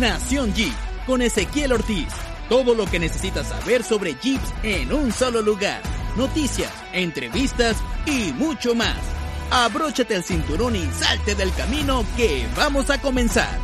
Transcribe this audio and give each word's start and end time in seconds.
Nación 0.00 0.54
Jeep 0.54 0.72
con 1.06 1.20
Ezequiel 1.20 1.74
Ortiz. 1.74 2.08
Todo 2.48 2.74
lo 2.74 2.86
que 2.86 2.98
necesitas 2.98 3.48
saber 3.48 3.82
sobre 3.82 4.14
Jeeps 4.14 4.54
en 4.62 4.94
un 4.94 5.12
solo 5.12 5.42
lugar. 5.42 5.82
Noticias, 6.16 6.72
entrevistas 6.94 7.76
y 8.06 8.32
mucho 8.32 8.74
más. 8.74 8.96
Abróchate 9.50 10.14
el 10.14 10.22
cinturón 10.24 10.74
y 10.74 10.86
salte 10.86 11.34
del 11.34 11.52
camino 11.52 12.02
que 12.16 12.46
vamos 12.56 12.88
a 12.88 12.98
comenzar. 12.98 13.58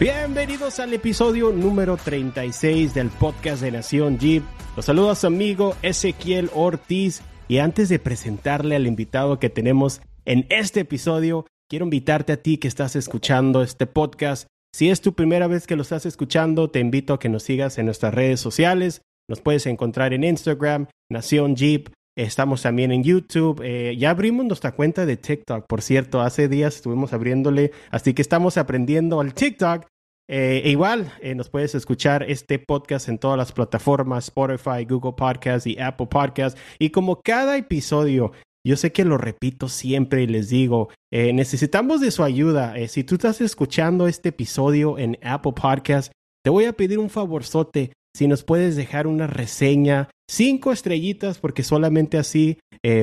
Bienvenidos 0.00 0.80
al 0.80 0.94
episodio 0.94 1.52
número 1.52 1.98
36 1.98 2.94
del 2.94 3.10
podcast 3.10 3.60
de 3.60 3.72
Nación 3.72 4.18
Jeep. 4.18 4.44
Los 4.76 4.86
saludo 4.86 5.10
a 5.10 5.14
su 5.14 5.26
amigo 5.26 5.76
Ezequiel 5.82 6.48
Ortiz 6.54 7.20
y 7.48 7.58
antes 7.58 7.90
de 7.90 7.98
presentarle 7.98 8.76
al 8.76 8.86
invitado 8.86 9.38
que 9.38 9.50
tenemos 9.50 10.00
en 10.24 10.46
este 10.48 10.80
episodio, 10.80 11.44
quiero 11.68 11.84
invitarte 11.84 12.32
a 12.32 12.38
ti 12.38 12.56
que 12.56 12.66
estás 12.66 12.96
escuchando 12.96 13.62
este 13.62 13.86
podcast. 13.86 14.48
Si 14.74 14.90
es 14.90 15.00
tu 15.00 15.14
primera 15.14 15.46
vez 15.46 15.66
que 15.66 15.76
lo 15.76 15.82
estás 15.82 16.06
escuchando, 16.06 16.70
te 16.70 16.80
invito 16.80 17.14
a 17.14 17.18
que 17.18 17.28
nos 17.28 17.42
sigas 17.42 17.78
en 17.78 17.86
nuestras 17.86 18.12
redes 18.12 18.40
sociales. 18.40 19.02
Nos 19.28 19.40
puedes 19.40 19.66
encontrar 19.66 20.12
en 20.12 20.24
Instagram, 20.24 20.86
Nación 21.10 21.56
Jeep. 21.56 21.88
Estamos 22.16 22.62
también 22.62 22.92
en 22.92 23.02
YouTube. 23.02 23.60
Eh, 23.62 23.96
ya 23.98 24.10
abrimos 24.10 24.46
nuestra 24.46 24.72
cuenta 24.72 25.04
de 25.04 25.16
TikTok, 25.16 25.66
por 25.66 25.82
cierto. 25.82 26.20
Hace 26.20 26.48
días 26.48 26.76
estuvimos 26.76 27.12
abriéndole, 27.12 27.72
así 27.90 28.14
que 28.14 28.22
estamos 28.22 28.56
aprendiendo 28.56 29.20
al 29.20 29.34
TikTok. 29.34 29.86
Eh, 30.28 30.62
e 30.64 30.70
igual, 30.70 31.12
eh, 31.20 31.34
nos 31.34 31.50
puedes 31.50 31.74
escuchar 31.74 32.24
este 32.28 32.58
podcast 32.58 33.08
en 33.08 33.18
todas 33.18 33.38
las 33.38 33.52
plataformas, 33.52 34.24
Spotify, 34.24 34.84
Google 34.84 35.12
Podcast 35.16 35.66
y 35.66 35.78
Apple 35.78 36.08
Podcast. 36.08 36.58
Y 36.78 36.90
como 36.90 37.20
cada 37.22 37.56
episodio, 37.56 38.32
yo 38.66 38.76
sé 38.76 38.92
que 38.92 39.04
lo 39.04 39.18
repito 39.18 39.68
siempre 39.68 40.22
y 40.22 40.26
les 40.26 40.48
digo, 40.48 40.88
eh, 41.12 41.32
necesitamos 41.32 42.00
de 42.00 42.10
su 42.10 42.22
ayuda. 42.22 42.74
si 42.88 43.04
tú 43.04 43.14
estás 43.14 43.40
escuchando 43.40 44.08
este 44.08 44.30
episodio 44.30 44.98
en 44.98 45.18
Apple 45.22 45.52
Podcast, 45.52 46.12
te 46.44 46.50
voy 46.50 46.64
a 46.64 46.72
pedir 46.72 46.98
un 46.98 47.10
favorzote. 47.10 47.92
Si 48.14 48.28
nos 48.28 48.44
puedes 48.44 48.76
dejar 48.76 49.06
una 49.06 49.26
reseña, 49.26 50.08
cinco 50.28 50.72
estrellitas, 50.72 51.38
porque 51.38 51.62
solamente 51.62 52.18
así 52.18 52.58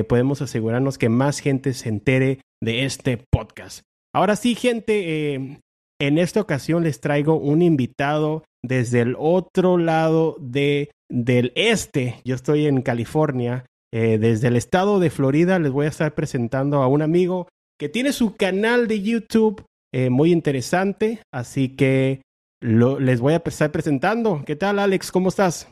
podemos 0.08 0.42
asegurarnos 0.42 0.98
que 0.98 1.08
más 1.08 1.40
gente 1.40 1.72
se 1.74 1.90
entere 1.90 2.40
de 2.62 2.84
este 2.84 3.22
podcast. 3.30 3.82
Ahora 4.14 4.34
sí, 4.34 4.54
gente, 4.54 5.58
en 6.00 6.18
esta 6.18 6.40
ocasión 6.40 6.84
les 6.84 7.00
traigo 7.00 7.36
un 7.36 7.62
invitado 7.62 8.44
desde 8.62 9.00
el 9.00 9.14
otro 9.18 9.78
lado 9.78 10.36
de, 10.40 10.90
del 11.10 11.52
este. 11.54 12.20
Yo 12.24 12.34
estoy 12.34 12.66
en 12.66 12.82
California. 12.82 13.66
Eh, 13.94 14.18
desde 14.18 14.48
el 14.48 14.56
estado 14.56 14.98
de 14.98 15.08
Florida 15.08 15.60
les 15.60 15.70
voy 15.70 15.86
a 15.86 15.90
estar 15.90 16.16
presentando 16.16 16.82
a 16.82 16.88
un 16.88 17.00
amigo 17.00 17.46
que 17.78 17.88
tiene 17.88 18.12
su 18.12 18.34
canal 18.34 18.88
de 18.88 19.00
YouTube 19.00 19.64
eh, 19.92 20.10
muy 20.10 20.32
interesante. 20.32 21.22
Así 21.32 21.76
que 21.76 22.20
lo, 22.60 22.98
les 22.98 23.20
voy 23.20 23.34
a 23.34 23.42
estar 23.46 23.70
presentando. 23.70 24.42
¿Qué 24.44 24.56
tal, 24.56 24.80
Alex? 24.80 25.12
¿Cómo 25.12 25.28
estás? 25.28 25.68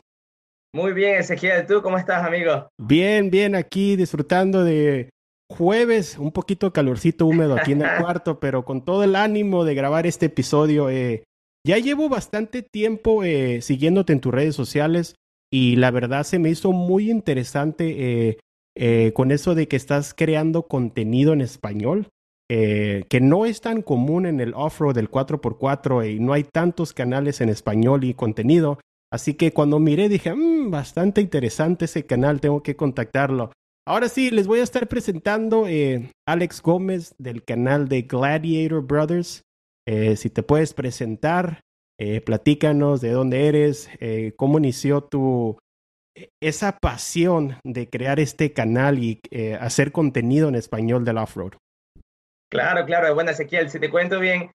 Muy 0.73 0.93
bien, 0.93 1.19
Ezequiel. 1.19 1.67
¿Tú 1.67 1.81
cómo 1.81 1.97
estás, 1.97 2.25
amigo? 2.25 2.69
Bien, 2.81 3.29
bien, 3.29 3.55
aquí 3.55 3.97
disfrutando 3.97 4.63
de 4.63 5.09
jueves, 5.51 6.17
un 6.17 6.31
poquito 6.31 6.71
calorcito 6.71 7.25
húmedo 7.25 7.55
aquí 7.55 7.73
en 7.73 7.81
el 7.81 7.89
cuarto, 8.01 8.39
pero 8.39 8.63
con 8.63 8.85
todo 8.85 9.03
el 9.03 9.17
ánimo 9.17 9.65
de 9.65 9.75
grabar 9.75 10.07
este 10.07 10.27
episodio. 10.27 10.89
Eh, 10.89 11.25
ya 11.67 11.77
llevo 11.77 12.07
bastante 12.07 12.61
tiempo 12.61 13.25
eh, 13.25 13.61
siguiéndote 13.61 14.13
en 14.13 14.21
tus 14.21 14.33
redes 14.33 14.55
sociales 14.55 15.15
y 15.53 15.75
la 15.75 15.91
verdad 15.91 16.23
se 16.23 16.39
me 16.39 16.49
hizo 16.49 16.71
muy 16.71 17.11
interesante 17.11 18.37
eh, 18.75 19.11
con 19.13 19.31
eso 19.31 19.53
de 19.53 19.67
que 19.67 19.75
estás 19.75 20.13
creando 20.13 20.63
contenido 20.63 21.33
en 21.33 21.41
español, 21.41 22.07
que 22.49 23.19
no 23.21 23.45
es 23.45 23.61
tan 23.61 23.81
común 23.81 24.25
en 24.25 24.39
el 24.39 24.53
off-road 24.55 24.95
del 24.95 25.09
4x4 25.09 26.15
y 26.15 26.19
no 26.19 26.33
hay 26.33 26.43
tantos 26.43 26.93
canales 26.93 27.41
en 27.41 27.49
español 27.49 28.03
y 28.03 28.13
contenido. 28.13 28.79
Así 29.13 29.35
que 29.35 29.53
cuando 29.53 29.77
miré 29.77 30.09
dije, 30.09 30.33
mm, 30.33 30.71
bastante 30.71 31.21
interesante 31.21 31.85
ese 31.85 32.03
canal, 32.07 32.41
tengo 32.41 32.63
que 32.63 32.75
contactarlo. 32.75 33.51
Ahora 33.85 34.09
sí, 34.09 34.31
les 34.31 34.47
voy 34.47 34.59
a 34.59 34.63
estar 34.63 34.87
presentando 34.87 35.67
eh, 35.67 36.09
Alex 36.25 36.63
Gómez 36.63 37.13
del 37.19 37.43
canal 37.43 37.87
de 37.87 38.01
Gladiator 38.01 38.81
Brothers. 38.81 39.43
Eh, 39.85 40.15
si 40.15 40.31
te 40.31 40.41
puedes 40.41 40.73
presentar, 40.73 41.59
eh, 41.99 42.21
platícanos 42.21 43.01
de 43.01 43.11
dónde 43.11 43.47
eres, 43.47 43.89
cómo 44.35 44.57
inició 44.57 45.01
tu 45.01 45.57
esa 46.39 46.77
pasión 46.77 47.57
de 47.63 47.89
crear 47.89 48.19
este 48.19 48.53
canal 48.53 48.99
y 48.99 49.19
hacer 49.59 49.91
contenido 49.91 50.47
en 50.47 50.55
español 50.55 51.05
del 51.05 51.17
off-road. 51.17 51.53
Claro, 52.51 52.85
claro. 52.85 53.13
Bueno, 53.15 53.31
Ezequiel, 53.31 53.69
si 53.71 53.79
te 53.79 53.89
cuento 53.89 54.19
bien, 54.19 54.51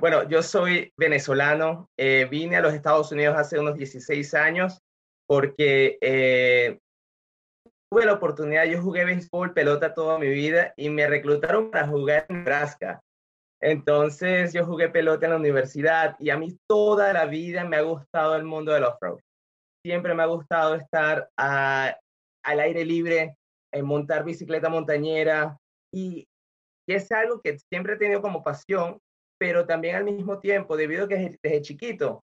bueno, 0.00 0.26
yo 0.28 0.42
soy 0.42 0.90
venezolano, 0.96 1.88
vine 1.98 2.56
a 2.56 2.62
los 2.62 2.72
Estados 2.72 3.12
Unidos 3.12 3.36
hace 3.36 3.58
unos 3.58 3.76
16 3.76 4.32
años 4.34 4.78
porque 5.26 5.98
tuve 7.92 8.06
la 8.06 8.14
oportunidad, 8.14 8.64
yo 8.64 8.80
jugué 8.80 9.04
béisbol, 9.04 9.52
pelota 9.52 9.92
toda 9.92 10.18
mi 10.18 10.28
vida 10.28 10.72
y 10.78 10.88
me 10.88 11.06
reclutaron 11.06 11.70
para 11.70 11.86
jugar 11.86 12.24
en 12.30 12.38
Nebraska. 12.38 13.02
Entonces 13.62 14.52
yo 14.52 14.66
jugué 14.66 14.88
pelota 14.88 15.26
en 15.26 15.32
la 15.32 15.38
universidad 15.38 16.16
y 16.18 16.30
a 16.30 16.36
mí 16.36 16.58
toda 16.68 17.12
la 17.12 17.26
vida 17.26 17.64
me 17.64 17.76
ha 17.76 17.82
gustado 17.82 18.34
el 18.34 18.42
mundo 18.44 18.72
del 18.72 18.84
off-road. 18.84 19.20
Siempre 19.84 20.14
me 20.14 20.24
ha 20.24 20.26
gustado 20.26 20.74
estar 20.74 21.28
al 21.36 22.60
aire 22.60 22.84
libre, 22.84 23.36
en 23.72 23.86
montar 23.86 24.24
bicicleta 24.24 24.68
montañera 24.68 25.56
y, 25.94 26.26
es 26.88 27.10
algo 27.12 27.40
que 27.40 27.58
siempre 27.70 27.94
he 27.94 27.96
tenido 27.96 28.20
como 28.20 28.42
pasión, 28.42 28.98
pero 29.38 29.64
también 29.64 29.96
al 29.96 30.04
mismo 30.04 30.40
tiempo, 30.40 30.76
debido 30.76 31.04
a 31.04 31.08
que 31.08 31.38
desde, 31.42 31.62
chiquito 31.62 32.22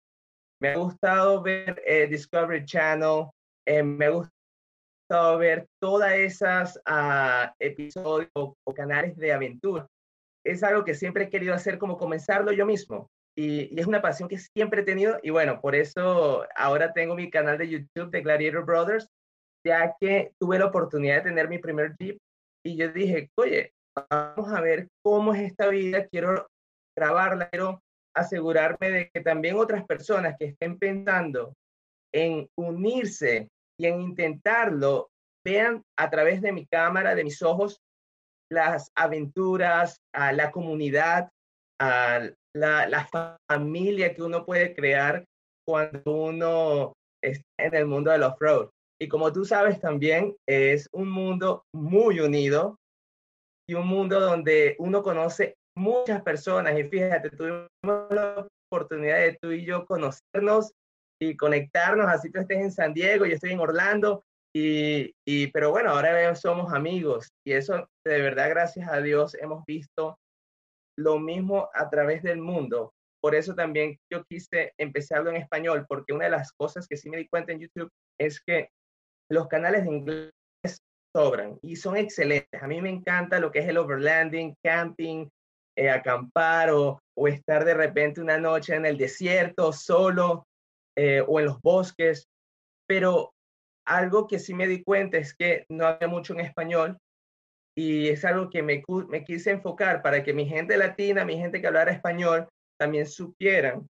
me 0.60 0.70
ha 0.70 0.76
gustado 0.76 1.40
ver 1.40 1.80
eh, 1.86 2.06
Discovery 2.08 2.66
Channel, 2.66 3.26
eh, 3.66 3.82
me 3.82 4.06
ha 4.06 4.10
gustado 4.10 5.38
ver 5.38 5.66
todas 5.80 6.12
esas 6.12 6.76
uh, 6.88 7.50
episodios 7.58 8.28
o, 8.34 8.54
canales 8.74 9.16
de 9.16 9.32
aventura. 9.32 9.86
Es 10.44 10.62
algo 10.62 10.84
que 10.84 10.94
siempre 10.94 11.24
he 11.24 11.30
querido 11.30 11.54
hacer, 11.54 11.78
como 11.78 11.98
comenzarlo 11.98 12.52
yo 12.52 12.66
mismo. 12.66 13.08
Y, 13.36 13.78
es 13.78 13.86
una 13.86 14.02
pasión 14.02 14.28
que 14.28 14.38
siempre 14.38 14.82
he 14.82 14.84
tenido. 14.84 15.18
Y 15.22 15.30
bueno, 15.30 15.60
por 15.60 15.74
eso 15.74 16.46
ahora 16.56 16.92
tengo 16.92 17.14
mi 17.14 17.30
canal 17.30 17.58
de 17.58 17.68
YouTube 17.68 18.10
de 18.10 18.22
Gladiator 18.22 18.64
Brothers, 18.64 19.08
ya 19.64 19.94
que 20.00 20.32
tuve 20.40 20.58
la 20.58 20.66
oportunidad 20.66 21.16
de 21.16 21.30
tener 21.30 21.48
mi 21.48 21.58
primer 21.58 21.94
Jeep. 21.98 22.18
Y 22.64 22.76
yo 22.76 22.90
dije, 22.92 23.30
oye, 23.36 23.72
vamos 24.10 24.52
a 24.52 24.60
ver 24.60 24.88
cómo 25.02 25.34
es 25.34 25.42
esta 25.42 25.68
vida. 25.68 26.06
Quiero 26.06 26.46
grabarla, 26.96 27.48
quiero 27.48 27.80
asegurarme 28.14 28.90
de 28.90 29.10
que 29.10 29.20
también 29.20 29.56
otras 29.56 29.84
personas 29.86 30.36
que 30.38 30.46
estén 30.46 30.78
pensando 30.78 31.54
en 32.12 32.48
unirse 32.58 33.48
y 33.78 33.86
en 33.86 34.00
intentarlo 34.00 35.10
vean 35.44 35.82
a 35.98 36.10
través 36.10 36.42
de 36.42 36.52
mi 36.52 36.66
cámara, 36.66 37.14
de 37.14 37.24
mis 37.24 37.40
ojos, 37.42 37.80
las 38.50 38.90
aventuras, 38.96 39.96
a 40.14 40.32
la 40.32 40.50
comunidad, 40.50 41.30
a 41.80 42.28
la, 42.54 43.08
familia 43.48 44.14
que 44.14 44.22
uno 44.22 44.44
puede 44.44 44.74
crear 44.74 45.24
cuando 45.66 46.02
uno 46.04 46.92
está 47.22 47.44
en 47.58 47.74
el 47.74 47.86
mundo 47.86 48.10
del 48.10 48.24
off-road. 48.24 48.70
Y 49.00 49.08
como 49.08 49.32
tú 49.32 49.44
sabes 49.44 49.80
también, 49.80 50.36
es 50.48 50.88
un 50.92 51.10
mundo 51.10 51.62
muy 51.74 52.20
unido 52.20 52.76
y 53.68 53.74
un 53.74 53.86
mundo 53.86 54.20
donde 54.20 54.76
uno 54.78 55.02
conoce 55.02 55.54
muchas 55.76 56.22
personas. 56.22 56.78
Y 56.78 56.84
fíjate, 56.84 57.30
tuvimos 57.30 57.68
la 57.82 58.46
oportunidad 58.70 59.18
de 59.18 59.38
tú 59.40 59.52
y 59.52 59.64
yo 59.64 59.86
conocernos 59.86 60.72
y 61.22 61.36
conectarnos, 61.36 62.06
así 62.08 62.30
tú 62.30 62.40
estés 62.40 62.58
en 62.58 62.72
San 62.72 62.94
Diego, 62.94 63.26
yo 63.26 63.34
estoy 63.34 63.52
en 63.52 63.60
Orlando, 63.60 64.22
y, 64.52 65.46
pero 65.52 65.70
bueno, 65.70 65.90
ahora 65.90 66.34
somos 66.34 66.72
amigos 66.72 67.28
y 67.46 67.52
eso 67.52 67.88
de 68.04 68.20
verdad, 68.20 68.50
gracias 68.50 68.88
a 68.88 69.00
Dios, 69.00 69.34
hemos 69.34 69.64
visto 69.64 70.18
lo 70.98 71.18
mismo 71.18 71.68
a 71.74 71.88
través 71.88 72.22
del 72.22 72.40
mundo. 72.40 72.92
Por 73.22 73.34
eso 73.34 73.54
también 73.54 73.98
yo 74.10 74.24
quise 74.24 74.72
empezarlo 74.78 75.30
en 75.30 75.36
español, 75.36 75.84
porque 75.88 76.12
una 76.12 76.24
de 76.24 76.32
las 76.32 76.52
cosas 76.52 76.88
que 76.88 76.96
sí 76.96 77.10
me 77.10 77.18
di 77.18 77.28
cuenta 77.28 77.52
en 77.52 77.60
YouTube 77.60 77.90
es 78.18 78.40
que 78.40 78.70
los 79.30 79.46
canales 79.48 79.84
de 79.84 79.90
inglés 79.90 80.32
sobran 81.14 81.58
y 81.62 81.76
son 81.76 81.96
excelentes. 81.96 82.62
A 82.62 82.66
mí 82.66 82.80
me 82.80 82.90
encanta 82.90 83.40
lo 83.40 83.50
que 83.50 83.60
es 83.60 83.68
el 83.68 83.78
overlanding, 83.78 84.54
camping, 84.64 85.28
eh, 85.76 85.90
acampar 85.90 86.70
o, 86.70 86.98
o, 87.16 87.28
estar 87.28 87.64
de 87.64 87.74
repente 87.74 88.20
una 88.20 88.38
noche 88.38 88.74
en 88.74 88.86
el 88.86 88.96
desierto 88.96 89.72
solo. 89.72 90.46
Eh, 90.96 91.24
o 91.26 91.40
en 91.40 91.46
los 91.46 91.60
bosques, 91.62 92.28
pero 92.86 93.32
algo 93.86 94.26
que 94.26 94.38
sí 94.38 94.54
me 94.54 94.66
di 94.66 94.82
cuenta 94.82 95.18
es 95.18 95.34
que 95.34 95.64
no 95.70 95.86
había 95.86 96.08
mucho 96.08 96.34
en 96.34 96.40
español 96.40 96.98
y 97.76 98.08
es 98.08 98.24
algo 98.24 98.50
que 98.50 98.62
me, 98.62 98.82
me 99.08 99.24
quise 99.24 99.50
enfocar 99.50 100.02
para 100.02 100.22
que 100.22 100.34
mi 100.34 100.46
gente 100.46 100.76
latina, 100.76 101.24
mi 101.24 101.36
gente 101.36 101.60
que 101.60 101.66
hablara 101.66 101.92
español, 101.92 102.48
también 102.78 103.06
supieran 103.06 103.86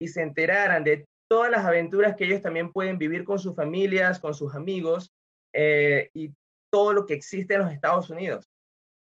y 0.00 0.08
se 0.08 0.22
enteraran 0.22 0.84
de 0.84 1.04
todas 1.28 1.50
las 1.50 1.64
aventuras 1.64 2.16
que 2.16 2.24
ellos 2.24 2.42
también 2.42 2.72
pueden 2.72 2.98
vivir 2.98 3.24
con 3.24 3.38
sus 3.38 3.54
familias, 3.54 4.20
con 4.20 4.34
sus 4.34 4.54
amigos 4.54 5.10
eh, 5.54 6.10
y 6.14 6.32
todo 6.72 6.92
lo 6.92 7.06
que 7.06 7.14
existe 7.14 7.54
en 7.54 7.62
los 7.62 7.72
Estados 7.72 8.10
Unidos, 8.10 8.44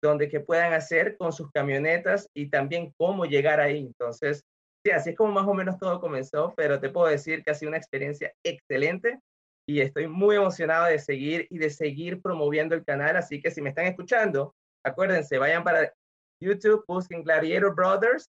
donde 0.03 0.29
que 0.29 0.39
puedan 0.39 0.73
hacer 0.73 1.17
con 1.17 1.31
sus 1.31 1.49
camionetas 1.51 2.27
y 2.35 2.49
también 2.49 2.93
cómo 2.97 3.25
llegar 3.25 3.59
ahí. 3.59 3.79
Entonces, 3.79 4.41
sí, 4.85 4.91
así 4.91 5.11
es 5.11 5.15
como 5.15 5.31
más 5.31 5.47
o 5.47 5.53
menos 5.53 5.77
todo 5.79 5.99
comenzó, 5.99 6.53
pero 6.55 6.79
te 6.79 6.89
puedo 6.89 7.07
decir 7.07 7.43
que 7.43 7.51
ha 7.51 7.55
sido 7.55 7.69
una 7.69 7.77
experiencia 7.77 8.33
excelente 8.45 9.19
y 9.68 9.81
estoy 9.81 10.07
muy 10.07 10.36
emocionado 10.36 10.86
de 10.86 11.00
seguir 11.00 11.48
y 11.50 11.57
de 11.57 11.69
seguir 11.69 12.21
promoviendo 12.21 12.75
el 12.75 12.83
canal. 12.83 13.15
Así 13.15 13.42
que 13.42 13.51
si 13.51 13.62
me 13.62 13.69
están 13.69 13.86
escuchando, 13.86 14.54
acuérdense, 14.86 15.38
vayan 15.38 15.63
para 15.63 15.94
YouTube, 16.42 16.83
busquen 16.88 17.24
Gladiator 17.24 17.74
Brothers, 17.74 18.30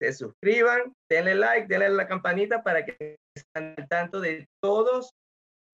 se 0.00 0.12
suscriban, 0.12 0.92
denle 1.10 1.34
like, 1.34 1.66
denle 1.66 1.90
la 1.90 2.06
campanita 2.06 2.62
para 2.62 2.84
que 2.84 3.16
estén 3.36 3.74
al 3.76 3.88
tanto 3.88 4.20
de 4.20 4.46
todos 4.62 5.10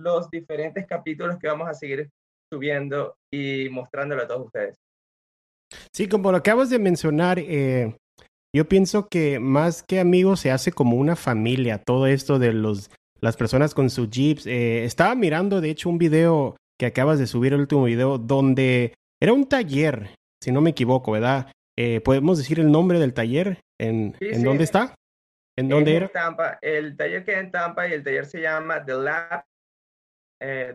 los 0.01 0.31
diferentes 0.31 0.87
capítulos 0.87 1.39
que 1.39 1.47
vamos 1.47 1.69
a 1.69 1.75
seguir 1.75 2.09
subiendo 2.53 3.17
y 3.33 3.69
mostrándolo 3.71 4.23
a 4.23 4.27
todos 4.27 4.47
ustedes. 4.47 4.77
Sí, 5.93 6.09
como 6.09 6.31
lo 6.31 6.39
acabas 6.39 6.71
de 6.71 6.79
mencionar, 6.79 7.39
eh, 7.39 7.97
yo 8.55 8.69
pienso 8.69 9.09
que 9.09 9.39
más 9.39 9.83
que 9.83 10.00
amigos 10.00 10.41
se 10.41 10.50
hace 10.50 10.73
como 10.73 10.97
una 10.97 11.17
familia, 11.17 11.79
todo 11.79 12.07
esto 12.07 12.39
de 12.39 12.53
los 12.53 12.91
las 13.20 13.37
personas 13.37 13.75
con 13.75 13.90
sus 13.90 14.11
jeeps. 14.11 14.46
Eh, 14.46 14.84
estaba 14.84 15.14
mirando, 15.14 15.61
de 15.61 15.70
hecho, 15.70 15.88
un 15.88 15.99
video 15.99 16.56
que 16.78 16.87
acabas 16.87 17.19
de 17.19 17.26
subir, 17.26 17.52
el 17.52 17.61
último 17.61 17.84
video, 17.84 18.19
donde 18.19 18.94
era 19.20 19.32
un 19.32 19.49
taller, 19.49 20.14
si 20.43 20.52
no 20.52 20.61
me 20.61 20.70
equivoco, 20.70 21.12
¿verdad? 21.12 21.52
Eh, 21.78 22.00
¿Podemos 22.00 22.38
decir 22.38 22.61
el 22.61 22.70
nombre 22.70 22.99
del 22.99 23.14
taller? 23.14 23.61
¿En, 23.81 24.16
¿en 24.20 24.43
dónde 24.43 24.64
está? 24.64 24.94
¿En 25.56 25.69
dónde 25.69 25.96
era? 25.96 26.08
Tampa. 26.08 26.58
El 26.61 26.96
taller 26.96 27.25
queda 27.25 27.40
en 27.40 27.50
Tampa 27.50 27.88
y 27.88 27.93
el 27.93 28.02
taller 28.02 28.26
se 28.26 28.40
llama 28.40 28.84
The 28.84 28.94
Lab, 28.94 29.44
eh, 30.43 30.75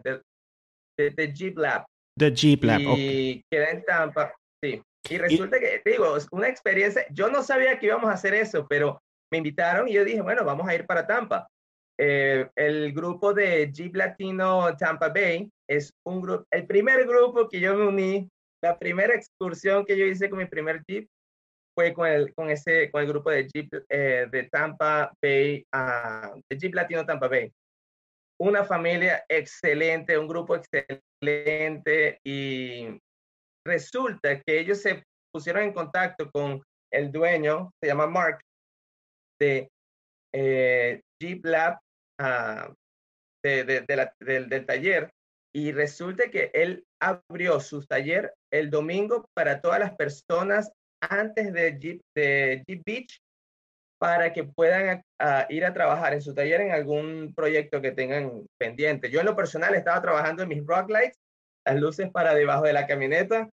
the, 0.98 1.34
Jeep 1.34 1.58
Lab. 1.58 1.86
The 2.18 2.32
Jeep 2.32 2.64
Lab, 2.64 2.82
Y 2.82 3.42
queda 3.52 3.72
en 3.72 3.84
Tampa, 3.84 4.34
sí. 4.64 4.82
Y 5.10 5.18
resulta 5.18 5.60
que, 5.60 5.82
digo, 5.86 6.18
es 6.18 6.28
una 6.32 6.48
experiencia, 6.48 7.06
yo 7.12 7.30
no 7.30 7.42
sabía 7.44 7.80
que 7.80 7.88
íbamos 7.88 8.10
a 8.10 8.14
hacer 8.14 8.34
eso, 8.34 8.68
pero 8.68 9.02
me 9.32 9.38
invitaron 9.38 9.88
y 9.88 9.94
yo 9.94 10.04
dije, 10.04 10.22
bueno, 10.22 10.44
vamos 10.44 10.68
a 10.68 10.76
ir 10.76 10.86
para 10.86 11.08
Tampa. 11.08 11.48
Eh, 12.02 12.50
el 12.56 12.94
grupo 12.94 13.34
de 13.34 13.70
Jeep 13.74 13.94
Latino 13.94 14.74
Tampa 14.78 15.10
Bay 15.10 15.52
es 15.68 15.92
un 16.08 16.22
grupo, 16.22 16.46
el 16.50 16.66
primer 16.66 17.06
grupo 17.06 17.50
que 17.50 17.60
yo 17.60 17.76
me 17.76 17.88
uní, 17.88 18.30
la 18.64 18.80
primera 18.80 19.14
excursión 19.14 19.86
que 19.86 19.98
yo 19.98 20.06
hice 20.06 20.30
con 20.30 20.40
mi 20.40 20.46
primer 20.46 20.82
Jeep 20.88 21.10
fue 21.76 21.94
con 21.94 22.08
el, 22.08 22.34
con 22.34 22.50
ese, 22.50 22.90
con 22.90 23.02
el 23.02 23.08
grupo 23.10 23.32
de 23.32 23.50
Jeep 23.50 23.74
eh, 23.90 24.28
de 24.32 24.44
Tampa 24.44 25.12
Bay, 25.22 25.66
uh, 25.76 26.40
de 26.50 26.58
Jeep 26.58 26.74
Latino 26.74 27.06
Tampa 27.06 27.28
Bay. 27.28 27.52
Una 28.40 28.64
familia 28.64 29.26
excelente, 29.28 30.18
un 30.18 30.28
grupo 30.30 30.56
excelente 30.56 32.20
y 32.24 32.98
resulta 33.68 34.40
que 34.40 34.58
ellos 34.58 34.82
se 34.82 35.04
pusieron 35.34 35.64
en 35.64 35.74
contacto 35.74 36.32
con 36.32 36.64
el 36.94 37.12
dueño, 37.12 37.72
se 37.84 37.90
llama 37.90 38.08
Mark, 38.08 38.40
de 39.38 39.70
eh, 40.34 41.02
Jeep 41.22 41.44
Lab 41.44 41.78
de, 43.44 43.86
del, 43.88 44.66
taller 44.66 45.12
y 45.54 45.72
resulta 45.72 46.30
que 46.30 46.52
él 46.54 46.86
abrió 47.02 47.60
su 47.60 47.86
taller 47.86 48.34
el 48.52 48.70
domingo 48.70 49.26
para 49.34 49.62
todas 49.62 49.80
las 49.80 49.96
personas 49.96 50.72
antes 51.02 51.54
de 51.54 51.78
Jeep, 51.80 52.02
de 52.16 52.64
Beach 52.86 53.22
para 54.00 54.32
que 54.32 54.44
puedan 54.44 55.02
ir 55.50 55.66
a 55.66 55.74
trabajar 55.74 56.14
en 56.14 56.22
su 56.22 56.34
taller 56.34 56.62
en 56.62 56.72
algún 56.72 57.34
proyecto 57.36 57.82
que 57.82 57.92
tengan 57.92 58.46
pendiente. 58.58 59.10
Yo 59.10 59.20
en 59.20 59.26
lo 59.26 59.36
personal 59.36 59.76
estaba 59.76 60.02
trabajando 60.02 60.44
en 60.44 60.50
mis 60.50 60.66
rock 60.66 60.90
lights, 60.90 61.18
las 61.66 61.80
luces 61.80 62.10
para 62.10 62.34
debajo 62.34 62.64
de 62.64 62.74
la 62.74 62.88
camioneta, 62.88 63.50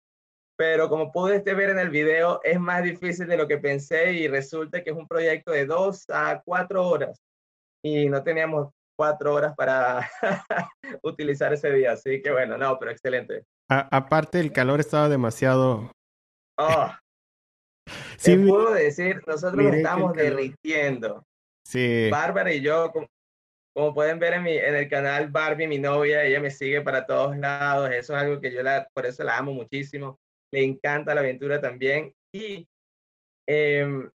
pero 0.57 0.89
como 0.89 1.13
pudiste 1.13 1.55
ver 1.55 1.71
en 1.71 1.79
el 1.79 1.91
video, 1.91 2.41
es 2.45 2.59
más 2.61 2.83
difícil 2.83 3.27
de 3.27 3.37
lo 3.37 3.49
que 3.49 3.59
pensé 3.59 4.13
y 4.13 4.29
resulta 4.29 4.83
que 4.83 4.91
es 4.91 4.97
un 4.97 5.09
proyecto 5.09 5.51
de 5.51 5.67
dos 5.67 6.05
a 6.09 6.43
cuatro 6.45 6.87
horas 6.87 7.26
y 7.83 8.09
no 8.09 8.23
teníamos 8.23 8.71
cuatro 8.97 9.35
horas 9.35 9.55
para 9.57 10.11
utilizar 11.03 11.53
ese 11.53 11.71
día. 11.73 11.93
Así 11.93 12.23
que 12.23 12.33
bueno, 12.33 12.57
no, 12.57 12.79
pero 12.79 12.91
excelente. 12.91 13.45
aparte, 13.69 14.41
el 14.41 14.53
calor 14.53 14.81
estaba 14.81 15.09
demasiado. 15.09 15.91
Oh, 16.59 16.91
sí, 18.17 18.37
puedo 18.37 18.73
decir, 18.73 19.23
nosotros 19.27 19.63
nos 19.63 19.75
estamos 19.75 20.15
derritiendo. 20.15 21.25
Sí. 21.67 22.09
Bárbara 22.11 22.53
y 22.53 22.61
yo, 22.61 22.93
como, 22.93 23.95
pueden 23.95 24.19
ver 24.19 24.35
en, 24.35 24.43
mi, 24.43 24.57
en 24.57 24.75
el 24.75 24.89
canal 24.89 25.31
Barbie, 25.31 25.67
mi 25.67 25.79
novia, 25.79 26.25
ella 26.25 26.41
me 26.41 26.51
sigue 26.51 26.81
para 26.81 27.07
todos 27.07 27.37
lados. 27.37 27.91
Eso 27.91 28.17
es 28.17 28.23
algo 28.23 28.41
que 28.41 28.53
yo 28.53 28.63
la, 28.63 28.89
por 28.95 29.05
eso 29.05 29.23
la 29.25 29.37
amo 29.37 29.53
muchísimo. 29.53 30.19
Le 30.53 30.65
encanta 30.65 31.15
la 31.15 31.21
aventura 31.21 31.61
también. 31.61 32.13
Y 32.33 32.67
eh, 33.49 34.09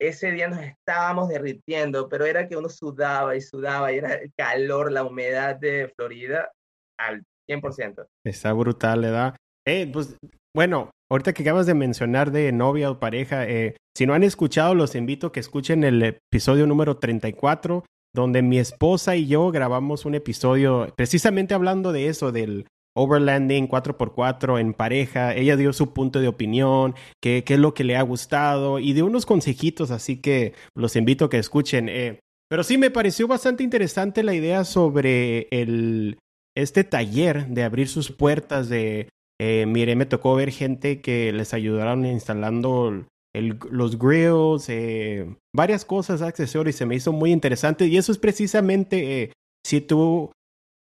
ese 0.00 0.32
día 0.32 0.48
nos 0.48 0.60
estábamos 0.62 1.28
derritiendo, 1.28 2.08
pero 2.08 2.24
era 2.24 2.48
que 2.48 2.56
uno 2.56 2.68
sudaba 2.68 3.36
y 3.36 3.40
sudaba 3.40 3.92
y 3.92 3.98
era 3.98 4.14
el 4.14 4.32
calor, 4.34 4.90
la 4.90 5.04
humedad 5.04 5.56
de 5.56 5.92
Florida 5.94 6.50
al 6.98 7.22
100%. 7.48 8.06
Está 8.24 8.52
brutal, 8.52 9.02
¿verdad? 9.02 9.36
Eh, 9.66 9.88
pues 9.92 10.16
bueno, 10.56 10.90
ahorita 11.10 11.32
que 11.32 11.42
acabas 11.42 11.66
de 11.66 11.74
mencionar 11.74 12.30
de 12.32 12.50
novia 12.50 12.90
o 12.90 12.98
pareja, 12.98 13.46
eh, 13.46 13.76
si 13.96 14.06
no 14.06 14.14
han 14.14 14.22
escuchado, 14.22 14.74
los 14.74 14.94
invito 14.94 15.28
a 15.28 15.32
que 15.32 15.40
escuchen 15.40 15.84
el 15.84 16.02
episodio 16.02 16.66
número 16.66 16.96
34, 16.96 17.84
donde 18.14 18.42
mi 18.42 18.58
esposa 18.58 19.16
y 19.16 19.26
yo 19.26 19.50
grabamos 19.50 20.06
un 20.06 20.14
episodio 20.14 20.92
precisamente 20.96 21.54
hablando 21.54 21.92
de 21.92 22.08
eso, 22.08 22.32
del 22.32 22.66
overlanding 22.94 23.68
4x4 23.68 24.60
en 24.60 24.74
pareja. 24.74 25.34
Ella 25.34 25.56
dio 25.56 25.72
su 25.72 25.92
punto 25.92 26.20
de 26.20 26.28
opinión, 26.28 26.94
qué, 27.22 27.44
es 27.46 27.58
lo 27.58 27.74
que 27.74 27.84
le 27.84 27.96
ha 27.96 28.02
gustado 28.02 28.78
y 28.78 28.92
dio 28.92 29.06
unos 29.06 29.26
consejitos, 29.26 29.90
así 29.90 30.20
que 30.20 30.54
los 30.74 30.96
invito 30.96 31.26
a 31.26 31.30
que 31.30 31.38
escuchen. 31.38 31.88
Eh, 31.88 32.20
pero 32.48 32.64
sí 32.64 32.78
me 32.78 32.90
pareció 32.90 33.28
bastante 33.28 33.62
interesante 33.62 34.22
la 34.22 34.34
idea 34.34 34.64
sobre 34.64 35.46
el, 35.50 36.18
este 36.56 36.84
taller 36.84 37.46
de 37.48 37.64
abrir 37.64 37.88
sus 37.88 38.10
puertas 38.10 38.68
de... 38.68 39.08
Eh, 39.40 39.64
mire, 39.66 39.96
me 39.96 40.04
tocó 40.04 40.34
ver 40.34 40.50
gente 40.50 41.00
que 41.00 41.32
les 41.32 41.54
ayudaron 41.54 42.04
instalando 42.04 43.06
los 43.32 43.98
grills, 43.98 44.68
eh, 44.68 45.34
varias 45.54 45.86
cosas, 45.86 46.20
accesorios, 46.20 46.76
se 46.76 46.84
me 46.84 46.96
hizo 46.96 47.12
muy 47.12 47.32
interesante 47.32 47.86
y 47.86 47.96
eso 47.96 48.12
es 48.12 48.18
precisamente 48.18 49.32
si 49.64 49.80
tú 49.80 50.32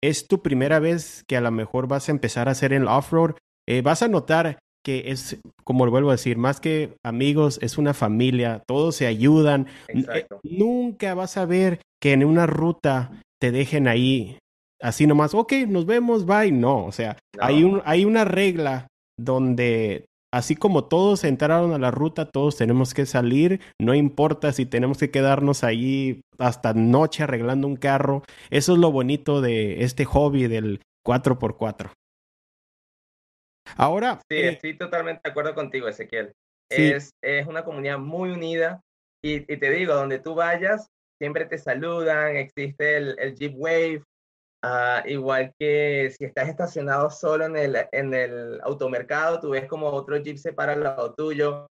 es 0.04 0.28
tu 0.28 0.42
primera 0.42 0.80
vez 0.80 1.24
que 1.28 1.38
a 1.38 1.42
lo 1.42 1.52
mejor 1.52 1.88
vas 1.88 2.10
a 2.10 2.12
empezar 2.12 2.48
a 2.48 2.52
hacer 2.52 2.74
el 2.74 2.88
off-road, 2.88 3.36
eh, 3.68 3.82
vas 3.82 4.02
a 4.02 4.08
notar 4.08 4.60
que 4.84 5.12
es, 5.12 5.40
como 5.66 5.86
lo 5.86 5.92
vuelvo 5.92 6.10
a 6.10 6.14
decir, 6.14 6.38
más 6.38 6.62
que 6.62 6.96
amigos, 7.04 7.60
es 7.62 7.78
una 7.78 7.94
familia, 7.94 8.64
todos 8.66 8.96
se 8.96 9.08
ayudan. 9.08 9.68
Eh, 9.90 10.26
nunca 10.44 11.14
vas 11.14 11.36
a 11.38 11.46
ver 11.46 11.82
que 12.02 12.14
en 12.14 12.24
una 12.24 12.48
ruta 12.48 13.22
te 13.42 13.52
dejen 13.52 13.88
ahí 13.88 14.38
así 14.82 15.08
nomás, 15.08 15.34
ok, 15.34 15.54
nos 15.68 15.86
vemos, 15.86 16.26
bye. 16.26 16.52
No, 16.52 16.86
o 16.86 16.92
sea, 16.92 17.18
Hay, 17.40 17.64
un, 17.64 17.82
hay 17.86 18.06
una 18.06 18.26
regla 18.26 18.88
donde 19.18 20.06
así 20.32 20.56
como 20.56 20.86
todos 20.86 21.24
entraron 21.24 21.74
a 21.74 21.80
la 21.80 21.92
ruta, 21.92 22.30
todos 22.30 22.58
tenemos 22.58 22.94
que 22.94 23.06
salir, 23.06 23.62
no 23.80 23.94
importa 23.94 24.52
si 24.52 24.66
tenemos 24.66 24.98
que 25.00 25.12
quedarnos 25.12 25.64
ahí 25.64 26.22
hasta 26.38 26.74
noche 26.74 27.24
arreglando 27.24 27.68
un 27.68 27.76
carro. 27.76 28.24
Eso 28.50 28.74
es 28.74 28.80
lo 28.80 28.92
bonito 28.92 29.42
de 29.42 29.84
este 29.84 30.06
hobby 30.06 30.48
del 30.48 30.82
4x4. 31.06 31.92
Ahora. 33.76 34.20
Sí, 34.30 34.38
eh, 34.38 34.50
estoy 34.50 34.78
totalmente 34.78 35.22
de 35.24 35.30
acuerdo 35.30 35.54
contigo, 35.54 35.88
Ezequiel. 35.88 36.34
Es, 36.70 37.12
es 37.24 37.48
una 37.48 37.64
comunidad 37.64 37.98
muy 37.98 38.30
unida 38.30 38.82
y, 39.24 39.52
y, 39.52 39.58
te 39.58 39.72
digo, 39.72 39.96
donde 39.96 40.20
tú 40.20 40.36
vayas, 40.36 40.88
siempre 41.20 41.46
te 41.46 41.58
saludan, 41.58 42.36
existe 42.36 42.98
el, 42.98 43.16
el 43.20 43.36
Jeep 43.36 43.54
Wave, 43.56 44.04
Ah, 44.62 45.04
igual 45.06 45.54
que 45.58 46.14
si 46.18 46.26
estás 46.26 46.50
estacionado 46.50 47.10
solo 47.10 47.46
en 47.46 47.56
el, 47.56 47.78
en 47.92 48.14
el 48.14 48.60
automercado, 48.62 49.40
tú 49.40 49.52
ves 49.52 49.68
como 49.68 49.88
otro 49.88 50.18
jeep 50.18 50.38
se 50.38 50.52
para 50.52 50.74
al 50.74 50.84
lado 50.84 51.14
tuyo. 51.14 51.68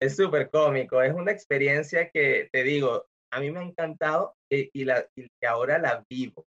Es 0.00 0.16
súper 0.16 0.50
cómico, 0.50 1.02
es 1.02 1.12
una 1.12 1.32
experiencia 1.32 2.08
que 2.08 2.48
te 2.50 2.62
digo, 2.62 3.04
a 3.30 3.40
mí 3.40 3.50
me 3.50 3.60
ha 3.60 3.62
encantado 3.62 4.34
y, 4.50 4.70
y, 4.72 4.84
la, 4.84 5.06
y 5.14 5.28
ahora 5.46 5.78
la 5.78 6.02
vivo. 6.08 6.44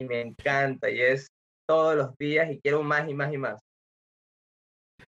Y 0.00 0.04
me 0.04 0.20
encanta 0.20 0.88
y 0.88 1.00
es 1.00 1.26
todos 1.68 1.96
los 1.96 2.16
días 2.16 2.50
y 2.50 2.60
quiero 2.60 2.82
más 2.82 3.08
y 3.08 3.14
más 3.14 3.32
y 3.32 3.38
más. 3.38 3.60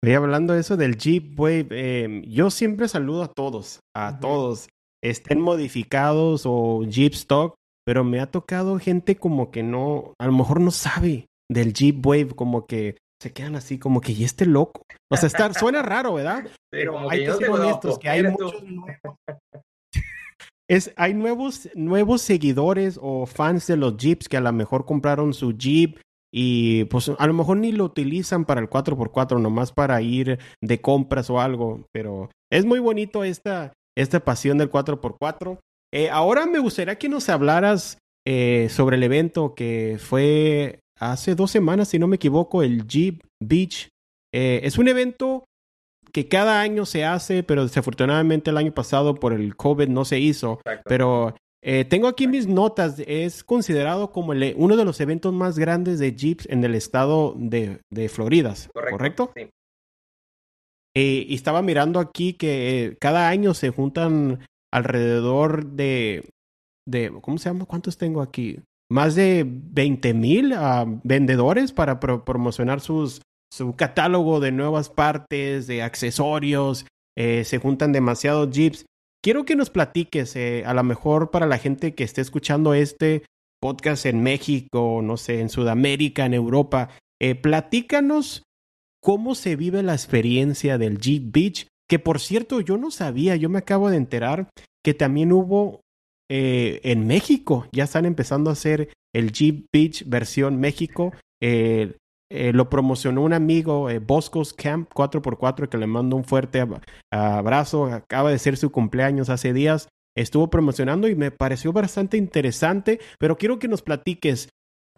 Y 0.01 0.13
hablando 0.13 0.53
de 0.53 0.61
eso 0.61 0.77
del 0.77 0.97
Jeep 0.97 1.37
em, 1.71 2.23
yo 2.23 2.49
siempre 2.49 2.87
saludo 2.87 3.23
a 3.23 3.27
todos, 3.27 3.79
a 3.95 4.19
todos, 4.19 4.69
estén 5.03 5.41
modificados 5.41 6.43
o 6.45 6.83
Jeep 6.83 7.13
Stock, 7.13 7.55
pero 7.89 8.03
me 8.03 8.19
ha 8.19 8.27
tocado 8.27 8.77
gente 8.77 9.15
como 9.15 9.49
que 9.49 9.63
no, 9.63 10.13
a 10.19 10.27
lo 10.27 10.31
mejor 10.31 10.61
no 10.61 10.69
sabe 10.69 11.25
del 11.51 11.73
Jeep 11.73 12.05
Wave, 12.05 12.35
como 12.35 12.67
que 12.67 12.97
se 13.19 13.33
quedan 13.33 13.55
así, 13.55 13.79
como 13.79 13.99
que, 13.99 14.11
¿y 14.11 14.23
este 14.25 14.45
loco? 14.45 14.83
O 15.11 15.17
sea, 15.17 15.25
está, 15.25 15.51
suena 15.55 15.81
raro, 15.81 16.13
¿verdad? 16.13 16.47
Pero 16.71 17.09
hay 17.09 17.25
que, 17.25 17.33
ser 17.33 17.49
honestos, 17.49 17.97
que 17.97 18.07
hay 18.07 18.21
muchos 18.21 18.61
nuevos, 18.61 19.17
es, 20.69 20.93
hay 20.97 21.15
nuevos, 21.15 21.67
nuevos 21.73 22.21
seguidores 22.21 22.99
o 23.01 23.25
fans 23.25 23.65
de 23.65 23.77
los 23.77 23.97
Jeeps 23.97 24.29
que 24.29 24.37
a 24.37 24.41
lo 24.41 24.53
mejor 24.53 24.85
compraron 24.85 25.33
su 25.33 25.57
Jeep 25.57 25.99
y 26.31 26.83
pues 26.83 27.09
a 27.17 27.25
lo 27.25 27.33
mejor 27.33 27.57
ni 27.57 27.71
lo 27.71 27.85
utilizan 27.85 28.45
para 28.45 28.61
el 28.61 28.69
4x4, 28.69 29.41
nomás 29.41 29.71
para 29.71 29.99
ir 30.03 30.37
de 30.61 30.79
compras 30.79 31.31
o 31.31 31.41
algo, 31.41 31.87
pero 31.91 32.29
es 32.51 32.65
muy 32.65 32.77
bonito 32.77 33.23
esta, 33.23 33.73
esta 33.97 34.19
pasión 34.19 34.59
del 34.59 34.69
4x4. 34.69 35.57
Eh, 35.93 36.09
ahora 36.09 36.45
me 36.45 36.59
gustaría 36.59 36.97
que 36.97 37.09
nos 37.09 37.29
hablaras 37.29 37.97
eh, 38.25 38.67
sobre 38.69 38.97
el 38.97 39.03
evento 39.03 39.55
que 39.55 39.97
fue 39.99 40.79
hace 40.99 41.35
dos 41.35 41.51
semanas, 41.51 41.89
si 41.89 41.99
no 41.99 42.07
me 42.07 42.17
equivoco, 42.17 42.63
el 42.63 42.87
Jeep 42.87 43.23
Beach. 43.39 43.89
Eh, 44.33 44.61
es 44.63 44.77
un 44.77 44.87
evento 44.87 45.45
que 46.11 46.27
cada 46.27 46.61
año 46.61 46.85
se 46.85 47.05
hace, 47.05 47.43
pero 47.43 47.63
desafortunadamente 47.63 48.51
el 48.51 48.57
año 48.57 48.73
pasado 48.73 49.15
por 49.15 49.33
el 49.33 49.55
COVID 49.55 49.87
no 49.87 50.05
se 50.05 50.19
hizo. 50.19 50.59
Pero 50.85 51.35
tengo 51.89 52.07
aquí 52.07 52.27
mis 52.27 52.47
notas. 52.47 52.99
Es 53.05 53.43
considerado 53.43 54.11
como 54.11 54.33
uno 54.55 54.77
de 54.77 54.85
los 54.85 54.99
eventos 55.01 55.33
más 55.33 55.59
grandes 55.59 55.99
de 55.99 56.15
Jeeps 56.15 56.47
en 56.49 56.63
el 56.63 56.73
estado 56.73 57.35
de, 57.37 57.81
de 57.91 58.09
Florida. 58.09 58.55
¿Correcto? 58.73 59.31
Sí. 59.35 59.49
Eh, 60.95 61.25
y 61.27 61.35
estaba 61.35 61.61
mirando 61.61 61.99
aquí 61.99 62.33
que 62.33 62.97
cada 62.99 63.29
año 63.29 63.53
se 63.53 63.69
juntan 63.69 64.39
alrededor 64.71 65.65
de, 65.65 66.29
de, 66.87 67.11
¿cómo 67.21 67.37
se 67.37 67.49
llama? 67.49 67.65
¿Cuántos 67.65 67.97
tengo 67.97 68.21
aquí? 68.21 68.59
Más 68.91 69.15
de 69.15 69.45
20 69.47 70.13
mil 70.13 70.53
ah, 70.53 70.85
vendedores 71.03 71.73
para 71.73 71.99
promocionar 71.99 72.81
sus, 72.81 73.21
su 73.51 73.75
catálogo 73.75 74.39
de 74.39 74.51
nuevas 74.51 74.89
partes, 74.89 75.67
de 75.67 75.83
accesorios, 75.83 76.85
eh, 77.17 77.43
se 77.43 77.57
juntan 77.57 77.91
demasiados 77.91 78.49
jeeps. 78.51 78.85
Quiero 79.21 79.45
que 79.45 79.55
nos 79.55 79.69
platiques, 79.69 80.35
eh, 80.35 80.63
a 80.65 80.73
lo 80.73 80.83
mejor 80.83 81.29
para 81.29 81.45
la 81.45 81.57
gente 81.57 81.93
que 81.93 82.03
esté 82.03 82.21
escuchando 82.21 82.73
este 82.73 83.25
podcast 83.61 84.05
en 84.05 84.23
México, 84.23 85.01
no 85.03 85.17
sé, 85.17 85.41
en 85.41 85.49
Sudamérica, 85.49 86.25
en 86.25 86.33
Europa, 86.33 86.89
eh, 87.21 87.35
platícanos 87.35 88.43
cómo 89.01 89.35
se 89.35 89.55
vive 89.55 89.83
la 89.83 89.93
experiencia 89.93 90.77
del 90.77 90.97
Jeep 90.97 91.31
Beach, 91.31 91.67
que 91.89 91.99
por 91.99 92.19
cierto 92.19 92.61
yo 92.61 92.77
no 92.77 92.91
sabía, 92.91 93.35
yo 93.35 93.49
me 93.49 93.59
acabo 93.59 93.89
de 93.89 93.97
enterar 93.97 94.49
que 94.83 94.93
también 94.93 95.31
hubo 95.31 95.81
en 96.31 97.07
México, 97.07 97.65
ya 97.71 97.85
están 97.85 98.05
empezando 98.05 98.51
a 98.51 98.53
hacer 98.53 98.89
el 99.15 99.31
Jeep 99.31 99.65
Beach 99.73 100.03
versión 100.07 100.59
México. 100.59 101.11
Eh, 102.31 102.51
lo 102.53 102.69
promocionó 102.69 103.23
un 103.23 103.33
amigo, 103.33 103.89
eh, 103.89 103.99
Boscos 103.99 104.53
Camp 104.53 104.89
4x4, 104.93 105.67
que 105.67 105.77
le 105.77 105.87
mando 105.87 106.15
un 106.15 106.23
fuerte 106.23 106.63
abrazo. 107.11 107.85
Acaba 107.85 108.29
de 108.29 108.37
ser 108.37 108.57
su 108.57 108.71
cumpleaños 108.71 109.29
hace 109.29 109.51
días. 109.51 109.87
Estuvo 110.15 110.49
promocionando 110.49 111.07
y 111.07 111.15
me 111.15 111.31
pareció 111.31 111.73
bastante 111.73 112.17
interesante, 112.17 112.99
pero 113.19 113.37
quiero 113.37 113.57
que 113.57 113.67
nos 113.67 113.81
platiques. 113.81 114.49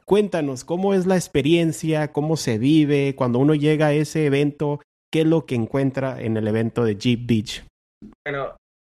Cuéntanos 0.06 0.66
cómo 0.66 0.94
es 0.94 1.06
la 1.06 1.16
experiencia, 1.16 2.12
cómo 2.12 2.36
se 2.36 2.58
vive 2.58 3.16
cuando 3.16 3.40
uno 3.40 3.56
llega 3.56 3.88
a 3.88 3.94
ese 3.94 4.26
evento, 4.26 4.82
qué 5.12 5.22
es 5.22 5.28
lo 5.28 5.46
que 5.46 5.56
encuentra 5.56 6.22
en 6.22 6.38
el 6.38 6.48
evento 6.48 6.84
de 6.84 6.96
Jeep 6.96 7.28
Beach. 7.28 7.66
Bueno, 8.26 8.56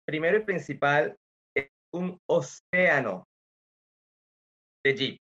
primero 0.07 0.37
y 0.37 0.45
principal, 0.45 1.17
es 1.57 1.69
un 1.95 2.19
océano 2.29 3.25
de 4.85 4.95
Jeep. 4.95 5.17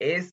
Es 0.00 0.30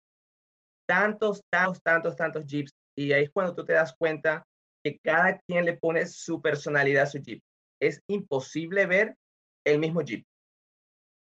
tantos, 0.88 1.42
tantos, 1.52 1.80
tantos, 1.84 2.16
tantos 2.16 2.46
Jeeps. 2.46 2.72
Y 2.98 3.12
ahí 3.12 3.24
es 3.24 3.32
cuando 3.32 3.56
tú 3.56 3.66
te 3.66 3.74
das 3.74 3.94
cuenta 3.98 4.44
que 4.86 4.98
cada 5.04 5.40
quien 5.48 5.66
le 5.66 5.78
pone 5.78 6.06
su 6.06 6.42
personalidad 6.42 7.04
a 7.04 7.08
su 7.08 7.18
Jeep. 7.20 7.42
Es 7.82 8.00
imposible 8.10 8.86
ver 8.86 9.16
el 9.66 9.80
mismo 9.80 10.02
Jeep. 10.02 10.24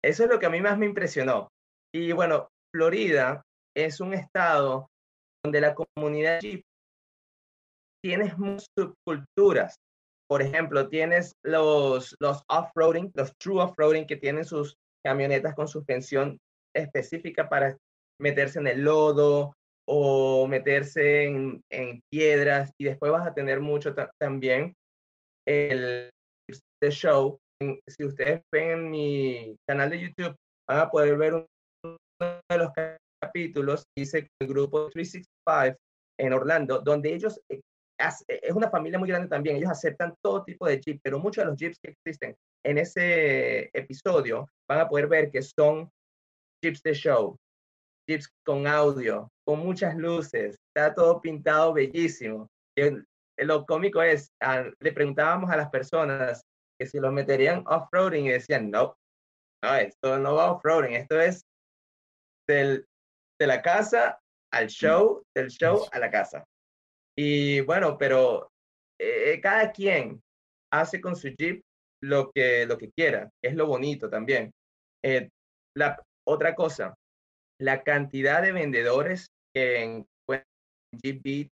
Eso 0.03 0.23
es 0.23 0.29
lo 0.29 0.39
que 0.39 0.45
a 0.45 0.49
mí 0.49 0.61
más 0.61 0.77
me 0.77 0.85
impresionó. 0.85 1.49
Y 1.93 2.13
bueno, 2.13 2.47
Florida 2.73 3.43
es 3.75 3.99
un 3.99 4.13
estado 4.13 4.87
donde 5.43 5.59
la 5.59 5.75
comunidad 5.75 6.39
Jeep 6.39 6.63
tienes 8.03 8.33
subculturas. 8.77 9.75
Por 10.29 10.41
ejemplo, 10.41 10.87
tienes 10.87 11.33
los, 11.43 12.15
los 12.19 12.43
off-roading, 12.47 13.11
los 13.15 13.33
true 13.37 13.61
off-roading 13.61 14.07
que 14.07 14.15
tienen 14.15 14.45
sus 14.45 14.75
camionetas 15.05 15.55
con 15.55 15.67
suspensión 15.67 16.37
específica 16.75 17.49
para 17.49 17.77
meterse 18.19 18.59
en 18.59 18.67
el 18.67 18.83
lodo 18.83 19.53
o 19.87 20.47
meterse 20.47 21.25
en, 21.25 21.61
piedras 22.09 22.71
y 22.79 22.85
después 22.85 23.11
vas 23.11 23.27
a 23.27 23.33
tener 23.33 23.59
mucho 23.59 23.93
también 24.19 24.73
el 25.47 26.09
show. 26.89 27.37
Si 27.87 28.05
ustedes 28.05 28.41
ven 28.53 28.69
en 28.71 28.89
mi 28.89 29.55
canal 29.67 29.89
de 29.89 29.99
YouTube, 29.99 30.35
van 30.67 30.79
a 30.79 30.89
poder 30.89 31.17
ver 31.17 31.33
uno 31.33 31.97
de 32.21 32.57
los 32.57 32.71
capítulos 33.21 33.83
dice 33.97 34.27
el 34.41 34.47
grupo 34.47 34.89
365 34.89 35.77
en 36.19 36.33
Orlando, 36.33 36.79
donde 36.79 37.13
ellos 37.13 37.39
es 38.27 38.51
una 38.51 38.69
familia 38.69 38.99
muy 38.99 39.09
grande 39.09 39.27
también. 39.27 39.57
Ellos 39.57 39.71
aceptan 39.71 40.15
todo 40.23 40.43
tipo 40.43 40.65
de 40.67 40.79
jeep, 40.79 40.99
pero 41.03 41.19
muchos 41.19 41.43
de 41.43 41.51
los 41.51 41.59
jeeps 41.59 41.79
que 41.79 41.91
existen 41.91 42.35
en 42.65 42.77
ese 42.77 43.69
episodio 43.73 44.47
van 44.69 44.79
a 44.79 44.87
poder 44.87 45.07
ver 45.07 45.31
que 45.31 45.41
son 45.41 45.89
jeeps 46.63 46.81
de 46.83 46.93
show, 46.93 47.37
jeeps 48.07 48.29
con 48.45 48.67
audio, 48.67 49.29
con 49.45 49.59
muchas 49.59 49.95
luces, 49.95 50.55
está 50.73 50.93
todo 50.93 51.21
pintado 51.21 51.73
bellísimo. 51.73 52.47
Y 52.77 53.45
lo 53.45 53.65
cómico 53.65 54.01
es, 54.01 54.31
le 54.79 54.91
preguntábamos 54.91 55.49
a 55.49 55.57
las 55.57 55.69
personas 55.69 56.43
que 56.79 56.87
si 56.87 56.99
lo 56.99 57.11
meterían 57.11 57.63
off-roading 57.67 58.25
y 58.25 58.31
decían, 58.31 58.69
no, 58.69 58.95
no, 59.63 59.75
esto 59.75 60.17
no 60.19 60.35
va 60.35 60.51
off-roading, 60.51 60.93
esto 60.93 61.19
es 61.19 61.43
del, 62.47 62.85
de 63.39 63.47
la 63.47 63.61
casa 63.61 64.19
al 64.51 64.67
show, 64.67 65.23
del 65.35 65.49
show 65.49 65.87
a 65.91 65.99
la 65.99 66.09
casa. 66.11 66.43
Y 67.17 67.61
bueno, 67.61 67.97
pero 67.97 68.49
eh, 68.99 69.39
cada 69.41 69.71
quien 69.71 70.21
hace 70.71 71.01
con 71.01 71.15
su 71.15 71.29
Jeep 71.29 71.61
lo 72.03 72.31
que, 72.31 72.65
lo 72.65 72.77
que 72.77 72.91
quiera, 72.91 73.29
es 73.43 73.55
lo 73.55 73.67
bonito 73.67 74.09
también. 74.09 74.51
Eh, 75.03 75.29
la 75.75 76.01
otra 76.27 76.55
cosa, 76.55 76.95
la 77.59 77.83
cantidad 77.83 78.41
de 78.41 78.51
vendedores 78.51 79.27
que 79.53 79.83
en 79.83 80.05
Jeep 81.03 81.21
Beach 81.23 81.49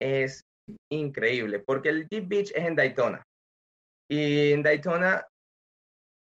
es 0.00 0.42
increíble, 0.92 1.60
porque 1.60 1.90
el 1.90 2.08
Jeep 2.08 2.28
Beach 2.28 2.52
es 2.54 2.64
en 2.64 2.76
Daytona. 2.76 3.22
Y 4.10 4.52
en 4.52 4.62
Daytona 4.62 5.26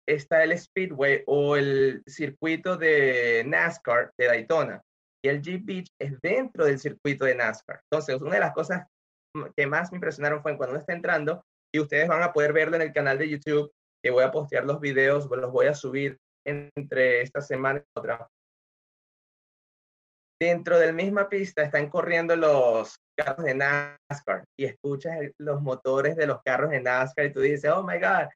está 0.08 0.44
el 0.44 0.58
Speedway 0.58 1.24
o 1.26 1.56
el 1.56 2.04
circuito 2.06 2.78
de 2.78 3.44
NASCAR 3.46 4.12
de 4.18 4.26
Daytona. 4.26 4.82
Y 5.24 5.30
el 5.30 5.42
Jeep 5.42 5.66
Beach 5.66 5.88
es 6.00 6.20
dentro 6.22 6.66
del 6.66 6.80
circuito 6.80 7.26
de 7.26 7.36
NASCAR. 7.36 7.82
Entonces, 7.92 8.20
una 8.22 8.36
de 8.36 8.40
las 8.40 8.54
cosas 8.54 8.88
que 9.56 9.68
más 9.68 9.92
me 9.92 9.98
impresionaron 9.98 10.42
fue 10.42 10.58
cuando 10.58 10.74
uno 10.74 10.80
está 10.80 10.94
entrando 10.94 11.44
y 11.74 11.80
ustedes 11.80 12.08
van 12.08 12.24
a 12.24 12.34
poder 12.34 12.54
verlo 12.54 12.76
en 12.76 12.82
el 12.82 12.94
canal 12.94 13.18
de 13.18 13.30
YouTube, 13.30 13.72
que 14.04 14.12
voy 14.12 14.24
a 14.24 14.32
postear 14.32 14.66
los 14.66 14.80
videos, 14.82 15.30
los 15.30 15.52
voy 15.52 15.68
a 15.68 15.74
subir 15.74 16.18
entre 16.46 17.22
esta 17.22 17.40
semana 17.42 17.80
y 17.80 18.00
otra. 18.00 18.28
Dentro 20.42 20.80
de 20.80 20.88
la 20.88 20.94
misma 20.94 21.30
pista 21.30 21.62
están 21.62 21.88
corriendo 21.88 22.36
los 22.36 22.96
carros 23.16 23.46
de 23.46 23.54
NASCAR 23.54 24.44
y 24.60 24.66
escuchas 24.66 25.20
los 25.40 25.62
motores 25.62 26.16
de 26.16 26.26
los 26.26 26.42
carros 26.44 26.72
de 26.72 26.82
NASCAR 26.82 27.28
y 27.28 27.34
tú 27.34 27.42
dices, 27.42 27.72
oh 27.72 27.84
my 27.84 28.00
God, 28.00 28.28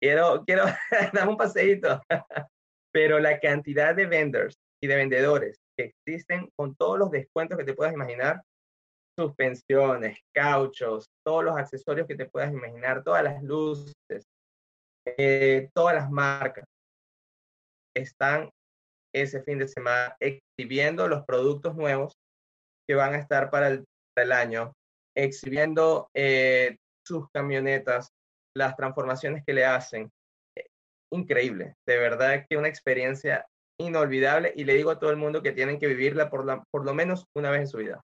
quiero, 0.00 0.44
quiero 0.44 0.64
dar 1.14 1.26
un 1.26 1.38
paseíto. 1.38 2.02
Pero 2.92 3.18
la 3.18 3.40
cantidad 3.40 3.94
de 3.94 4.06
vendors 4.06 4.56
y 4.80 4.86
de 4.86 4.96
vendedores 4.96 5.63
que 5.76 5.92
existen 6.06 6.50
con 6.56 6.74
todos 6.76 6.98
los 6.98 7.10
descuentos 7.10 7.58
que 7.58 7.64
te 7.64 7.74
puedas 7.74 7.94
imaginar, 7.94 8.42
suspensiones, 9.18 10.18
cauchos, 10.34 11.06
todos 11.24 11.44
los 11.44 11.56
accesorios 11.56 12.06
que 12.06 12.16
te 12.16 12.26
puedas 12.26 12.52
imaginar, 12.52 13.02
todas 13.02 13.22
las 13.22 13.42
luces, 13.42 13.94
eh, 15.06 15.68
todas 15.74 15.94
las 15.94 16.10
marcas 16.10 16.64
están 17.96 18.50
ese 19.14 19.42
fin 19.42 19.58
de 19.58 19.68
semana 19.68 20.16
exhibiendo 20.20 21.06
los 21.08 21.24
productos 21.24 21.76
nuevos 21.76 22.14
que 22.88 22.94
van 22.94 23.14
a 23.14 23.18
estar 23.18 23.50
para 23.50 23.68
el, 23.68 24.32
año, 24.32 24.72
exhibiendo 25.16 26.08
eh, 26.14 26.76
sus 27.06 27.28
camionetas, 27.30 28.10
las 28.56 28.76
transformaciones 28.76 29.42
que 29.46 29.54
le 29.54 29.64
hacen. 29.64 30.10
Eh, 30.56 30.66
increíble, 31.12 31.74
de 31.86 31.98
verdad 31.98 32.44
que 32.48 32.56
una 32.56 32.68
experiencia 32.68 33.46
inolvidable 33.78 34.52
y 34.56 34.64
le 34.64 34.74
digo 34.74 34.90
a 34.90 34.98
todo 34.98 35.10
el 35.10 35.16
mundo 35.16 35.42
que 35.42 35.52
tienen 35.52 35.78
que 35.78 35.86
vivirla 35.86 36.30
por, 36.30 36.44
la, 36.44 36.62
por 36.70 36.84
lo 36.84 36.94
menos 36.94 37.24
una 37.34 37.50
vez 37.50 37.62
en 37.62 37.68
su 37.68 37.78
vida. 37.78 38.00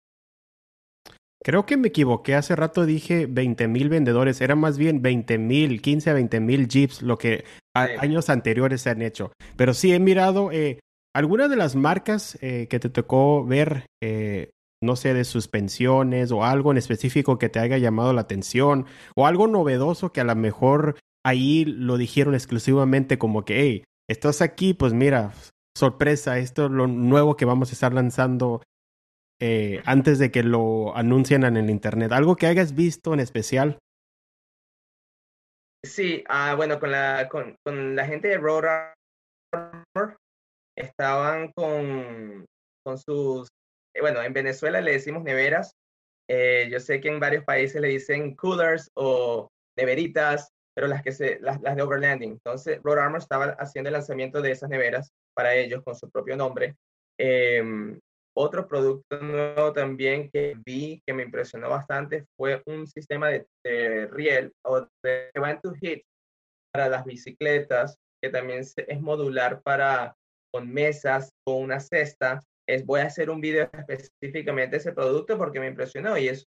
Creo 1.45 1.67
que 1.67 1.77
me 1.77 1.89
equivoqué. 1.89 2.35
Hace 2.35 2.57
rato 2.57 2.85
dije 2.85 3.27
20 3.27 3.69
mil 3.69 3.89
vendedores. 3.89 4.41
Era 4.41 4.57
más 4.57 4.77
bien 4.77 5.03
20 5.03 5.39
mil, 5.39 5.81
15 5.81 6.11
a 6.11 6.15
20 6.15 6.41
mil 6.41 6.69
Jeeps, 6.69 7.03
lo 7.03 7.17
que 7.17 7.45
años 7.75 8.29
anteriores 8.29 8.83
se 8.83 8.91
han 8.91 9.03
hecho. 9.03 9.33
Pero 9.57 9.73
sí 9.73 9.93
he 9.93 10.01
mirado 10.01 10.51
eh, 10.51 10.81
algunas 11.15 11.49
de 11.49 11.57
las 11.57 11.77
marcas 11.77 12.37
eh, 12.41 12.67
que 12.69 12.81
te 12.81 12.91
tocó 12.91 13.45
ver, 13.45 13.87
eh, 14.03 14.51
no 14.83 14.97
sé, 14.97 15.15
de 15.15 15.25
suspensiones 15.25 16.33
o 16.33 16.45
algo 16.45 16.73
en 16.73 16.79
específico 16.79 17.39
que 17.39 17.49
te 17.49 17.61
haya 17.61 17.79
llamado 17.79 18.13
la 18.13 18.23
atención 18.23 18.87
o 19.17 19.27
algo 19.27 19.47
novedoso 19.47 20.13
que 20.13 20.21
a 20.21 20.25
lo 20.25 20.35
mejor 20.35 20.97
ahí 21.25 21.65
lo 21.65 21.99
dijeron 21.99 22.35
exclusivamente 22.35 23.19
como 23.19 23.45
que, 23.45 23.61
hey, 23.61 23.85
estás 24.09 24.43
aquí, 24.43 24.75
pues 24.75 24.93
mira, 24.93 25.33
sorpresa, 25.79 26.39
esto 26.39 26.67
es 26.67 26.71
lo 26.71 26.87
nuevo 26.87 27.37
que 27.37 27.45
vamos 27.45 27.71
a 27.71 27.73
estar 27.73 27.93
lanzando 27.93 28.63
eh, 29.41 29.81
antes 29.87 30.19
de 30.19 30.31
que 30.31 30.43
lo 30.43 30.97
anuncien 30.97 31.45
en 31.45 31.57
el 31.57 31.71
internet? 31.71 32.13
¿Algo 32.13 32.37
que 32.37 32.47
hayas 32.47 32.75
visto 32.75 33.15
en 33.15 33.21
especial? 33.21 33.79
Sí, 35.85 36.25
ah, 36.29 36.55
bueno, 36.57 36.81
con 36.81 36.91
la, 36.91 37.29
con, 37.29 37.57
la 37.95 38.05
gente 38.05 38.29
de 38.29 38.39
Road 38.39 38.65
Armor 39.53 40.17
estaban 40.77 41.53
con, 41.55 42.45
con 42.85 42.99
sus, 42.99 43.49
eh, 43.95 44.01
bueno, 44.01 44.23
en 44.23 44.33
Venezuela 44.33 44.81
le 44.81 44.93
decimos 44.93 45.23
neveras. 45.23 45.73
Eh, 46.29 46.69
yo 46.71 46.81
sé 46.81 47.01
que 47.01 47.09
en 47.09 47.21
varios 47.21 47.45
países 47.45 47.81
le 47.81 47.89
dicen 47.89 48.35
coolers 48.35 48.91
o 48.95 49.49
neveritas, 49.77 50.51
pero 50.79 50.87
las 50.87 51.03
que 51.03 51.11
se, 51.11 51.41
las, 51.41 51.61
las 51.61 51.75
de 51.75 51.83
overlanding. 51.83 52.31
Entonces, 52.31 52.81
Road 52.85 53.01
Armor 53.01 53.19
estaba 53.19 53.47
haciendo 53.59 53.89
el 53.89 53.95
lanzamiento 53.95 54.41
de 54.41 54.53
esas 54.53 54.71
neveras 54.71 55.11
para 55.35 55.53
ellos 55.57 55.83
con 55.83 55.97
su 55.97 56.09
propio 56.09 56.37
nombre. 56.37 56.77
Em, 57.19 57.99
otro 58.37 58.69
producto 58.69 59.21
nuevo 59.21 59.73
también 59.73 60.31
que 60.31 60.55
vi 60.65 61.03
que 61.05 61.13
me 61.15 61.25
impresionó 61.25 61.69
bastante 61.69 62.27
fue 62.37 62.63
un 62.67 62.87
sistema 62.87 63.29
de, 63.29 64.07
riel 64.13 64.53
o 64.65 64.87
de 65.03 65.33
one 65.37 65.59
to 65.61 65.75
hit 65.75 66.05
para 66.73 66.89
las 66.89 67.05
bicicletas, 67.05 67.99
que 68.23 68.31
también 68.31 68.61
es 68.61 69.01
modular 69.01 69.61
para 69.63 70.15
con 70.53 70.73
mesas, 70.73 71.33
con 71.45 71.57
una 71.57 71.81
cesta. 71.81 72.41
Es, 72.69 72.87
voy 72.87 73.01
a 73.01 73.07
hacer 73.07 73.31
un 73.31 73.41
video 73.41 73.69
específicamente 73.73 74.77
de 74.77 74.77
ese 74.77 74.93
producto 74.93 75.37
porque 75.37 75.59
me 75.59 75.67
impresionó 75.67 76.17
y 76.17 76.29
es 76.29 76.47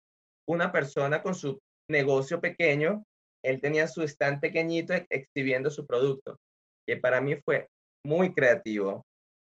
una 0.49 0.73
persona 0.73 1.23
con 1.23 1.33
su 1.33 1.57
negocio 1.89 2.41
pequeño. 2.41 3.05
Él 3.47 3.61
tenía 3.61 3.87
su 3.87 4.03
stand 4.03 4.41
pequeñito 4.41 4.93
exhibiendo 5.09 5.69
su 5.69 5.87
producto, 5.87 6.37
que 6.85 6.97
para 6.97 7.21
mí 7.21 7.37
fue 7.45 7.69
muy 8.05 8.33
creativo. 8.33 9.05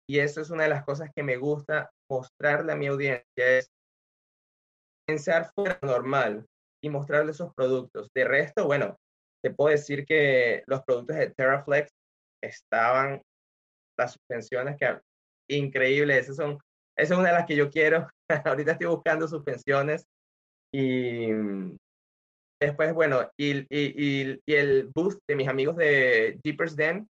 Y 0.06 0.18
eso 0.18 0.42
es 0.42 0.50
una 0.50 0.64
de 0.64 0.68
las 0.68 0.84
cosas 0.84 1.10
que 1.16 1.22
me 1.22 1.38
gusta 1.38 1.90
mostrarle 2.10 2.72
a 2.72 2.76
mi 2.76 2.88
audiencia, 2.88 3.24
es 3.36 3.70
pensar 5.08 5.50
fuera 5.54 5.78
normal 5.80 6.44
y 6.84 6.90
mostrarle 6.90 7.32
esos 7.32 7.54
productos. 7.54 8.10
De 8.14 8.24
resto, 8.24 8.66
bueno, 8.66 8.98
te 9.42 9.50
puedo 9.50 9.70
decir 9.70 10.04
que 10.04 10.62
los 10.66 10.82
productos 10.82 11.16
de 11.16 11.30
TerraFlex 11.30 11.90
estaban, 12.44 13.22
las 13.98 14.12
suspensiones 14.12 14.76
que 14.78 15.00
increíbles, 15.48 16.24
esas 16.24 16.36
son, 16.36 16.58
esa 16.98 17.14
es 17.14 17.18
una 17.18 17.30
de 17.30 17.34
las 17.34 17.46
que 17.46 17.56
yo 17.56 17.70
quiero. 17.70 18.08
Ahorita 18.44 18.72
estoy 18.72 18.88
buscando 18.88 19.26
suspensiones 19.26 20.04
y 20.70 21.28
después, 22.60 22.92
bueno, 22.94 23.30
y, 23.36 23.58
y, 23.68 24.40
y, 24.46 24.54
el 24.54 24.90
booth 24.94 25.18
de 25.28 25.36
mis 25.36 25.48
amigos 25.48 25.76
de 25.76 26.38
Jeepers 26.42 26.76
Den, 26.76 27.08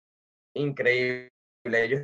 increíble. 0.55 1.29
Ellos 1.65 2.01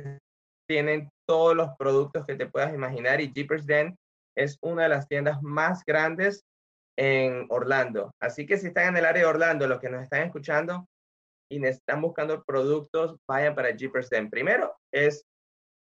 tienen 0.68 1.08
todos 1.26 1.56
los 1.56 1.70
productos 1.78 2.24
que 2.26 2.36
te 2.36 2.46
puedas 2.46 2.74
imaginar 2.74 3.20
y 3.20 3.32
Jeepers 3.32 3.66
Den 3.66 3.96
es 4.36 4.58
una 4.62 4.84
de 4.84 4.88
las 4.90 5.08
tiendas 5.08 5.42
más 5.42 5.84
grandes 5.84 6.44
en 6.98 7.46
Orlando. 7.50 8.12
Así 8.20 8.46
que 8.46 8.58
si 8.58 8.68
están 8.68 8.88
en 8.88 8.96
el 8.98 9.04
área 9.04 9.22
de 9.22 9.28
Orlando, 9.28 9.66
los 9.66 9.80
que 9.80 9.88
nos 9.88 10.02
están 10.02 10.22
escuchando 10.22 10.86
y 11.50 11.64
están 11.64 12.00
buscando 12.00 12.42
productos, 12.44 13.16
vayan 13.28 13.54
para 13.54 13.74
Jeepers 13.76 14.10
Den. 14.10 14.30
Primero, 14.30 14.76
es 14.92 15.24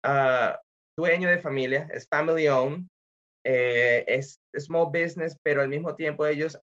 uh, 0.06 0.56
dueño 0.98 1.28
de 1.28 1.38
familia, 1.38 1.88
es 1.92 2.06
family 2.08 2.48
owned, 2.48 2.86
eh, 3.44 4.04
es 4.06 4.40
small 4.56 4.86
business, 4.86 5.36
pero 5.42 5.62
al 5.62 5.68
mismo 5.68 5.94
tiempo 5.94 6.26
ellos 6.26 6.58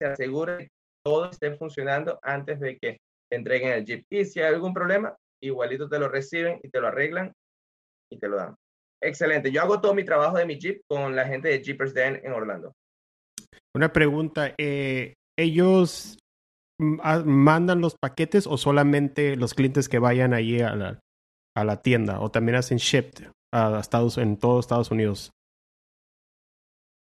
se 0.00 0.06
aseguran 0.06 0.58
que 0.58 0.68
todo 1.04 1.30
esté 1.30 1.56
funcionando 1.56 2.18
antes 2.22 2.60
de 2.60 2.78
que 2.78 2.98
te 3.30 3.36
entreguen 3.36 3.72
el 3.72 3.84
Jeep. 3.84 4.04
Y 4.10 4.24
si 4.24 4.40
hay 4.40 4.54
algún 4.54 4.74
problema, 4.74 5.16
igualito 5.42 5.88
te 5.88 5.98
lo 5.98 6.08
reciben 6.08 6.60
y 6.62 6.68
te 6.68 6.80
lo 6.80 6.88
arreglan 6.88 7.32
y 8.10 8.18
te 8.18 8.28
lo 8.28 8.36
dan. 8.36 8.54
Excelente. 9.02 9.52
Yo 9.52 9.62
hago 9.62 9.80
todo 9.80 9.94
mi 9.94 10.04
trabajo 10.04 10.38
de 10.38 10.46
mi 10.46 10.58
Jeep 10.58 10.82
con 10.88 11.14
la 11.14 11.26
gente 11.26 11.48
de 11.48 11.62
Jeepers 11.62 11.94
Den 11.94 12.20
en 12.24 12.32
Orlando. 12.32 12.72
Una 13.74 13.92
pregunta. 13.92 14.54
Eh, 14.58 15.14
¿Ellos 15.38 16.18
mandan 16.80 17.80
los 17.80 17.96
paquetes 17.96 18.46
o 18.46 18.56
solamente 18.56 19.36
los 19.36 19.54
clientes 19.54 19.88
que 19.88 19.98
vayan 19.98 20.34
allí 20.34 20.60
a 20.60 20.74
la, 20.74 21.00
a 21.56 21.64
la 21.64 21.80
tienda? 21.80 22.20
¿O 22.20 22.30
también 22.30 22.56
hacen 22.56 22.78
shipped 22.78 23.30
a 23.52 23.78
Estados, 23.78 24.18
en 24.18 24.36
todos 24.36 24.64
Estados 24.64 24.90
Unidos? 24.90 25.30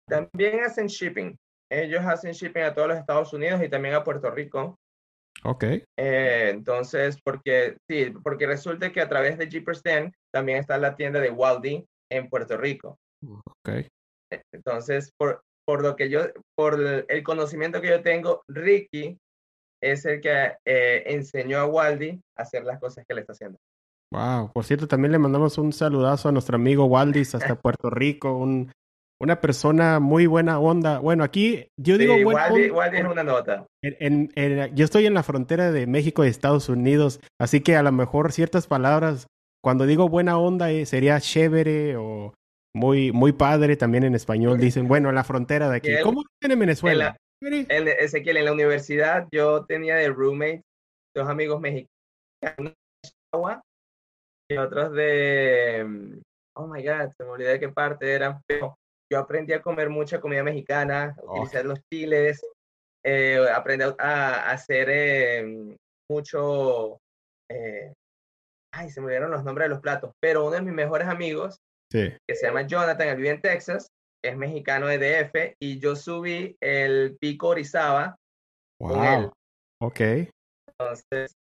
También 0.09 0.61
hacen 0.61 0.87
shipping. 0.87 1.37
Ellos 1.71 2.05
hacen 2.05 2.33
shipping 2.33 2.63
a 2.63 2.75
todos 2.75 2.89
los 2.89 2.99
Estados 2.99 3.33
Unidos 3.33 3.63
y 3.63 3.69
también 3.69 3.95
a 3.95 4.05
Puerto 4.05 4.31
Rico. 4.31 4.77
Ok. 5.45 5.65
Eh, 5.65 6.51
entonces, 6.51 7.19
porque 7.23 7.77
sí, 7.89 8.13
porque 8.23 8.47
resulta 8.47 8.93
que 8.93 9.01
a 9.01 9.09
través 9.09 9.39
de 9.39 9.49
Jeepers 9.49 9.83
Den 9.83 10.13
también 10.33 10.59
está 10.59 10.79
la 10.79 10.97
tienda 10.97 11.21
de 11.21 11.31
Waldy 11.31 11.85
en 12.11 12.29
Puerto 12.29 12.57
Rico. 12.57 12.97
Ok. 13.25 13.87
Entonces, 14.53 15.13
por, 15.19 15.43
por 15.67 15.83
lo 15.83 15.97
que 15.97 16.09
yo, 16.09 16.21
por 16.57 16.81
el 17.09 17.23
conocimiento 17.23 17.81
que 17.81 17.89
yo 17.89 18.03
tengo, 18.03 18.43
Ricky 18.49 19.19
es 19.83 20.05
el 20.05 20.21
que 20.21 20.55
eh, 20.65 21.03
enseñó 21.07 21.59
a 21.59 21.67
Waldy 21.67 22.21
a 22.37 22.43
hacer 22.43 22.65
las 22.65 22.81
cosas 22.81 23.05
que 23.07 23.15
le 23.15 23.21
está 23.21 23.33
haciendo. 23.33 23.59
Wow, 24.13 24.53
por 24.53 24.65
cierto, 24.65 24.87
también 24.87 25.13
le 25.13 25.19
mandamos 25.19 25.59
un 25.59 25.73
saludazo 25.73 26.29
a 26.29 26.33
nuestro 26.33 26.57
amigo 26.57 26.85
Waldis 26.87 27.35
hasta 27.35 27.55
Puerto 27.61 27.91
Rico, 27.91 28.37
un, 28.37 28.73
una 29.21 29.41
persona 29.41 29.99
muy 30.01 30.27
buena 30.27 30.59
onda. 30.59 30.99
Bueno, 30.99 31.25
aquí 31.25 31.69
yo 31.77 31.99
digo 31.99 32.15
Waldy, 32.15 32.71
Waldy 32.71 32.99
es 32.99 33.05
una 33.05 33.25
nota. 33.25 33.67
En, 33.83 34.31
en, 34.35 34.75
yo 34.75 34.85
estoy 34.85 35.07
en 35.07 35.15
la 35.15 35.23
frontera 35.23 35.73
de 35.73 35.87
México 35.87 36.25
y 36.25 36.29
Estados 36.29 36.69
Unidos, 36.69 37.21
así 37.41 37.61
que 37.61 37.77
a 37.77 37.83
lo 37.83 37.93
mejor 37.93 38.33
ciertas 38.33 38.67
palabras, 38.67 39.27
cuando 39.63 39.87
digo 39.87 40.09
buena 40.09 40.39
onda, 40.39 40.71
eh, 40.71 40.87
sería 40.87 41.21
chévere 41.21 41.97
o 41.97 42.35
muy, 42.75 43.11
muy 43.13 43.33
padre 43.33 43.77
también 43.77 44.05
en 44.05 44.15
español. 44.15 44.59
Dicen, 44.59 44.87
bueno, 44.87 45.09
en 45.09 45.15
la 45.15 45.25
frontera 45.25 45.69
de 45.71 45.77
aquí. 45.77 45.91
¿Cómo 46.03 46.23
es 46.23 46.51
en 46.51 46.59
Venezuela? 46.59 47.17
En, 47.43 47.85
la, 47.85 47.93
Ezequiel, 47.93 48.39
en 48.39 48.45
la 48.47 48.53
universidad 48.53 49.29
yo 49.31 49.65
tenía 49.67 49.97
de 49.97 50.09
roommate 50.09 50.63
dos 51.15 51.29
amigos 51.29 51.61
mexicanos 51.61 52.75
y 54.49 54.57
otros 54.57 54.93
de, 54.93 55.85
mm, 55.87 56.21
oh 56.57 56.67
my 56.67 56.83
God, 56.83 57.11
se 57.17 57.25
me 57.25 57.31
olvidó 57.31 57.51
de 57.51 57.61
qué 57.61 57.69
parte 57.69 58.13
eran, 58.13 58.41
pero 58.47 58.77
yo 59.11 59.19
aprendí 59.19 59.53
a 59.53 59.63
comer 59.63 59.91
mucha 59.91 60.21
comida 60.21 60.43
mexicana, 60.43 61.17
utilizar 61.23 61.65
los 61.65 61.81
chiles, 61.91 62.45
eh, 63.05 63.39
aprendí 63.55 63.85
a, 63.99 64.51
hacer 64.51 64.89
eh, 64.91 65.77
mucho, 66.11 66.99
eh, 67.51 67.93
ay, 68.75 68.91
se 68.91 69.01
me 69.01 69.07
olvidaron 69.07 69.31
los 69.31 69.45
nombres 69.45 69.67
de 69.67 69.71
los 69.71 69.81
platos, 69.81 70.13
pero 70.21 70.47
uno 70.47 70.57
de 70.57 70.63
mis 70.63 70.75
mejores 70.75 71.09
amigos, 71.09 71.59
que 71.91 72.19
se 72.29 72.47
llama 72.47 72.67
Jonathan, 72.67 73.09
él 73.09 73.17
vive 73.17 73.31
en 73.31 73.41
Texas, 73.41 73.89
es 74.25 74.37
mexicano 74.37 74.89
de 74.89 74.99
DF, 74.99 75.57
y 75.61 75.79
yo 75.79 75.95
subí 75.95 76.57
el 76.61 77.17
pico 77.21 77.49
Orizaba 77.49 78.17
con 78.79 79.05
él. 79.05 79.31
Ok. 79.81 80.01
Entonces. 80.69 81.35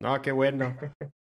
No, 0.00 0.20
qué 0.22 0.32
bueno. 0.32 0.76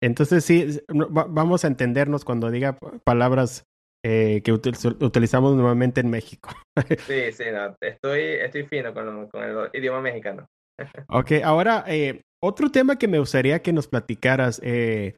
Entonces 0.01 0.43
sí, 0.43 0.81
vamos 0.89 1.63
a 1.63 1.67
entendernos 1.67 2.25
cuando 2.25 2.51
diga 2.51 2.77
palabras 3.05 3.63
eh, 4.03 4.41
que 4.43 4.51
utilizamos 4.51 5.55
normalmente 5.55 6.01
en 6.01 6.09
México. 6.09 6.49
sí, 7.07 7.31
sí, 7.31 7.43
no, 7.51 7.75
estoy, 7.79 8.21
estoy 8.21 8.63
fino 8.63 8.93
con, 8.93 9.27
con 9.29 9.43
el 9.43 9.69
idioma 9.73 10.01
mexicano. 10.01 10.45
ok, 11.09 11.31
ahora, 11.43 11.85
eh, 11.87 12.21
otro 12.43 12.69
tema 12.69 12.97
que 12.97 13.07
me 13.07 13.19
gustaría 13.19 13.61
que 13.61 13.73
nos 13.73 13.87
platicaras. 13.87 14.59
Eh, 14.63 15.15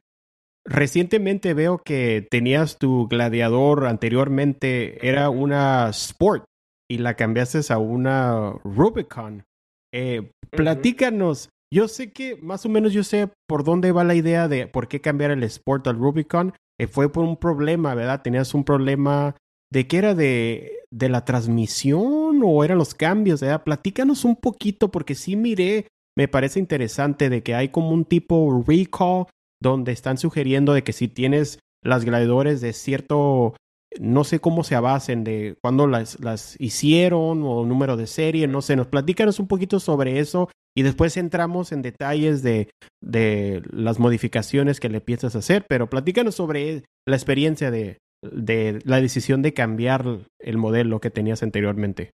recientemente 0.64 1.54
veo 1.54 1.78
que 1.78 2.26
tenías 2.30 2.78
tu 2.78 3.08
gladiador 3.08 3.86
anteriormente, 3.86 5.06
era 5.06 5.30
una 5.30 5.88
Sport 5.90 6.44
y 6.88 6.98
la 6.98 7.14
cambiaste 7.14 7.60
a 7.72 7.78
una 7.78 8.52
Rubicon. 8.64 9.44
Eh, 9.92 10.30
platícanos. 10.50 11.50
Yo 11.72 11.88
sé 11.88 12.12
que 12.12 12.36
más 12.36 12.64
o 12.64 12.68
menos 12.68 12.92
yo 12.92 13.02
sé 13.02 13.28
por 13.48 13.64
dónde 13.64 13.92
va 13.92 14.04
la 14.04 14.14
idea 14.14 14.48
de 14.48 14.66
por 14.66 14.88
qué 14.88 15.00
cambiar 15.00 15.30
el 15.30 15.42
Sport 15.42 15.86
al 15.88 15.96
Rubicon. 15.96 16.54
Eh, 16.78 16.86
fue 16.86 17.10
por 17.10 17.24
un 17.24 17.36
problema, 17.36 17.94
¿verdad? 17.94 18.22
Tenías 18.22 18.54
un 18.54 18.64
problema 18.64 19.34
de 19.72 19.86
qué 19.88 19.98
era 19.98 20.14
de, 20.14 20.78
de 20.90 21.08
la 21.08 21.24
transmisión 21.24 22.40
o 22.44 22.64
eran 22.64 22.78
los 22.78 22.94
cambios, 22.94 23.40
¿verdad? 23.40 23.64
Platícanos 23.64 24.24
un 24.24 24.36
poquito 24.36 24.90
porque 24.90 25.14
sí 25.14 25.36
miré, 25.36 25.88
me 26.16 26.28
parece 26.28 26.60
interesante 26.60 27.28
de 27.28 27.42
que 27.42 27.54
hay 27.54 27.70
como 27.70 27.90
un 27.90 28.04
tipo 28.04 28.62
recall 28.66 29.26
donde 29.60 29.92
están 29.92 30.18
sugiriendo 30.18 30.72
de 30.72 30.84
que 30.84 30.92
si 30.92 31.08
tienes 31.08 31.58
las 31.82 32.04
gladiadores 32.04 32.60
de 32.60 32.72
cierto, 32.72 33.54
no 34.00 34.24
sé 34.24 34.40
cómo 34.40 34.64
se 34.64 34.74
abasen, 34.74 35.24
de 35.24 35.56
cuándo 35.62 35.86
las, 35.86 36.20
las 36.20 36.56
hicieron 36.60 37.42
o 37.42 37.64
número 37.64 37.96
de 37.96 38.06
serie, 38.06 38.46
no 38.46 38.62
sé, 38.62 38.76
nos 38.76 38.88
platícanos 38.88 39.38
un 39.40 39.48
poquito 39.48 39.80
sobre 39.80 40.18
eso 40.18 40.48
y 40.76 40.82
después 40.82 41.16
entramos 41.16 41.72
en 41.72 41.82
detalles 41.82 42.42
de, 42.42 42.70
de 43.02 43.62
las 43.70 43.98
modificaciones 43.98 44.80
que 44.80 44.88
le 44.88 45.00
piensas 45.00 45.34
hacer, 45.36 45.64
pero 45.68 45.88
platícanos 45.88 46.34
sobre 46.34 46.84
la 47.06 47.16
experiencia 47.16 47.70
de, 47.70 47.98
de 48.22 48.80
la 48.84 49.00
decisión 49.00 49.42
de 49.42 49.54
cambiar 49.54 50.04
el 50.38 50.58
modelo 50.58 51.00
que 51.00 51.10
tenías 51.10 51.42
anteriormente. 51.42 52.10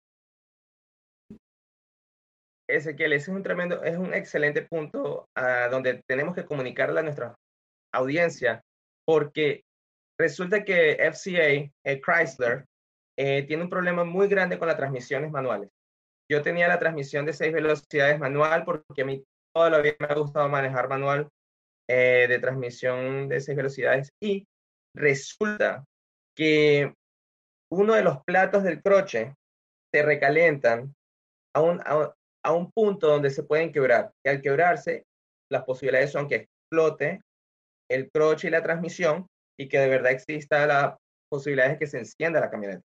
Ezequiel, 2.69 3.13
ese 3.13 3.31
es 3.31 3.37
un 3.37 3.43
tremendo, 3.43 3.83
es 3.83 3.97
un 3.97 4.13
excelente 4.13 4.61
punto 4.61 5.25
a 5.35 5.69
donde 5.69 6.01
tenemos 6.07 6.35
que 6.35 6.45
comunicarle 6.45 6.99
a 6.99 7.03
nuestra 7.03 7.35
audiencia, 7.93 8.61
porque 9.05 9.61
resulta 10.19 10.63
que 10.63 10.97
FCA, 11.11 11.71
el 11.83 12.01
Chrysler, 12.01 12.65
eh, 13.17 13.43
tiene 13.43 13.63
un 13.63 13.69
problema 13.69 14.03
muy 14.03 14.27
grande 14.27 14.59
con 14.59 14.67
las 14.67 14.77
transmisiones 14.77 15.31
manuales. 15.31 15.69
yo 16.29 16.41
tenía 16.41 16.67
la 16.67 16.79
transmisión 16.79 17.25
de 17.25 17.33
seis 17.33 17.53
velocidades 17.53 18.19
manual 18.19 18.65
porque 18.65 19.01
a 19.01 19.05
mí 19.05 19.23
toda 19.53 19.69
la 19.69 19.79
vida 19.79 19.95
me 19.99 20.07
ha 20.07 20.13
gustado 20.15 20.49
manejar 20.49 20.89
manual 20.89 21.29
eh, 21.89 22.25
de 22.27 22.39
transmisión 22.39 23.29
de 23.29 23.39
seis 23.39 23.55
velocidades 23.55 24.11
y 24.21 24.45
resulta 24.93 25.85
que 26.35 26.93
uno 27.71 27.93
de 27.93 28.03
los 28.03 28.23
platos 28.23 28.63
del 28.63 28.81
croche 28.81 29.35
se 29.93 30.03
recalientan 30.03 30.93
a 31.55 31.61
un, 31.61 31.81
a, 32.43 32.51
un 32.51 32.71
punto 32.71 33.07
donde 33.07 33.29
se 33.29 33.43
pueden 33.43 33.71
quebrar. 33.71 34.11
Y 34.23 34.29
al 34.29 34.41
quebrarse, 34.41 35.05
las 35.49 35.63
posibilidades 35.63 36.11
son 36.11 36.27
que 36.27 36.35
explote 36.35 37.21
el 37.89 38.09
croche 38.11 38.47
y 38.47 38.51
la 38.51 38.61
transmisión 38.61 39.27
y 39.59 39.67
que 39.67 39.79
de 39.79 39.89
verdad 39.89 40.11
exista 40.11 40.65
la 40.67 40.97
posibilidad 41.29 41.69
de 41.69 41.79
que 41.79 41.87
se 41.87 41.99
encienda 41.99 42.39
la 42.39 42.51
camioneta. 42.51 42.83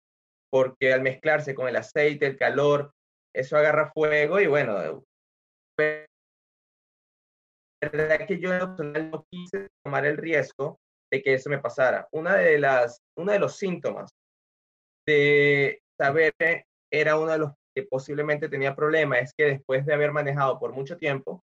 Porque 0.52 0.94
al 0.94 1.02
mezclarse 1.02 1.54
con 1.56 1.68
el 1.68 1.76
aceite, 1.76 2.26
el 2.26 2.38
calor, 2.38 2.92
eso 3.34 3.58
agarra 3.58 3.92
fuego 3.92 4.40
y 4.40 4.48
bueno, 4.48 5.04
verdad 7.92 8.26
que 8.28 8.40
yo 8.40 8.50
no 8.58 9.26
quise 9.30 9.68
tomar 9.84 10.06
el 10.06 10.18
riesgo 10.18 10.80
de 11.12 11.22
que 11.22 11.34
eso 11.34 11.50
me 11.50 11.60
pasara. 11.60 12.08
Una 12.12 12.36
de 12.36 12.60
las, 12.60 13.02
uno 13.18 13.32
de 13.32 13.40
los 13.40 13.58
síntomas 13.58 14.10
de 15.08 15.82
saber 16.00 16.34
que 16.38 16.66
era 16.92 17.18
uno 17.18 17.32
de 17.32 17.38
los 17.40 17.52
que 17.76 17.84
posiblemente 17.84 18.50
tenía 18.50 18.76
problemas 18.76 19.22
es 19.22 19.34
que 19.38 19.46
después 19.46 19.86
de 19.86 19.94
haber 19.94 20.12
manejado 20.12 20.60
por 20.60 20.74
mucho 20.74 20.98
tiempo, 20.98 21.44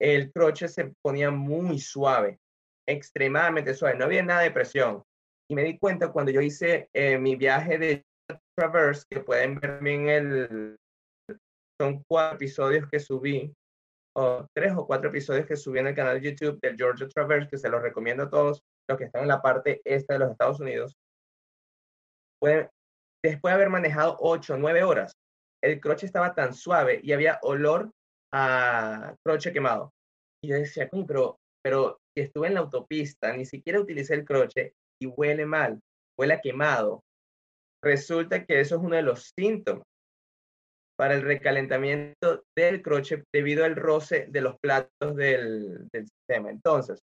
el 0.00 0.32
croche 0.32 0.68
se 0.68 0.92
ponía 1.02 1.30
muy 1.30 1.78
suave, 1.78 2.38
extremadamente 2.92 3.74
suave, 3.74 3.96
no 3.96 4.04
había 4.04 4.22
nada 4.22 4.42
de 4.42 4.50
presión. 4.50 5.02
Y 5.50 5.54
me 5.54 5.64
di 5.64 5.78
cuenta 5.78 6.12
cuando 6.12 6.30
yo 6.30 6.40
hice 6.40 6.88
eh, 6.94 7.18
mi 7.18 7.36
viaje 7.36 7.78
de 7.78 8.04
Traverse, 8.56 9.04
que 9.10 9.20
pueden 9.20 9.58
ver 9.58 9.86
en 9.86 10.08
el... 10.08 10.76
Son 11.80 12.02
cuatro 12.08 12.36
episodios 12.36 12.88
que 12.88 13.00
subí, 13.00 13.52
o 14.16 14.46
tres 14.54 14.72
o 14.76 14.86
cuatro 14.86 15.10
episodios 15.10 15.46
que 15.46 15.56
subí 15.56 15.78
en 15.78 15.88
el 15.88 15.94
canal 15.94 16.20
de 16.20 16.30
YouTube 16.30 16.60
del 16.60 16.76
Georgia 16.76 17.08
Traverse, 17.08 17.48
que 17.48 17.58
se 17.58 17.68
los 17.68 17.82
recomiendo 17.82 18.24
a 18.24 18.30
todos 18.30 18.62
los 18.88 18.98
que 18.98 19.04
están 19.04 19.22
en 19.22 19.28
la 19.28 19.42
parte 19.42 19.80
este 19.84 20.14
de 20.14 20.18
los 20.20 20.30
Estados 20.30 20.60
Unidos. 20.60 20.94
después 22.40 23.52
de 23.52 23.54
haber 23.54 23.70
manejado 23.70 24.16
ocho, 24.20 24.56
nueve 24.56 24.82
horas, 24.82 25.12
el 25.62 25.80
croche 25.80 26.06
estaba 26.06 26.34
tan 26.34 26.54
suave 26.54 27.00
y 27.02 27.12
había 27.12 27.38
olor 27.42 27.90
a 28.32 29.14
croche 29.24 29.52
quemado. 29.52 29.92
Y 30.42 30.48
yo 30.48 30.56
decía, 30.56 30.88
pero, 31.06 31.38
pero 31.62 31.98
si 32.14 32.22
estuve 32.22 32.48
en 32.48 32.54
la 32.54 32.60
autopista, 32.60 33.32
ni 33.36 33.44
siquiera 33.44 33.80
utilicé 33.80 34.14
el 34.14 34.24
croche 34.24 34.74
y 35.00 35.06
huele 35.06 35.46
mal, 35.46 35.80
huele 36.18 36.34
a 36.34 36.40
quemado. 36.40 37.02
Resulta 37.82 38.44
que 38.44 38.60
eso 38.60 38.76
es 38.76 38.82
uno 38.82 38.96
de 38.96 39.02
los 39.02 39.32
síntomas 39.36 39.84
para 40.96 41.14
el 41.14 41.22
recalentamiento 41.22 42.44
del 42.56 42.82
croche 42.82 43.24
debido 43.34 43.64
al 43.64 43.76
roce 43.76 44.26
de 44.28 44.40
los 44.40 44.56
platos 44.60 45.16
del, 45.16 45.88
del 45.90 46.06
sistema. 46.06 46.50
Entonces, 46.50 47.00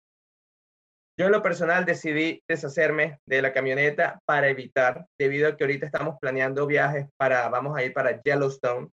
yo 1.19 1.25
en 1.25 1.33
lo 1.33 1.43
personal 1.43 1.83
decidí 1.83 2.41
deshacerme 2.47 3.19
de 3.27 3.41
la 3.41 3.51
camioneta 3.51 4.19
para 4.25 4.47
evitar, 4.47 5.05
debido 5.19 5.49
a 5.49 5.57
que 5.57 5.65
ahorita 5.65 5.87
estamos 5.87 6.15
planeando 6.21 6.65
viajes 6.65 7.07
para, 7.17 7.49
vamos 7.49 7.77
a 7.77 7.83
ir 7.83 7.91
para 7.91 8.21
Yellowstone, 8.21 8.87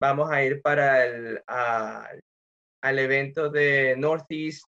vamos 0.00 0.32
a 0.32 0.42
ir 0.42 0.60
para 0.62 1.06
el, 1.06 1.40
al 1.46 2.98
evento 2.98 3.50
de 3.50 3.94
Northeast, 3.96 4.64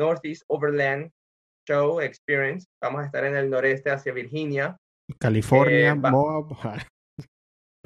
Northeast 0.00 0.44
Overland 0.48 1.10
Show 1.68 2.00
Experience, 2.00 2.66
vamos 2.82 3.02
a 3.02 3.06
estar 3.06 3.24
en 3.24 3.36
el 3.36 3.50
noreste 3.50 3.90
hacia 3.90 4.14
Virginia. 4.14 4.76
California, 5.18 5.90
eh, 5.90 5.94
Moab. 5.94 6.46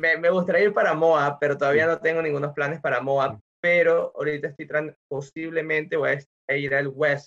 me, 0.00 0.16
me, 0.18 0.30
gustaría 0.30 0.64
ir 0.64 0.72
para 0.72 0.94
Moab, 0.94 1.38
pero 1.40 1.58
todavía 1.58 1.86
no 1.86 2.00
tengo 2.00 2.22
ningunos 2.22 2.52
planes 2.52 2.80
para 2.80 3.00
Moab, 3.00 3.40
pero 3.60 4.12
ahorita 4.14 4.48
estoy 4.48 4.68
posiblemente 5.10 5.96
voy 5.96 6.18
a 6.48 6.56
ir 6.56 6.74
al 6.74 6.88
West 6.88 7.26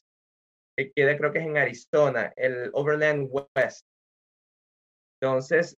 que 0.77 0.91
queda 0.95 1.17
creo 1.17 1.31
que 1.31 1.39
es 1.39 1.45
en 1.45 1.57
Arizona, 1.57 2.31
el 2.35 2.69
Overland 2.73 3.29
West. 3.31 3.81
Entonces, 5.19 5.75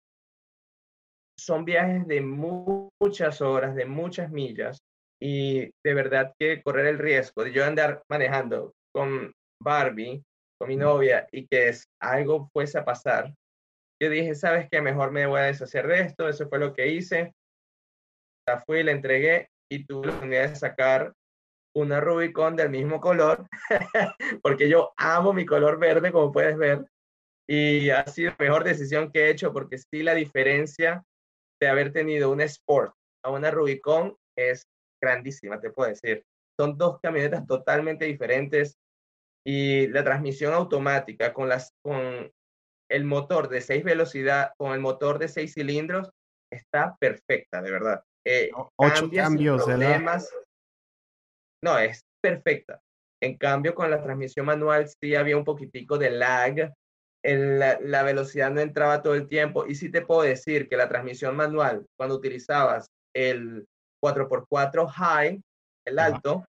son 1.39 1.65
viajes 1.65 2.07
de 2.09 2.21
muchas 2.21 3.41
horas, 3.41 3.77
de 3.77 3.87
muchas 3.87 4.31
millas, 4.31 4.79
y 5.23 5.71
de 5.85 5.95
verdad 5.95 6.33
que 6.39 6.63
correr 6.63 6.87
el 6.87 6.99
riesgo 6.99 7.45
de 7.45 7.53
yo 7.53 7.65
andar 7.65 8.03
manejando 8.11 8.73
con 8.95 9.33
Barbie, 9.63 10.23
con 10.59 10.69
mi 10.69 10.77
novia, 10.77 11.27
y 11.33 11.47
que 11.47 11.69
es, 11.69 11.85
algo 12.01 12.49
fuese 12.53 12.79
a 12.79 12.85
pasar, 12.85 13.33
yo 14.01 14.11
dije, 14.11 14.35
¿sabes 14.35 14.69
qué? 14.71 14.81
Mejor 14.81 15.11
me 15.11 15.27
voy 15.27 15.41
a 15.41 15.45
deshacer 15.45 15.87
de 15.87 16.01
esto, 16.01 16.29
eso 16.29 16.49
fue 16.49 16.59
lo 16.59 16.73
que 16.73 16.89
hice. 16.89 17.33
La 18.47 18.61
fui, 18.61 18.83
la 18.83 18.93
entregué 18.93 19.49
y 19.71 19.85
tuve 19.85 20.07
la 20.07 20.13
oportunidad 20.13 20.49
de 20.49 20.57
sacar 20.57 21.13
una 21.77 22.01
Rubicon 22.01 22.57
del 22.57 22.71
mismo 22.71 23.01
color, 23.01 23.47
porque 24.43 24.69
yo 24.69 24.93
amo 24.97 25.33
mi 25.33 25.45
color 25.45 25.79
verde, 25.79 26.13
como 26.13 26.33
puedes 26.33 26.57
ver, 26.57 26.87
y 27.49 27.91
ha 27.91 28.07
sido 28.07 28.31
la 28.31 28.45
mejor 28.45 28.65
decisión 28.65 29.11
que 29.11 29.27
he 29.27 29.31
hecho, 29.31 29.53
porque 29.53 29.79
sí 29.79 30.03
la 30.03 30.15
diferencia 30.15 31.03
de 31.61 31.69
haber 31.69 31.93
tenido 31.93 32.31
un 32.31 32.41
Sport 32.41 32.93
a 33.25 33.31
una 33.31 33.51
Rubicon 33.51 34.17
es 34.37 34.65
grandísima, 35.03 35.61
te 35.61 35.71
puedo 35.71 35.89
decir. 35.89 36.25
Son 36.59 36.77
dos 36.77 36.99
camionetas 37.01 37.47
totalmente 37.47 38.05
diferentes 38.05 38.79
y 39.47 39.87
la 39.89 40.03
transmisión 40.03 40.53
automática 40.53 41.33
con, 41.33 41.49
las, 41.49 41.73
con 41.83 42.31
el 42.91 43.05
motor 43.05 43.49
de 43.49 43.61
seis 43.61 43.85
velocidad, 43.85 44.53
con 44.59 44.73
el 44.73 44.81
motor 44.81 45.19
de 45.19 45.29
seis 45.29 45.55
cilindros, 45.55 46.11
está 46.53 46.97
perfecta, 46.99 47.63
de 47.63 47.71
verdad. 47.71 48.03
Eh, 48.27 48.51
Ocho 48.77 49.11
cambios, 49.11 49.65
problemas, 49.65 50.31
no, 51.63 51.79
es 51.79 52.05
perfecta. 52.21 52.81
En 53.23 53.37
cambio, 53.37 53.75
con 53.75 53.91
la 53.91 54.03
transmisión 54.03 54.47
manual 54.47 54.89
sí 54.89 55.15
había 55.15 55.37
un 55.37 55.45
poquitico 55.45 55.99
de 55.99 56.11
lag, 56.11 56.73
la, 57.25 57.79
la, 57.81 58.03
velocidad 58.05 58.51
no 58.51 58.61
entraba 58.61 59.03
todo 59.03 59.15
el 59.15 59.29
tiempo. 59.29 59.67
Y 59.67 59.75
sí 59.75 59.91
te 59.91 60.03
puedo 60.03 60.23
decir 60.23 60.69
que 60.69 60.77
la 60.77 60.89
transmisión 60.89 61.37
manual, 61.37 61.85
cuando 61.97 62.15
utilizabas 62.15 62.89
el 63.15 63.67
4x4 64.05 64.89
high, 64.89 65.41
el 65.89 65.99
alto, 65.99 66.45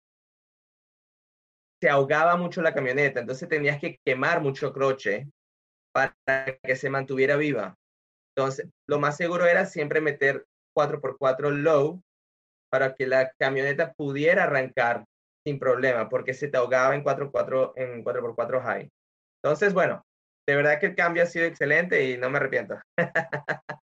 se 1.81 1.89
ahogaba 1.89 2.37
mucho 2.37 2.61
la 2.61 2.75
camioneta, 2.75 3.21
entonces 3.21 3.49
tenías 3.49 3.81
que 3.81 3.99
quemar 4.05 4.41
mucho 4.41 4.73
croche 4.73 5.29
para 5.93 6.15
que 6.63 6.77
se 6.77 6.91
mantuviera 6.91 7.37
viva. 7.37 7.75
Entonces, 8.37 8.69
lo 8.89 8.99
más 8.99 9.17
seguro 9.17 9.47
era 9.47 9.67
siempre 9.67 10.01
meter 10.01 10.45
4x4 10.77 11.51
low 11.51 12.01
para 12.71 12.95
que 12.95 13.07
la 13.07 13.33
camioneta 13.39 13.93
pudiera 13.95 14.45
arrancar 14.45 15.05
sin 15.45 15.59
problema, 15.59 16.09
porque 16.09 16.35
se 16.35 16.49
te 16.49 16.59
ahogaba 16.59 16.95
en 16.95 17.03
4x4, 17.03 17.73
en 17.77 18.05
4x4 18.05 18.63
high. 18.63 18.89
Entonces, 19.43 19.73
bueno, 19.73 20.05
de 20.47 20.57
verdad 20.57 20.79
que 20.81 20.87
el 20.87 20.95
cambio 20.95 21.23
ha 21.23 21.27
sido 21.27 21.47
excelente 21.47 22.11
y 22.11 22.19
no 22.19 22.31
me 22.31 22.39
arrepiento. 22.39 22.77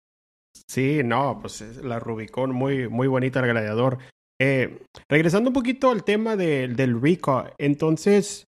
sí, 0.67 1.01
no, 1.03 1.39
pues 1.41 1.62
la 1.83 1.99
Rubicon, 1.99 2.51
muy, 2.51 2.88
muy 2.88 3.07
bonita 3.07 3.39
el 3.39 3.47
gladiador. 3.47 3.97
Eh, 4.41 4.80
regresando 5.10 5.49
un 5.49 5.54
poquito 5.54 5.91
al 5.91 6.04
tema 6.04 6.38
del 6.38 7.02
Rico, 7.02 7.45
entonces, 7.58 8.47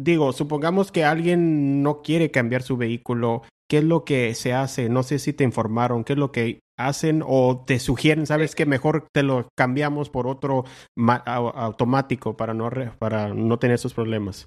digo, 0.00 0.32
supongamos 0.32 0.92
que 0.92 1.04
alguien 1.04 1.82
no 1.82 2.02
quiere 2.02 2.30
cambiar 2.30 2.62
su 2.62 2.76
vehículo, 2.76 3.42
¿qué 3.68 3.78
es 3.78 3.84
lo 3.84 4.04
que 4.04 4.34
se 4.34 4.52
hace? 4.52 4.88
No 4.88 5.02
sé 5.02 5.18
si 5.18 5.32
te 5.32 5.42
informaron, 5.42 6.04
¿qué 6.04 6.12
es 6.12 6.18
lo 6.18 6.30
que 6.30 6.60
hacen 6.78 7.24
o 7.26 7.64
te 7.66 7.80
sugieren, 7.80 8.26
sabes 8.26 8.54
que 8.54 8.64
mejor 8.64 9.08
te 9.12 9.24
lo 9.24 9.48
cambiamos 9.56 10.08
por 10.08 10.28
otro 10.28 10.64
automático 10.96 12.36
para 12.36 12.54
no, 12.54 12.70
para 12.98 13.34
no 13.34 13.58
tener 13.58 13.74
esos 13.74 13.94
problemas? 13.94 14.46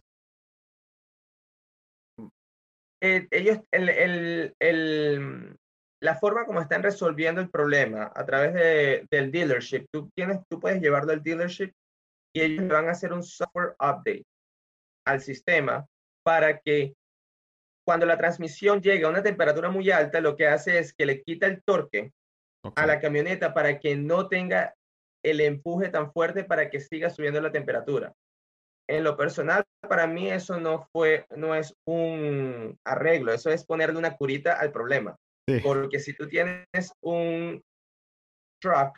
Eh, 3.04 3.28
ellos, 3.32 3.60
el, 3.72 3.90
el, 3.90 4.56
el, 4.60 5.58
la 6.02 6.16
forma 6.16 6.46
como 6.46 6.62
están 6.62 6.82
resolviendo 6.84 7.42
el 7.42 7.50
problema 7.50 8.12
a 8.16 8.26
través 8.26 8.54
de, 8.54 9.08
del 9.12 9.32
dealership, 9.32 9.86
tú, 9.92 10.10
tienes, 10.16 10.40
tú 10.50 10.60
puedes 10.60 10.82
llevarlo 10.82 11.14
al 11.14 11.22
dealership 11.22 11.72
y 12.34 12.42
ellos 12.42 12.68
van 12.68 12.88
a 12.88 12.92
hacer 12.92 13.14
un 13.14 13.24
software 13.24 13.76
update 13.80 14.26
al 15.06 15.22
sistema 15.22 15.86
para 16.24 16.60
que 16.60 16.96
cuando 17.86 18.06
la 18.06 18.18
transmisión 18.18 18.82
llega 18.82 19.08
a 19.08 19.12
una 19.12 19.24
temperatura 19.24 19.70
muy 19.70 19.92
alta, 19.92 20.22
lo 20.22 20.36
que 20.36 20.48
hace 20.48 20.80
es 20.80 20.94
que 20.94 21.06
le 21.06 21.22
quita 21.22 21.46
el 21.46 21.62
torque 21.64 22.12
a 22.76 22.86
la 22.86 23.00
camioneta 23.00 23.54
para 23.54 23.80
que 23.80 23.96
no 23.96 24.28
tenga 24.28 24.74
el 25.24 25.40
empuje 25.40 25.90
tan 25.90 26.12
fuerte 26.12 26.44
para 26.44 26.70
que 26.70 26.80
siga 26.80 27.10
subiendo 27.10 27.42
la 27.42 27.52
temperatura. 27.52 28.14
En 28.88 29.04
lo 29.04 29.16
personal, 29.16 29.64
para 29.88 30.08
mí 30.08 30.30
eso 30.30 30.60
no 30.60 30.88
fue, 30.92 31.26
no 31.36 31.56
es 31.56 31.76
un 31.86 32.78
arreglo, 32.86 33.34
eso 33.34 33.52
es 33.52 33.66
ponerle 33.66 34.00
una 34.00 34.16
curita 34.16 34.54
al 34.60 34.72
problema. 34.72 35.16
Porque 35.60 36.00
si 36.00 36.14
tú 36.14 36.28
tienes 36.28 36.94
un 37.02 37.62
truck 38.62 38.98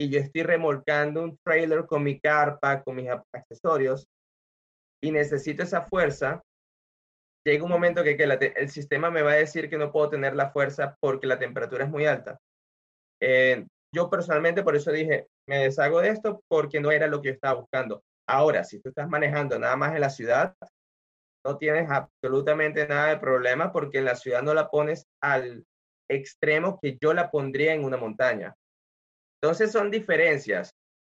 y 0.00 0.10
yo 0.10 0.20
estoy 0.20 0.42
remolcando 0.42 1.22
un 1.22 1.38
trailer 1.44 1.86
con 1.86 2.02
mi 2.02 2.20
carpa, 2.20 2.82
con 2.82 2.96
mis 2.96 3.08
accesorios, 3.32 4.06
y 5.02 5.10
necesito 5.10 5.62
esa 5.62 5.82
fuerza, 5.82 6.42
llega 7.46 7.64
un 7.64 7.70
momento 7.70 8.02
que, 8.04 8.16
que 8.16 8.24
el 8.24 8.68
sistema 8.68 9.10
me 9.10 9.22
va 9.22 9.32
a 9.32 9.36
decir 9.36 9.68
que 9.70 9.78
no 9.78 9.92
puedo 9.92 10.10
tener 10.10 10.34
la 10.34 10.50
fuerza 10.50 10.96
porque 11.00 11.26
la 11.26 11.38
temperatura 11.38 11.84
es 11.84 11.90
muy 11.90 12.06
alta. 12.06 12.38
Eh, 13.20 13.66
yo 13.94 14.10
personalmente 14.10 14.62
por 14.62 14.76
eso 14.76 14.92
dije, 14.92 15.26
me 15.48 15.58
deshago 15.58 16.00
de 16.00 16.10
esto 16.10 16.42
porque 16.48 16.80
no 16.80 16.90
era 16.90 17.06
lo 17.06 17.20
que 17.20 17.28
yo 17.28 17.34
estaba 17.34 17.60
buscando. 17.60 18.02
Ahora, 18.28 18.64
si 18.64 18.80
tú 18.80 18.90
estás 18.90 19.08
manejando 19.08 19.58
nada 19.58 19.76
más 19.76 19.94
en 19.94 20.02
la 20.02 20.10
ciudad, 20.10 20.54
no 21.44 21.56
tienes 21.56 21.88
absolutamente 21.90 22.86
nada 22.86 23.08
de 23.08 23.18
problema 23.18 23.72
porque 23.72 23.98
en 23.98 24.04
la 24.04 24.16
ciudad 24.16 24.42
no 24.42 24.54
la 24.54 24.68
pones 24.68 25.06
al 25.22 25.64
extremo 26.10 26.78
que 26.80 26.96
yo 27.00 27.12
la 27.12 27.30
pondría 27.30 27.74
en 27.74 27.84
una 27.84 27.96
montaña. 27.96 28.54
Entonces 29.40 29.72
son 29.72 29.90
diferencias. 29.90 30.72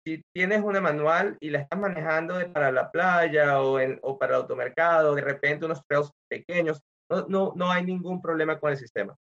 Si 0.05 0.21
tienes 0.34 0.62
una 0.63 0.81
manual 0.81 1.38
y 1.39 1.49
la 1.49 1.60
estás 1.60 1.79
manejando 1.79 2.36
para 2.53 2.71
la 2.71 2.91
playa 2.91 3.62
o, 3.62 4.17
para 4.17 4.36
el 4.36 4.41
automercado, 4.41 5.15
de 5.15 5.21
repente 5.21 5.65
unos 5.65 5.81
trails 5.88 6.12
pequeños, 6.29 6.81
no, 7.10 7.27
no, 7.27 7.53
no 7.55 7.71
hay 7.71 7.84
ningún 7.84 8.21
problema 8.21 8.60
con 8.60 8.71
el 8.71 8.77
sistema. 8.77 9.15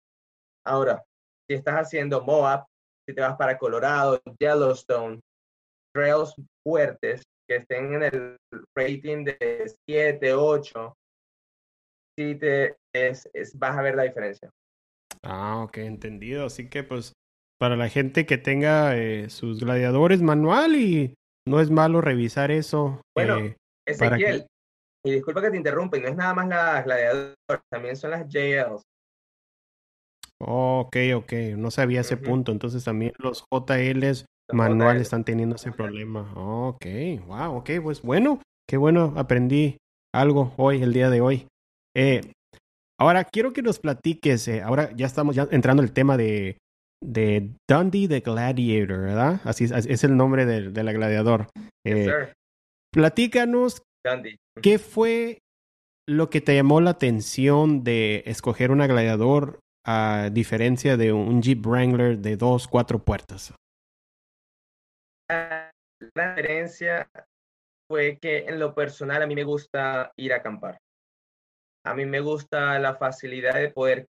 Ahora, 0.64 1.02
si 1.48 1.54
estás 1.54 1.74
haciendo 1.76 2.22
Moab, 2.22 2.64
si 3.06 3.14
te 3.14 3.20
vas 3.20 3.36
para 3.36 3.58
Colorado, 3.58 4.20
Yellowstone, 4.38 5.20
trails 5.92 6.34
fuertes 6.62 7.22
que 7.48 7.56
estén 7.56 7.94
en 7.94 8.02
el 8.02 8.36
rating 8.76 9.24
de 9.24 9.72
7, 9.88 10.34
8, 10.34 10.94
sí 12.16 12.34
te, 12.34 12.76
es, 12.92 13.28
vas 13.54 13.76
a 13.76 13.82
ver 13.82 13.94
la 13.96 14.02
diferencia. 14.02 14.50
Ah, 15.22 15.62
ok, 15.62 15.78
entendido. 15.78 16.46
Así 16.46 16.68
que 16.68 16.84
pues 16.84 17.12
para 17.58 17.76
la 17.76 17.88
gente 17.88 18.26
que 18.26 18.38
tenga 18.38 18.96
eh, 18.96 19.30
sus 19.30 19.60
gladiadores 19.60 20.22
manual 20.22 20.76
y 20.76 21.14
no 21.46 21.60
es 21.60 21.70
malo 21.70 22.00
revisar 22.00 22.50
eso. 22.50 23.00
Bueno, 23.16 23.38
eh, 23.38 23.56
Ezequiel, 23.86 24.46
y 25.04 25.12
disculpa 25.12 25.40
que 25.40 25.50
te 25.50 25.56
interrumpa, 25.56 25.98
no 25.98 26.08
es 26.08 26.16
nada 26.16 26.34
más 26.34 26.48
las 26.48 26.84
gladiadores, 26.84 27.34
también 27.70 27.96
son 27.96 28.10
las 28.10 28.28
JLs. 28.28 28.82
ok, 30.38 30.96
ok, 31.16 31.32
no 31.56 31.70
sabía 31.70 32.02
ese 32.02 32.16
punto. 32.16 32.52
Entonces 32.52 32.84
también 32.84 33.12
los 33.18 33.44
JLs 33.50 34.26
manuales 34.52 35.02
están 35.02 35.24
teniendo 35.24 35.56
ese 35.56 35.72
problema. 35.72 36.30
Ok, 36.34 36.86
wow, 37.26 37.56
ok, 37.56 37.70
pues 37.82 38.02
bueno, 38.02 38.40
qué 38.68 38.76
bueno, 38.76 39.12
aprendí 39.16 39.78
algo 40.14 40.52
hoy, 40.56 40.82
el 40.82 40.92
día 40.92 41.10
de 41.10 41.20
hoy. 41.20 41.46
Eh, 41.96 42.20
ahora 42.98 43.24
quiero 43.24 43.52
que 43.52 43.62
nos 43.62 43.78
platiques, 43.78 44.48
eh, 44.48 44.62
ahora 44.62 44.90
ya 44.96 45.06
estamos 45.06 45.34
ya 45.36 45.48
entrando 45.50 45.82
el 45.82 45.92
tema 45.92 46.16
de, 46.16 46.58
de 47.02 47.50
Dundee 47.68 48.08
the 48.08 48.20
Gladiator, 48.20 49.00
¿verdad? 49.00 49.40
Así, 49.44 49.64
es 49.64 50.04
el 50.04 50.16
nombre 50.16 50.46
de, 50.46 50.70
de 50.70 50.82
la 50.82 50.92
gladiador. 50.92 51.48
Eh, 51.86 52.32
platícanos 52.92 53.82
qué 54.62 54.78
fue 54.78 55.38
lo 56.08 56.30
que 56.30 56.40
te 56.40 56.54
llamó 56.54 56.80
la 56.80 56.90
atención 56.90 57.84
de 57.84 58.22
escoger 58.26 58.70
una 58.70 58.86
gladiador 58.86 59.60
a 59.86 60.30
diferencia 60.32 60.96
de 60.96 61.12
un 61.12 61.42
Jeep 61.42 61.64
Wrangler 61.64 62.18
de 62.18 62.36
dos, 62.36 62.66
cuatro 62.66 62.98
puertas. 62.98 63.54
La 65.28 65.70
diferencia 66.00 67.10
fue 67.88 68.18
que 68.20 68.46
en 68.46 68.58
lo 68.58 68.74
personal 68.74 69.22
a 69.22 69.26
mí 69.26 69.34
me 69.34 69.44
gusta 69.44 70.12
ir 70.16 70.32
a 70.32 70.36
acampar. 70.36 70.78
A 71.84 71.94
mí 71.94 72.04
me 72.06 72.20
gusta 72.20 72.78
la 72.78 72.96
facilidad 72.96 73.54
de 73.54 73.70
poder 73.70 74.06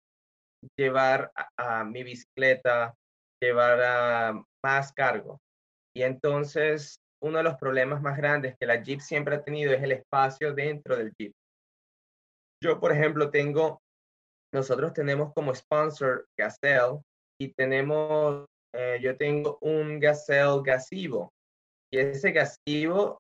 llevar 0.78 1.32
a, 1.58 1.84
mi 1.84 2.04
bicicleta, 2.04 2.94
llevar 3.42 3.82
a 3.82 4.44
más 4.64 4.94
cargo. 4.94 5.40
Y 5.96 6.04
entonces 6.04 7.00
uno 7.22 7.38
de 7.38 7.44
los 7.44 7.56
problemas 7.56 8.02
más 8.02 8.18
grandes 8.18 8.56
que 8.60 8.66
la 8.66 8.82
Jeep 8.82 9.00
siempre 9.00 9.36
ha 9.36 9.44
tenido 9.44 9.74
es 9.74 9.82
el 9.84 9.94
espacio 9.94 10.54
dentro 10.54 10.96
del 10.96 11.12
Jeep. 11.18 11.34
Yo, 12.64 12.80
por 12.80 12.92
ejemplo, 12.92 13.30
tengo, 13.30 13.82
nosotros 14.54 14.94
tenemos 14.94 15.34
como 15.34 15.54
sponsor 15.54 16.26
Gazelle 16.38 17.02
y 17.40 17.54
tenemos, 17.54 18.46
eh, 18.76 19.00
yo 19.02 19.16
tengo 19.18 19.58
un 19.62 20.00
Gazelle 20.00 20.62
gasivo. 20.64 21.32
Y 21.92 22.00
ese 22.00 22.32
gasivo 22.32 23.20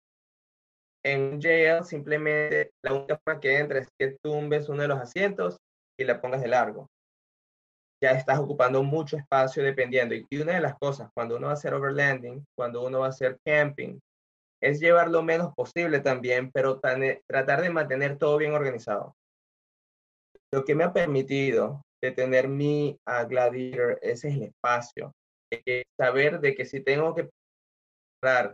en 1.04 1.39
JL 1.39 1.84
simplemente 1.86 2.72
la 2.84 2.94
única 2.94 3.20
forma 3.24 3.39
que 3.39 3.58
entra 3.58 3.80
es 3.80 3.88
que 3.98 4.18
tumbes 4.24 4.70
uno 4.70 4.82
de 4.82 4.88
los 4.88 5.00
asientos 5.00 5.58
y 6.00 6.04
la 6.04 6.20
pongas 6.20 6.41
de 6.41 6.48
largo. 6.48 6.88
Ya 8.04 8.12
estás 8.12 8.39
ocupando 8.39 8.84
mucho 8.84 9.15
espacio 9.15 9.63
dependiendo. 9.63 10.15
Y 10.15 10.41
una 10.41 10.54
de 10.54 10.62
las 10.62 10.76
cosas, 10.78 11.10
cuando 11.15 11.38
uno 11.38 11.48
va 11.48 11.54
a 11.54 11.56
hacer 11.56 11.74
overlanding, 11.74 12.44
cuando 12.58 12.86
uno 12.86 13.00
va 13.00 13.08
a 13.08 13.10
hacer 13.10 13.38
camping, 13.46 14.00
es 14.62 14.80
llevar 14.80 15.10
lo 15.10 15.22
menos 15.22 15.54
posible 15.56 16.00
también, 16.00 16.52
pero 16.52 16.80
tratar 16.80 17.62
de 17.62 17.70
mantener 17.70 18.18
todo 18.18 18.38
bien 18.38 18.54
organizado. 18.54 19.15
Lo 20.52 20.65
que 20.65 20.76
me 20.76 20.84
ha 20.84 20.94
permitido 20.94 21.82
de 22.02 22.12
tener 22.12 22.48
mi 22.48 22.98
uh, 23.08 23.28
Gladiator 23.28 24.00
ese 24.02 24.30
es 24.30 24.36
el 24.36 24.44
espacio. 24.44 25.13
Saber 25.98 26.39
de 26.39 26.56
que 26.56 26.65
si 26.65 26.82
tengo 26.82 27.13
que 27.15 27.30
comprar 28.13 28.54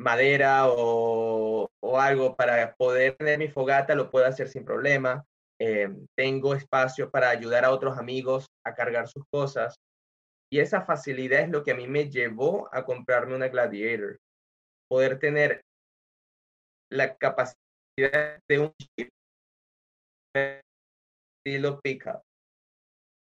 madera 0.00 0.66
o, 0.68 1.68
algo 1.98 2.34
para 2.36 2.74
poder 2.74 3.16
tener 3.16 3.38
mi 3.38 3.48
fogata, 3.48 3.94
lo 3.94 4.10
puedo 4.10 4.26
hacer 4.26 4.48
sin 4.48 4.64
problema. 4.64 5.24
Eh, 5.60 5.88
tengo 6.16 6.54
espacio 6.54 7.10
para 7.10 7.30
ayudar 7.30 7.64
a 7.64 7.70
otros 7.70 7.96
amigos 7.98 8.46
a 8.66 8.74
cargar 8.74 9.08
sus 9.08 9.24
cosas. 9.30 9.76
Y 10.50 10.60
esa 10.60 10.82
facilidad 10.82 11.40
es 11.40 11.50
lo 11.50 11.62
que 11.62 11.72
a 11.72 11.74
mí 11.76 11.86
me 11.86 12.10
llevó 12.10 12.68
a 12.72 12.84
comprarme 12.84 13.34
una 13.34 13.48
Gladiator. 13.48 14.18
Poder 14.88 15.18
tener 15.18 15.62
la 16.90 17.16
capacidad 17.16 17.56
de 18.48 18.58
un 18.58 18.72
chip 18.78 19.08
estilo 20.34 21.80
pickup. 21.80 22.22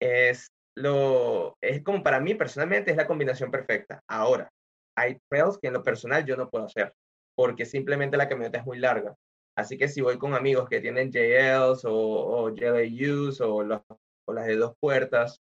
Es 0.01 0.49
lo, 0.76 1.56
es 1.60 1.82
como 1.82 2.02
para 2.02 2.20
mí 2.20 2.34
personalmente 2.34 2.90
es 2.90 2.96
la 2.96 3.06
combinación 3.06 3.50
perfecta. 3.50 4.00
Ahora, 4.08 4.50
hay 4.96 5.18
trails 5.28 5.58
que 5.58 5.68
en 5.68 5.74
lo 5.74 5.82
personal 5.82 6.24
yo 6.24 6.36
no 6.36 6.48
puedo 6.50 6.66
hacer, 6.66 6.92
porque 7.34 7.64
simplemente 7.64 8.16
la 8.16 8.28
camioneta 8.28 8.58
es 8.58 8.66
muy 8.66 8.78
larga. 8.78 9.14
Así 9.56 9.78
que 9.78 9.88
si 9.88 10.02
voy 10.02 10.18
con 10.18 10.34
amigos 10.34 10.68
que 10.68 10.80
tienen 10.80 11.10
JLs 11.10 11.84
o, 11.86 11.94
o 11.94 12.50
JLUs 12.50 13.40
o, 13.40 13.56
o 13.56 14.32
las 14.32 14.46
de 14.46 14.56
dos 14.56 14.74
puertas, 14.78 15.40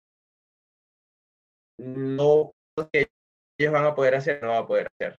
no 1.78 2.52
que 2.92 3.08
ellos 3.58 3.72
van 3.72 3.84
a 3.84 3.94
poder 3.94 4.14
hacer, 4.14 4.42
no 4.42 4.50
va 4.50 4.58
a 4.58 4.66
poder 4.66 4.88
hacer. 4.98 5.18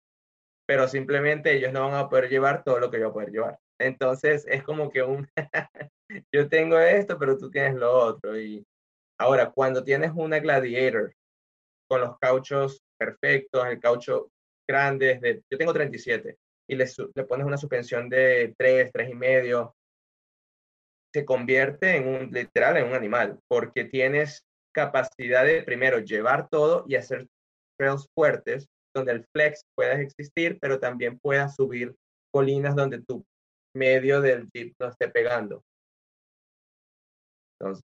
Pero 0.67 0.87
simplemente 0.87 1.53
ellos 1.55 1.71
no 1.73 1.87
van 1.87 1.95
a 1.95 2.09
poder 2.09 2.29
llevar 2.29 2.63
todo 2.63 2.79
lo 2.79 2.91
que 2.91 2.99
yo 2.99 3.05
voy 3.05 3.11
a 3.11 3.13
poder 3.13 3.31
llevar. 3.31 3.59
Entonces 3.79 4.45
es 4.47 4.63
como 4.63 4.89
que 4.89 5.03
un, 5.03 5.27
yo 6.33 6.49
tengo 6.49 6.79
esto, 6.79 7.17
pero 7.19 7.37
tú 7.37 7.51
tienes 7.51 7.75
lo 7.75 7.93
otro. 7.93 8.39
Y 8.39 8.65
ahora, 9.19 9.51
cuando 9.51 9.83
tienes 9.83 10.11
una 10.15 10.39
Gladiator 10.39 11.13
con 11.89 12.01
los 12.01 12.17
cauchos 12.19 12.81
perfectos, 12.97 13.65
el 13.67 13.79
caucho 13.79 14.29
grande, 14.67 15.19
de, 15.19 15.41
yo 15.49 15.57
tengo 15.57 15.73
37, 15.73 16.37
y 16.69 16.75
le, 16.75 16.85
le 17.15 17.23
pones 17.23 17.45
una 17.45 17.57
suspensión 17.57 18.09
de 18.09 18.53
3, 18.57 18.91
3 18.91 19.09
y 19.09 19.15
medio, 19.15 19.75
se 21.13 21.25
convierte 21.25 21.95
en 21.95 22.07
un, 22.07 22.31
literal, 22.31 22.77
en 22.77 22.87
un 22.87 22.93
animal, 22.93 23.39
porque 23.47 23.85
tienes 23.85 24.43
capacidad 24.73 25.45
de, 25.45 25.63
primero, 25.63 25.99
llevar 25.99 26.49
todo 26.49 26.85
y 26.87 26.95
hacer 26.95 27.27
trails 27.79 28.07
fuertes, 28.13 28.67
donde 28.93 29.13
el 29.13 29.25
flex 29.33 29.63
pueda 29.75 29.99
existir, 30.01 30.57
pero 30.59 30.79
también 30.79 31.19
puedas 31.19 31.55
subir 31.55 31.95
colinas 32.31 32.75
donde 32.75 33.01
tu 33.01 33.25
medio 33.75 34.21
del 34.21 34.49
jeep 34.53 34.75
no 34.79 34.89
esté 34.89 35.07
pegando. 35.07 35.63
Entonces, 37.59 37.83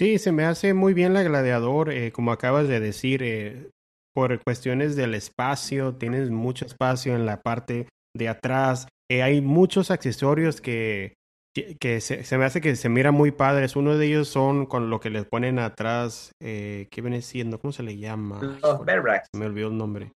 Sí, 0.00 0.16
se 0.16 0.32
me 0.32 0.46
hace 0.46 0.72
muy 0.72 0.94
bien 0.94 1.12
la 1.12 1.22
gladiador, 1.22 1.92
eh, 1.92 2.10
como 2.10 2.32
acabas 2.32 2.66
de 2.68 2.80
decir, 2.80 3.22
eh, 3.22 3.68
por 4.14 4.42
cuestiones 4.42 4.96
del 4.96 5.14
espacio, 5.14 5.94
tienes 5.96 6.30
mucho 6.30 6.64
espacio 6.64 7.14
en 7.14 7.26
la 7.26 7.42
parte 7.42 7.86
de 8.16 8.28
atrás, 8.30 8.88
eh, 9.10 9.22
hay 9.22 9.42
muchos 9.42 9.90
accesorios 9.90 10.62
que, 10.62 11.12
que 11.54 12.00
se, 12.00 12.38
me 12.38 12.46
hace 12.46 12.62
que 12.62 12.76
se 12.76 12.88
mira 12.88 13.12
muy 13.12 13.30
padres. 13.30 13.76
Uno 13.76 13.98
de 13.98 14.06
ellos 14.06 14.28
son 14.28 14.64
con 14.64 14.88
lo 14.88 15.00
que 15.00 15.10
le 15.10 15.22
ponen 15.24 15.58
atrás, 15.58 16.32
¿qué 16.40 16.88
viene 16.90 17.20
siendo? 17.20 17.60
¿Cómo 17.60 17.72
se 17.72 17.82
le 17.82 17.98
llama? 17.98 18.40
Los 18.62 18.86
racks. 18.86 19.28
Me 19.36 19.44
olvidó 19.44 19.68
el 19.68 19.76
nombre. 19.76 20.12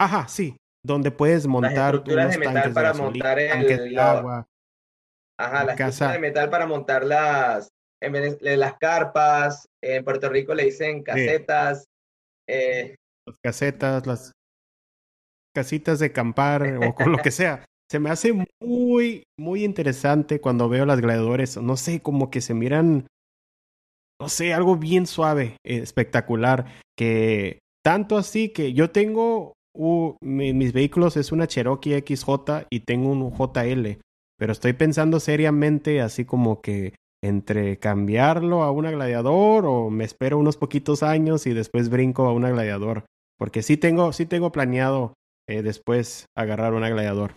Ajá, 0.00 0.26
sí, 0.26 0.56
donde 0.84 1.12
puedes 1.12 1.46
montar 1.46 2.00
unos 2.00 2.30
de 2.30 2.38
metal 2.38 2.72
para 2.72 2.94
montar 2.94 3.38
el, 3.38 3.96
agua. 3.96 4.48
Ajá, 5.38 5.64
las 5.66 5.76
casa. 5.76 6.10
de 6.10 6.18
metal 6.18 6.50
para 6.50 6.66
montar 6.66 7.04
las 7.04 7.68
en 8.00 8.60
las 8.60 8.78
carpas, 8.78 9.66
en 9.82 10.04
Puerto 10.04 10.28
Rico 10.28 10.54
le 10.54 10.64
dicen 10.64 11.02
casetas. 11.02 11.86
Eh, 12.48 12.96
las 13.26 13.36
casetas, 13.42 14.06
las 14.06 14.32
casitas 15.54 15.98
de 15.98 16.06
acampar 16.06 16.62
o 16.82 16.94
con 16.94 17.12
lo 17.12 17.18
que 17.18 17.30
sea. 17.30 17.64
Se 17.90 17.98
me 17.98 18.10
hace 18.10 18.34
muy, 18.62 19.24
muy 19.38 19.64
interesante 19.64 20.40
cuando 20.40 20.68
veo 20.68 20.84
las 20.84 21.00
gladiadores. 21.00 21.56
No 21.56 21.76
sé, 21.76 22.00
como 22.00 22.30
que 22.30 22.40
se 22.40 22.54
miran, 22.54 23.06
no 24.20 24.28
sé, 24.28 24.52
algo 24.52 24.76
bien 24.76 25.06
suave, 25.06 25.56
espectacular. 25.64 26.66
Que 26.96 27.60
tanto 27.84 28.18
así 28.18 28.50
que 28.50 28.72
yo 28.72 28.90
tengo 28.90 29.54
mis 30.20 30.72
vehículos, 30.72 31.16
es 31.16 31.32
una 31.32 31.46
Cherokee 31.46 31.98
XJ 32.00 32.66
y 32.70 32.80
tengo 32.80 33.10
un 33.10 33.30
JL. 33.30 34.00
Pero 34.36 34.52
estoy 34.52 34.72
pensando 34.74 35.18
seriamente, 35.18 36.00
así 36.00 36.24
como 36.24 36.60
que 36.60 36.94
entre 37.22 37.78
cambiarlo 37.78 38.62
a 38.62 38.70
una 38.70 38.90
gladiador 38.90 39.66
o 39.66 39.90
me 39.90 40.04
espero 40.04 40.38
unos 40.38 40.56
poquitos 40.56 41.02
años 41.02 41.46
y 41.46 41.54
después 41.54 41.88
brinco 41.88 42.26
a 42.26 42.32
una 42.32 42.50
gladiador. 42.50 43.04
Porque 43.38 43.62
sí 43.62 43.76
tengo, 43.76 44.12
sí 44.12 44.26
tengo 44.26 44.52
planeado 44.52 45.14
eh, 45.48 45.62
después 45.62 46.26
agarrar 46.36 46.74
una 46.74 46.88
gladiador. 46.88 47.36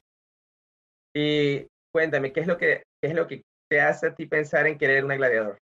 Y 1.15 1.67
cuéntame, 1.94 2.32
¿qué 2.32 2.41
es 2.41 2.48
lo 2.48 2.58
que, 2.58 2.84
qué 3.02 3.10
es 3.10 3.15
lo 3.15 3.28
que 3.28 3.41
te 3.70 3.82
hace 3.82 4.08
a 4.08 4.15
ti 4.15 4.26
pensar 4.26 4.67
en 4.67 4.78
querer 4.78 5.06
una 5.06 5.15
gladiador? 5.15 5.58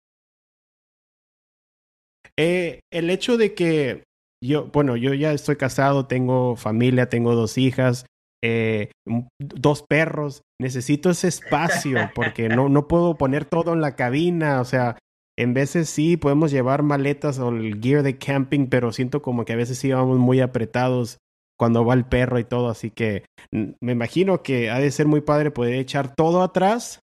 Eh, 2.38 2.80
el 2.92 3.10
hecho 3.10 3.38
de 3.38 3.54
que 3.54 4.04
yo, 4.42 4.68
bueno, 4.68 4.96
yo 4.96 5.14
ya 5.14 5.34
estoy 5.34 5.58
casado, 5.58 6.08
tengo 6.08 6.56
familia, 6.56 7.10
tengo 7.10 7.36
dos 7.36 7.58
hijas, 7.58 8.06
eh, 8.44 8.92
dos 9.40 9.84
perros, 9.84 10.42
necesito 10.60 11.10
ese 11.10 11.28
espacio 11.28 11.98
porque 12.16 12.50
no, 12.50 12.70
no 12.70 12.88
puedo 12.88 13.18
poner 13.18 13.46
todo 13.46 13.74
en 13.74 13.82
la 13.82 13.96
cabina, 13.96 14.62
o 14.62 14.66
sea, 14.66 14.98
en 15.38 15.54
veces 15.54 15.90
sí 15.90 16.18
podemos 16.18 16.52
llevar 16.52 16.84
maletas 16.84 17.40
o 17.40 17.50
el 17.50 17.80
gear 17.82 18.04
de 18.04 18.18
camping, 18.18 18.68
pero 18.68 18.92
siento 18.92 19.22
como 19.22 19.46
que 19.46 19.54
a 19.54 19.58
veces 19.58 19.78
sí 19.78 19.92
vamos 19.92 20.20
muy 20.20 20.42
apretados 20.42 21.18
cuando 21.58 21.86
va 21.86 21.94
el 21.94 22.06
perro 22.06 22.40
y 22.40 22.46
todo, 22.46 22.70
así 22.70 22.90
que 22.90 23.26
me 23.52 23.92
imagino 23.92 24.44
que 24.44 24.70
ha 24.70 24.80
de 24.80 24.92
ser 24.92 25.08
muy 25.08 25.22
padre 25.22 25.52
poder 25.52 25.76
echar 25.76 26.16
todo 26.16 26.42
atrás 26.42 27.02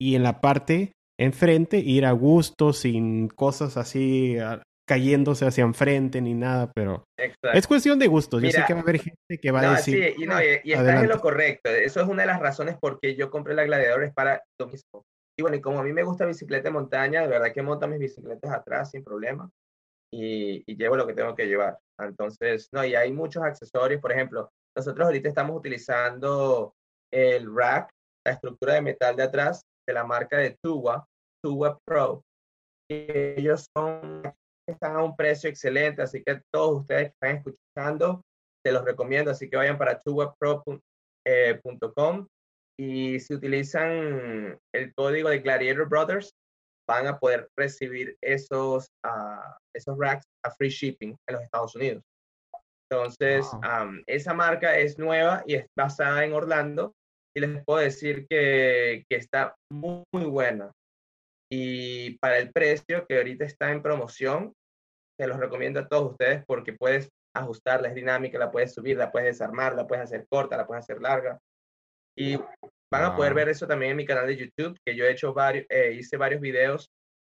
y 0.00 0.16
en 0.16 0.24
la 0.24 0.40
parte 0.40 0.92
enfrente 1.18 1.78
ir 1.78 2.04
a 2.04 2.12
gusto 2.12 2.72
sin 2.72 3.28
cosas 3.28 3.76
así 3.76 4.36
cayéndose 4.86 5.46
hacia 5.46 5.64
enfrente 5.64 6.20
ni 6.20 6.34
nada, 6.34 6.70
pero 6.74 7.04
es 7.16 7.66
cuestión 7.66 7.98
de 7.98 8.06
gustos. 8.06 8.42
yo 8.42 8.50
sé 8.50 8.64
que 8.66 8.74
va 8.74 8.80
a 8.80 8.82
haber 8.82 9.00
gente 9.00 9.38
que 9.40 9.50
va 9.50 9.60
a 9.60 9.76
decir. 9.76 10.14
Sí, 10.16 10.22
y, 10.22 10.26
no, 10.26 10.42
y, 10.42 10.72
estás 10.72 11.02
en 11.02 11.08
lo 11.08 11.20
correcto. 11.20 11.70
Eso 11.70 12.00
es 12.00 12.08
una 12.08 12.22
de 12.22 12.28
las 12.28 12.40
razones 12.40 12.76
por 12.78 13.00
qué 13.00 13.14
yo 13.14 13.30
compré 13.30 13.54
la 13.54 13.64
Gladiador, 13.64 14.04
es 14.04 14.12
para 14.12 14.42
lo 14.60 14.66
mismo. 14.66 15.04
Y 15.38 15.42
bueno, 15.42 15.56
y 15.56 15.60
como 15.60 15.80
a 15.80 15.82
mí 15.82 15.92
me 15.92 16.04
gusta 16.04 16.26
bicicleta 16.26 16.64
de 16.64 16.72
montaña, 16.72 17.22
de 17.22 17.28
verdad 17.28 17.52
que 17.52 17.62
monto 17.62 17.88
mis 17.88 17.98
bicicletas 17.98 18.52
atrás 18.52 18.90
sin 18.90 19.02
problema 19.02 19.50
y, 20.12 20.62
y 20.66 20.76
llevo 20.76 20.96
lo 20.96 21.06
que 21.06 21.14
tengo 21.14 21.34
que 21.34 21.46
llevar. 21.46 21.78
Entonces, 21.98 22.68
no, 22.72 22.84
y 22.84 22.94
hay 22.94 23.12
muchos 23.12 23.42
accesorios. 23.42 24.00
Por 24.00 24.12
ejemplo, 24.12 24.50
nosotros 24.76 25.06
ahorita 25.06 25.28
estamos 25.28 25.56
utilizando 25.56 26.74
el 27.12 27.52
rack, 27.54 27.90
la 28.26 28.32
estructura 28.32 28.74
de 28.74 28.82
metal 28.82 29.16
de 29.16 29.22
atrás 29.22 29.62
de 29.86 29.94
la 29.94 30.04
marca 30.04 30.36
de 30.38 30.56
Tuwa, 30.62 31.06
Tuwa 31.42 31.78
Pro. 31.86 32.22
ellos 32.88 33.66
son 33.76 34.22
están 34.66 34.96
a 34.96 35.02
un 35.02 35.16
precio 35.16 35.48
excelente, 35.50 36.02
así 36.02 36.22
que 36.22 36.40
todos 36.52 36.80
ustedes 36.80 37.08
que 37.08 37.14
están 37.14 37.36
escuchando, 37.36 38.22
te 38.64 38.72
los 38.72 38.84
recomiendo, 38.84 39.30
así 39.30 39.48
que 39.48 39.56
vayan 39.56 39.78
para 39.78 40.00
tuwapro.com 40.00 40.80
eh, 41.26 41.60
y 42.78 43.20
si 43.20 43.34
utilizan 43.34 44.58
el 44.74 44.94
código 44.94 45.28
de 45.28 45.38
Gladiator 45.40 45.88
Brothers, 45.88 46.34
van 46.88 47.06
a 47.06 47.18
poder 47.18 47.48
recibir 47.56 48.16
esos, 48.22 48.88
uh, 49.06 49.54
esos 49.74 49.96
racks 49.98 50.26
a 50.44 50.50
free 50.50 50.68
shipping 50.68 51.16
en 51.28 51.34
los 51.34 51.42
Estados 51.42 51.74
Unidos. 51.76 52.02
Entonces, 52.90 53.50
esa 54.06 54.34
marca 54.34 54.78
es 54.78 54.98
nueva 54.98 55.42
y 55.46 55.54
es 55.54 55.66
basada 55.76 56.24
en 56.24 56.34
Orlando 56.34 56.92
y 57.34 57.40
les 57.40 57.64
puedo 57.64 57.80
decir 57.80 58.26
que, 58.28 59.04
que 59.08 59.16
está 59.16 59.54
muy, 59.72 60.04
muy 60.12 60.26
buena. 60.26 60.70
Y 61.56 62.18
para 62.18 62.38
el 62.38 62.50
precio 62.50 63.06
que 63.06 63.16
ahorita 63.16 63.44
está 63.44 63.70
en 63.70 63.80
promoción, 63.80 64.52
te 65.16 65.28
los 65.28 65.38
recomiendo 65.38 65.78
a 65.78 65.86
todos 65.86 66.10
ustedes 66.10 66.42
porque 66.46 66.72
puedes 66.72 67.08
ajustarla, 67.32 67.88
es 67.88 67.94
dinámica, 67.94 68.38
la 68.40 68.50
puedes 68.50 68.74
subir, 68.74 68.96
la 68.96 69.12
puedes 69.12 69.38
desarmar, 69.38 69.76
la 69.76 69.86
puedes 69.86 70.02
hacer 70.04 70.26
corta, 70.28 70.56
la 70.56 70.66
puedes 70.66 70.82
hacer 70.82 71.00
larga. 71.00 71.38
Y 72.18 72.36
van 72.92 73.04
a 73.04 73.14
poder 73.14 73.34
ver 73.34 73.48
eso 73.48 73.68
también 73.68 73.92
en 73.92 73.98
mi 73.98 74.04
canal 74.04 74.26
de 74.26 74.36
YouTube, 74.36 74.76
que 74.84 74.96
yo 74.96 75.04
he 75.04 75.12
hecho 75.12 75.32
varios, 75.32 75.64
eh, 75.68 75.92
hice 75.92 76.16
varios 76.16 76.40
videos 76.40 76.90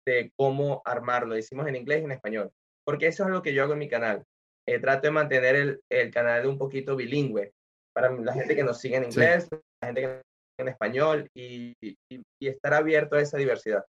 de 0.07 0.31
cómo 0.35 0.81
armarlo. 0.83 1.37
Hicimos 1.37 1.67
en 1.67 1.75
inglés 1.75 2.01
y 2.01 2.05
en 2.05 2.11
español, 2.11 2.51
porque 2.85 3.07
eso 3.07 3.23
es 3.23 3.29
lo 3.29 3.43
que 3.43 3.53
yo 3.53 3.63
hago 3.63 3.73
en 3.73 3.79
mi 3.79 3.89
canal. 3.89 4.23
Eh, 4.67 4.79
trato 4.79 5.07
de 5.07 5.11
mantener 5.11 5.55
el, 5.55 5.81
el, 5.91 6.11
canal 6.11 6.47
un 6.47 6.57
poquito 6.57 6.95
bilingüe 6.95 7.51
para 7.93 8.09
la 8.11 8.33
gente 8.33 8.55
que 8.55 8.63
nos 8.63 8.79
sigue 8.79 8.95
en 8.95 9.05
inglés, 9.05 9.47
la 9.51 9.87
gente 9.87 10.01
que 10.01 10.07
nos 10.07 10.15
sigue 10.17 10.61
en 10.61 10.67
español 10.69 11.29
y, 11.35 11.73
y 12.09 12.47
estar 12.47 12.73
abierto 12.73 13.15
a 13.15 13.21
esa 13.21 13.37
diversidad. 13.37 13.85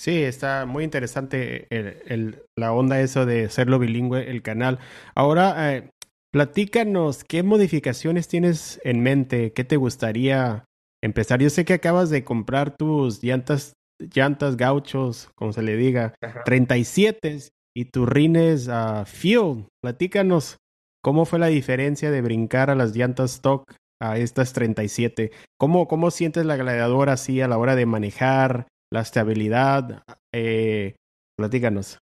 Sí, 0.00 0.22
está 0.22 0.64
muy 0.64 0.84
interesante 0.84 1.66
el, 1.68 2.42
la 2.56 2.72
onda 2.72 3.02
eso 3.02 3.26
de 3.26 3.44
hacerlo 3.44 3.78
bilingüe, 3.78 4.30
el 4.30 4.40
canal. 4.40 4.78
Ahora, 5.14 5.74
eh, 5.76 5.90
platícanos, 6.32 7.22
¿qué 7.22 7.42
modificaciones 7.42 8.26
tienes 8.26 8.80
en 8.82 9.02
mente? 9.02 9.52
¿Qué 9.52 9.62
te 9.62 9.76
gustaría 9.76 10.64
empezar? 11.04 11.42
Yo 11.42 11.50
sé 11.50 11.66
que 11.66 11.74
acabas 11.74 12.08
de 12.08 12.24
comprar 12.24 12.74
tus 12.78 13.22
llantas, 13.22 13.74
llantas 13.98 14.56
gauchos, 14.56 15.28
como 15.34 15.52
se 15.52 15.60
le 15.60 15.76
diga, 15.76 16.14
37 16.46 17.50
y 17.76 17.84
tus 17.84 18.08
rines 18.08 18.68
a 18.70 19.04
Fuel. 19.04 19.66
Platícanos, 19.82 20.56
¿cómo 21.02 21.26
fue 21.26 21.38
la 21.38 21.48
diferencia 21.48 22.10
de 22.10 22.22
brincar 22.22 22.70
a 22.70 22.74
las 22.74 22.96
llantas 22.96 23.34
stock 23.34 23.70
a 24.00 24.16
estas 24.16 24.54
37? 24.54 25.30
¿Cómo, 25.58 25.88
cómo 25.88 26.10
sientes 26.10 26.46
la 26.46 26.56
gladiadora 26.56 27.12
así 27.12 27.42
a 27.42 27.48
la 27.48 27.58
hora 27.58 27.76
de 27.76 27.84
manejar? 27.84 28.66
La 28.92 29.00
estabilidad. 29.00 30.02
Eh, 30.32 30.94
platícanos. 31.38 31.98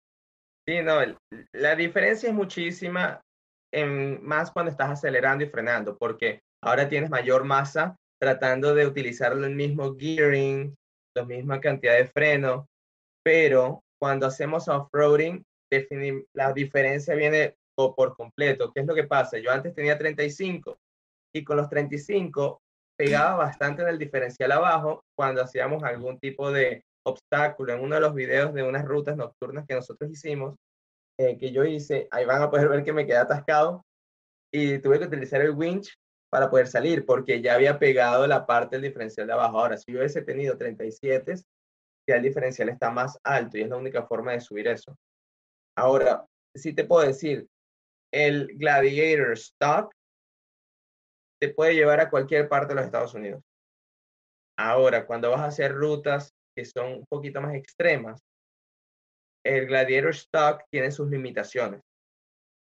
Sí, 0.68 0.82
no, 0.82 1.00
la 1.54 1.76
diferencia 1.76 2.30
es 2.30 2.36
muchísima, 2.36 3.22
en, 3.72 4.24
más 4.26 4.52
cuando 4.52 4.72
estás 4.72 4.90
acelerando 4.90 5.44
y 5.44 5.50
frenando, 5.50 5.98
porque 5.98 6.40
ahora 6.64 6.90
tienes 6.90 7.10
mayor 7.10 7.44
masa 7.44 7.96
tratando 8.20 8.74
de 8.74 8.88
utilizar 8.88 9.34
el 9.34 9.56
mismo 9.56 9.96
gearing, 9.96 10.74
la 11.16 11.26
misma 11.26 11.60
cantidad 11.60 11.96
de 11.96 12.08
freno, 12.08 12.68
pero 13.24 13.82
cuando 14.00 14.26
hacemos 14.26 14.68
off-roading, 14.68 15.44
la 16.34 16.54
diferencia 16.54 17.16
viene 17.16 17.56
por 17.76 18.16
completo. 18.16 18.72
¿Qué 18.74 18.82
es 18.82 18.88
lo 18.88 18.96
que 18.96 19.04
pasa? 19.04 19.38
Yo 19.38 19.52
antes 19.52 19.74
tenía 19.74 19.98
35 19.98 20.78
y 21.34 21.44
con 21.44 21.58
los 21.58 21.70
35 21.70 22.62
pegaba 22.98 23.36
bastante 23.36 23.82
en 23.82 23.90
el 23.90 24.00
diferencial 24.00 24.52
abajo 24.52 25.04
cuando 25.16 25.42
hacíamos 25.42 25.84
algún 25.84 26.20
tipo 26.20 26.52
de 26.52 26.84
obstáculo 27.06 27.74
en 27.74 27.82
uno 27.82 27.96
de 27.96 28.02
los 28.02 28.14
videos 28.14 28.54
de 28.54 28.64
unas 28.64 28.86
rutas 28.86 29.16
nocturnas 29.16 29.66
que 29.68 29.76
nosotros 29.76 30.10
hicimos, 30.10 30.56
eh, 31.20 31.38
que 31.38 31.52
yo 31.52 31.64
hice, 31.64 32.08
ahí 32.12 32.26
van 32.26 32.42
a 32.42 32.50
poder 32.50 32.68
ver 32.70 32.84
que 32.84 32.94
me 32.94 33.06
quedé 33.06 33.18
atascado 33.18 33.86
y 34.52 34.80
tuve 34.80 35.00
que 35.00 35.06
utilizar 35.06 35.42
el 35.42 35.52
winch 35.52 35.94
para 36.30 36.50
poder 36.50 36.68
salir 36.68 37.06
porque 37.06 37.42
ya 37.42 37.56
había 37.56 37.80
pegado 37.80 38.28
la 38.28 38.46
parte 38.46 38.76
del 38.76 38.84
diferencial 38.84 39.28
de 39.28 39.34
abajo. 39.34 39.60
Ahora, 39.60 39.78
si 39.78 39.92
yo 39.92 40.00
hubiese 40.00 40.22
tenido 40.22 40.58
37, 40.58 41.36
ya 42.08 42.16
el 42.16 42.24
diferencial 42.24 42.70
está 42.70 42.90
más 42.90 43.18
alto 43.24 43.58
y 43.58 43.62
es 43.62 43.70
la 43.70 43.78
única 43.78 44.04
forma 44.04 44.34
de 44.34 44.42
subir 44.42 44.68
eso. 44.68 44.96
Ahora, 45.78 46.26
sí 46.54 46.74
te 46.74 46.86
puedo 46.86 47.06
decir, 47.06 47.48
el 48.12 48.48
Gladiator 48.58 49.34
Stock 49.34 49.95
te 51.48 51.54
puede 51.54 51.76
llevar 51.76 52.00
a 52.00 52.10
cualquier 52.10 52.50
parte 52.50 52.70
de 52.70 52.76
los 52.76 52.86
Estados 52.86 53.14
Unidos. 53.14 53.44
Ahora, 54.58 55.06
cuando 55.06 55.32
vas 55.32 55.42
a 55.42 55.48
hacer 55.48 55.74
rutas 55.74 56.34
que 56.56 56.66
son 56.66 56.94
un 56.94 57.06
poquito 57.08 57.42
más 57.42 57.54
extremas, 57.56 58.22
el 59.46 59.68
Gladiator 59.68 60.12
Stock 60.12 60.64
tiene 60.72 60.92
sus 60.92 61.10
limitaciones. 61.10 61.82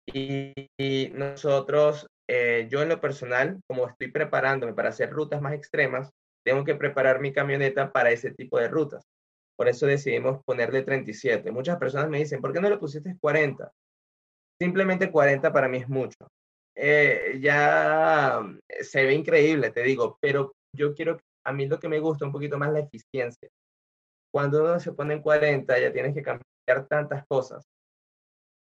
Y, 0.06 1.10
nosotros, 1.14 2.06
eh, 2.28 2.66
yo 2.70 2.82
en 2.82 2.88
lo 2.88 3.00
personal, 3.00 3.60
como 3.68 3.88
estoy 3.88 4.10
preparándome 4.10 4.74
para 4.74 4.88
hacer 4.88 5.10
rutas 5.10 5.40
más 5.40 5.54
extremas, 5.54 6.10
tengo 6.44 6.64
que 6.64 6.74
preparar 6.74 7.20
mi 7.20 7.32
camioneta 7.32 7.92
para 7.92 8.10
ese 8.10 8.32
tipo 8.32 8.58
de 8.58 8.68
rutas. 8.68 9.04
Por 9.56 9.68
eso 9.68 9.86
decidimos 9.86 10.42
ponerle 10.44 10.82
37. 10.82 11.52
Muchas 11.52 11.78
personas 11.78 12.08
me 12.08 12.18
dicen, 12.18 12.40
¿por 12.40 12.52
qué 12.52 12.60
no 12.60 12.68
le 12.68 12.78
pusiste 12.78 13.16
40? 13.20 13.70
Simplemente 14.60 15.10
40 15.10 15.52
para 15.52 15.68
mí 15.68 15.78
es 15.78 15.88
mucho. 15.88 16.28
Eh, 16.76 17.38
ya 17.40 18.42
se 18.80 19.04
ve 19.04 19.14
increíble, 19.14 19.70
te 19.70 19.82
digo, 19.82 20.18
pero 20.20 20.54
yo 20.76 20.94
quiero, 20.94 21.20
a 21.44 21.52
mí 21.52 21.66
lo 21.66 21.78
que 21.78 21.88
me 21.88 22.00
gusta 22.00 22.24
un 22.24 22.32
poquito 22.32 22.58
más 22.58 22.72
la 22.72 22.80
eficiencia. 22.80 23.48
Cuando 24.32 24.62
uno 24.62 24.80
se 24.80 24.92
pone 24.92 25.14
en 25.14 25.22
40 25.22 25.78
ya 25.78 25.92
tienes 25.92 26.14
que 26.14 26.22
cambiar 26.22 26.88
tantas 26.88 27.24
cosas. 27.28 27.64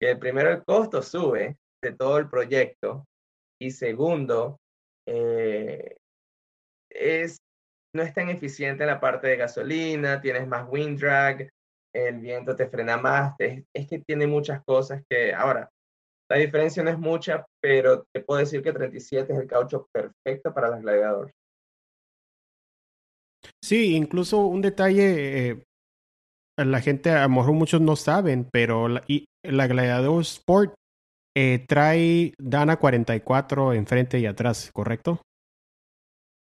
Que 0.01 0.15
primero 0.17 0.51
el 0.51 0.65
costo 0.65 1.03
sube 1.03 1.57
de 1.83 1.93
todo 1.93 2.19
el 2.19 2.29
proyecto 2.31 3.05
y 3.61 3.73
segundo, 3.73 4.59
eh, 5.09 5.97
es, 6.91 7.39
no 7.95 8.03
es 8.03 8.15
tan 8.15 8.29
eficiente 8.29 8.85
en 8.85 8.91
la 8.91 9.01
parte 9.01 9.27
de 9.27 9.37
gasolina, 9.37 10.21
tienes 10.21 10.47
más 10.47 10.69
wind 10.69 11.01
drag, 11.01 11.51
el 11.93 12.21
viento 12.21 12.55
te 12.55 12.69
frena 12.69 12.97
más, 12.97 13.35
es 13.39 13.89
que 13.89 13.99
tiene 13.99 14.29
muchas 14.29 14.63
cosas 14.65 15.03
que 15.09 15.35
ahora 15.35 15.69
la 16.31 16.37
diferencia 16.37 16.83
no 16.83 16.91
es 16.91 16.99
mucha, 16.99 17.47
pero 17.61 18.05
te 18.13 18.21
puedo 18.21 18.41
decir 18.41 18.63
que 18.63 18.73
37 18.73 19.33
es 19.33 19.39
el 19.39 19.47
caucho 19.47 19.89
perfecto 19.93 20.53
para 20.53 20.69
las 20.69 20.83
gladiadores. 20.83 21.35
Sí, 23.63 23.97
incluso 23.97 24.39
un 24.47 24.61
detalle, 24.61 25.51
eh, 25.51 25.65
la 26.57 26.81
gente, 26.81 27.11
a 27.11 27.23
lo 27.23 27.31
mejor 27.31 27.53
muchos 27.53 27.81
no 27.81 27.97
saben, 27.97 28.49
pero 28.53 28.89
la, 28.89 29.03
y, 29.07 29.27
la 29.43 29.67
Gladiador 29.67 30.21
Sport 30.23 30.75
eh, 31.37 31.65
trae 31.67 32.35
Dana 32.39 32.77
44 32.77 33.73
enfrente 33.73 34.19
y 34.19 34.27
atrás, 34.27 34.71
¿correcto? 34.73 35.23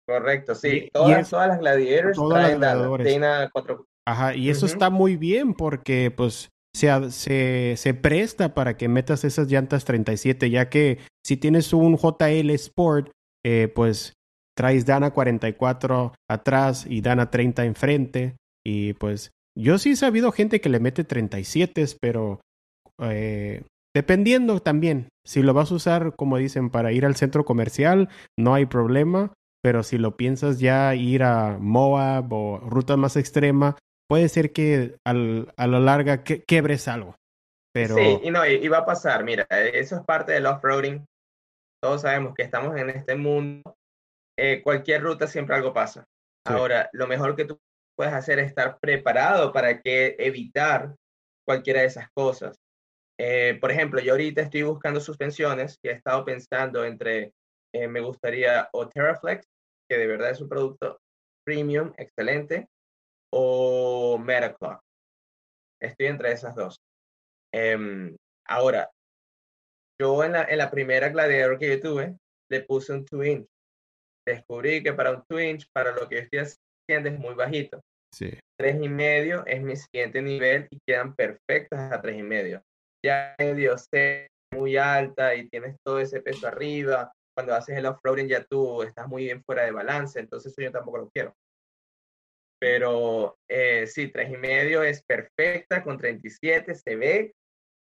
Correcto, 0.07 0.55
sí. 0.55 0.89
todas, 0.93 1.30
todas 1.30 1.49
las 1.49 1.59
Gladiators 1.59 2.16
todas 2.16 2.59
las 2.59 3.51
4... 3.51 3.87
Ajá, 4.07 4.35
y 4.35 4.51
eso 4.51 4.66
está 4.66 4.91
muy 4.91 5.16
bien 5.16 5.55
porque 5.55 6.11
pues 6.11 6.51
se, 6.75 7.77
se, 7.77 7.95
presta 7.95 8.53
para 8.53 8.77
que 8.77 8.89
metas 8.89 9.25
esas 9.25 9.49
llantas 9.49 9.85
37, 9.85 10.51
ya 10.51 10.68
que 10.68 10.99
si 11.25 11.37
tienes 11.37 11.72
un 11.72 11.97
JL 11.97 12.51
Sport, 12.51 13.11
eh, 13.45 13.68
pues 13.72 14.14
traes 14.57 14.85
Dana 14.87 15.12
44 15.12 16.14
atrás 16.29 16.87
y 16.89 17.01
Dana 17.01 17.31
30 17.31 17.64
enfrente. 17.64 18.37
Y 18.66 18.95
pues 18.95 19.31
yo 19.57 19.79
sí 19.79 19.91
he 19.91 19.97
sabido 19.97 20.33
gente 20.33 20.61
que 20.61 20.68
le 20.68 20.81
mete 20.81 21.05
37, 21.05 21.85
pero 22.01 22.41
eh, 23.01 23.62
dependiendo 23.95 24.61
también. 24.61 25.09
Si 25.25 25.43
lo 25.43 25.55
vas 25.55 25.70
a 25.70 25.77
usar, 25.77 26.14
como 26.16 26.37
dicen, 26.39 26.70
para 26.70 26.93
ir 26.93 27.07
al 27.07 27.16
centro 27.16 27.45
comercial, 27.45 28.09
no 28.39 28.55
hay 28.55 28.66
problema. 28.66 29.33
Pero 29.62 29.83
si 29.83 29.97
lo 29.97 30.16
piensas 30.16 30.61
ya 30.61 30.95
ir 30.95 31.22
a 31.22 31.57
Moab 31.59 32.31
o 32.33 32.59
ruta 32.59 32.99
más 32.99 33.16
extrema, 33.16 33.79
puede 34.09 34.28
ser 34.28 34.52
que 34.52 34.96
al, 35.05 35.52
a 35.57 35.66
lo 35.66 35.80
larga 35.80 36.24
que, 36.24 36.42
quebres 36.42 36.88
algo. 36.88 37.16
Pero... 37.72 37.96
Sí, 37.96 38.20
y 38.22 38.30
no, 38.30 38.46
y, 38.46 38.66
va 38.68 38.78
a 38.78 38.86
pasar. 38.86 39.24
Mira, 39.24 39.46
eso 39.50 39.96
es 39.96 40.02
parte 40.05 40.32
del 40.32 40.46
off-roading. 40.46 41.05
Todos 41.82 42.02
sabemos 42.02 42.34
que 42.34 42.42
estamos 42.42 42.76
en 42.76 42.90
este 42.90 43.16
mundo. 43.16 43.76
Eh, 44.38 44.62
cualquier 44.62 45.02
ruta 45.02 45.26
siempre 45.26 45.57
algo 45.57 45.72
pasa. 45.72 46.05
Ahora, 46.46 46.88
lo 46.92 47.07
mejor 47.07 47.34
que 47.34 47.44
tú 47.44 47.59
puedes 47.96 48.12
hacer 48.12 48.38
es 48.38 48.48
estar 48.48 48.78
preparado 48.78 49.52
para 49.52 49.80
que 49.80 50.16
evitar 50.18 50.94
cualquiera 51.46 51.80
de 51.80 51.86
esas 51.86 52.09
cosas. 52.14 52.57
Eh, 53.18 53.59
por 53.61 53.70
ejemplo, 53.70 54.00
yo 54.00 54.12
ahorita 54.12 54.42
estoy 54.42 54.62
buscando 54.62 55.00
suspensiones 55.00 55.78
y 55.82 55.88
he 55.88 55.92
estado 55.92 56.24
pensando 56.24 56.84
entre, 56.84 57.32
eh, 57.72 57.88
me 57.88 58.00
gustaría 58.00 58.68
o 58.72 58.88
Terraflex, 58.88 59.46
que 59.88 59.98
de 59.98 60.07
verdad 60.07 60.30
es 60.30 60.40
un 60.40 60.48
producto 60.48 60.98
premium, 61.44 61.92
excelente, 61.96 62.68
o 63.35 64.18
Metaclock. 64.18 64.80
Estoy 65.82 66.07
entre 66.07 66.32
esas 66.32 66.55
dos. 66.55 66.76
Em, 67.53 68.16
ahora, 68.47 68.91
yo 70.01 70.24
en 70.24 70.32
la, 70.32 70.45
en 70.45 70.59
la 70.59 70.70
primera 70.70 71.09
Gladiator 71.09 71.59
que 71.59 71.68
yo 71.68 71.80
tuve, 71.80 72.16
le 72.51 72.61
puse 72.62 72.93
un 72.93 73.05
2 73.05 73.26
inch. 73.26 73.47
Descubrí 74.26 74.82
que 74.82 74.93
para 74.93 75.12
un 75.12 75.24
2 75.28 75.43
inch, 75.43 75.66
para 75.72 75.93
lo 75.93 76.09
que 76.09 76.18
estoy 76.18 76.41
haciendo 76.41 77.09
es 77.09 77.18
muy 77.18 77.35
bajito. 77.35 77.80
Sí. 78.14 78.39
Tres 78.59 78.80
y 78.80 78.89
medio 78.89 79.45
es 79.47 79.62
mi 79.62 79.76
siguiente 79.76 80.22
nivel 80.22 80.68
y 80.70 80.78
quedan 80.87 81.14
perfectas 81.14 81.93
a 81.93 82.01
tres 82.01 82.16
y 82.16 82.22
medio 82.22 82.62
ya 83.05 83.35
medio 83.39 83.76
C 83.76 84.28
muy 84.53 84.76
alta 84.76 85.35
y 85.35 85.49
tienes 85.49 85.76
todo 85.85 85.99
ese 85.99 86.22
peso 86.22 86.47
arriba, 86.47 87.12
cuando 87.37 87.55
haces 87.55 87.76
el 87.76 87.87
off-roading 87.87 88.28
ya 88.28 88.45
tú 88.45 88.82
estás 88.82 89.07
muy 89.09 89.24
bien 89.24 89.43
fuera 89.45 89.64
de 89.64 89.72
balance, 89.72 90.18
entonces 90.18 90.53
eso 90.53 90.62
yo 90.62 90.72
tampoco 90.72 90.99
lo 90.99 91.11
quiero. 91.11 91.35
Pero 92.65 93.37
eh, 93.47 93.87
sí, 93.87 94.09
tres 94.09 94.33
y 94.33 94.39
medio 94.39 94.83
es 94.83 95.03
perfecta, 95.03 95.85
con 95.85 95.99
37 95.99 96.75
se 96.75 96.97
ve 96.97 97.35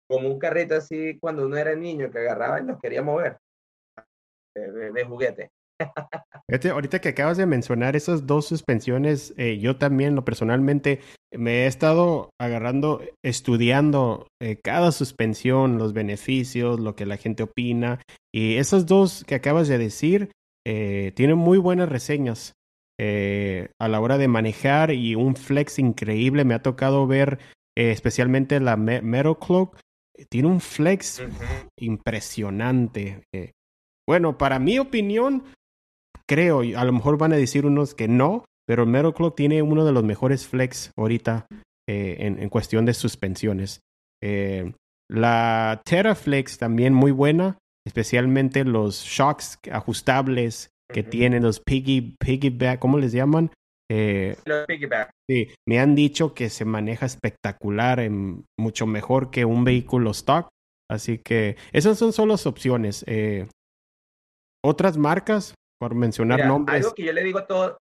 como 0.09 0.27
un 0.27 0.37
carrito 0.37 0.75
así 0.75 1.17
cuando 1.21 1.45
uno 1.45 1.55
era 1.55 1.73
niño 1.73 2.11
que 2.11 2.19
agarraba 2.19 2.59
y 2.59 2.65
los 2.65 2.81
quería 2.81 3.01
mover 3.01 3.37
de 4.53 5.05
juguete. 5.05 5.51
Este, 6.49 6.69
ahorita 6.69 6.99
que 6.99 7.09
acabas 7.09 7.37
de 7.37 7.45
mencionar 7.45 7.95
esas 7.95 8.27
dos 8.27 8.45
suspensiones, 8.45 9.33
eh, 9.37 9.57
yo 9.59 9.77
también, 9.77 10.15
lo 10.15 10.25
personalmente, 10.25 10.99
me 11.31 11.63
he 11.63 11.67
estado 11.67 12.29
agarrando, 12.39 13.01
estudiando 13.23 14.27
eh, 14.41 14.59
cada 14.61 14.91
suspensión, 14.91 15.77
los 15.77 15.93
beneficios, 15.93 16.81
lo 16.81 16.95
que 16.95 17.05
la 17.05 17.15
gente 17.15 17.43
opina. 17.43 18.01
Y 18.35 18.57
esas 18.57 18.85
dos 18.85 19.23
que 19.23 19.35
acabas 19.35 19.69
de 19.69 19.77
decir 19.77 20.31
eh, 20.67 21.13
tienen 21.15 21.37
muy 21.37 21.57
buenas 21.57 21.87
reseñas 21.87 22.53
a 22.99 23.87
la 23.87 23.99
hora 23.99 24.17
de 24.17 24.27
manejar 24.27 24.91
y 24.91 25.15
un 25.15 25.35
flex 25.35 25.79
increíble. 25.79 26.45
Me 26.45 26.53
ha 26.53 26.61
tocado 26.61 27.07
ver 27.07 27.39
especialmente 27.75 28.59
la 28.59 28.77
Metal 28.77 29.37
Cloak. 29.39 29.79
Tiene 30.29 30.47
un 30.47 30.61
flex 30.61 31.21
impresionante. 31.77 33.23
bueno, 34.07 34.37
para 34.37 34.59
mi 34.59 34.79
opinión, 34.79 35.43
creo, 36.27 36.61
a 36.61 36.85
lo 36.85 36.93
mejor 36.93 37.17
van 37.17 37.33
a 37.33 37.37
decir 37.37 37.65
unos 37.65 37.95
que 37.95 38.07
no, 38.07 38.45
pero 38.65 38.85
Metal 38.85 39.13
Clock 39.13 39.35
tiene 39.35 39.61
uno 39.61 39.85
de 39.85 39.91
los 39.91 40.03
mejores 40.03 40.47
flex 40.47 40.91
ahorita 40.97 41.47
eh, 41.87 42.17
en, 42.19 42.49
cuestión 42.49 42.85
de 42.85 42.93
suspensiones. 42.93 43.81
Eh, 44.21 44.73
la 45.09 45.81
Terraflex 45.83 46.57
también 46.57 46.93
muy 46.93 47.11
buena, 47.11 47.57
especialmente 47.85 48.63
los 48.63 49.03
shocks 49.03 49.59
ajustables 49.71 50.69
que 50.93 51.03
tienen, 51.03 51.43
los 51.43 51.59
piggy, 51.59 52.15
piggyback, 52.17 52.79
¿cómo 52.79 52.97
les 52.97 53.11
llaman? 53.11 53.51
Eh, 53.91 54.37
los 54.45 54.65
piggyback. 54.65 55.11
Sí, 55.29 55.49
me 55.67 55.79
han 55.79 55.95
dicho 55.95 56.33
que 56.33 56.49
se 56.49 56.63
maneja 56.63 57.05
espectacular, 57.05 57.99
en, 57.99 58.45
mucho 58.57 58.87
mejor 58.87 59.29
que 59.29 59.43
un 59.43 59.65
vehículo 59.65 60.11
stock. 60.11 60.47
Así 60.89 61.17
que 61.17 61.57
esas 61.73 61.97
son 61.97 62.13
solo 62.13 62.33
las 62.33 62.45
opciones. 62.47 63.05
otras 64.63 64.97
marcas, 64.97 65.53
por 65.83 65.95
mencionar 65.95 66.45
nombres. 66.45 66.77
Algo 66.77 66.95
que 66.95 67.03
yo 67.03 67.11
le 67.11 67.23
digo 67.23 67.39
a 67.39 67.45
todo, 67.45 67.77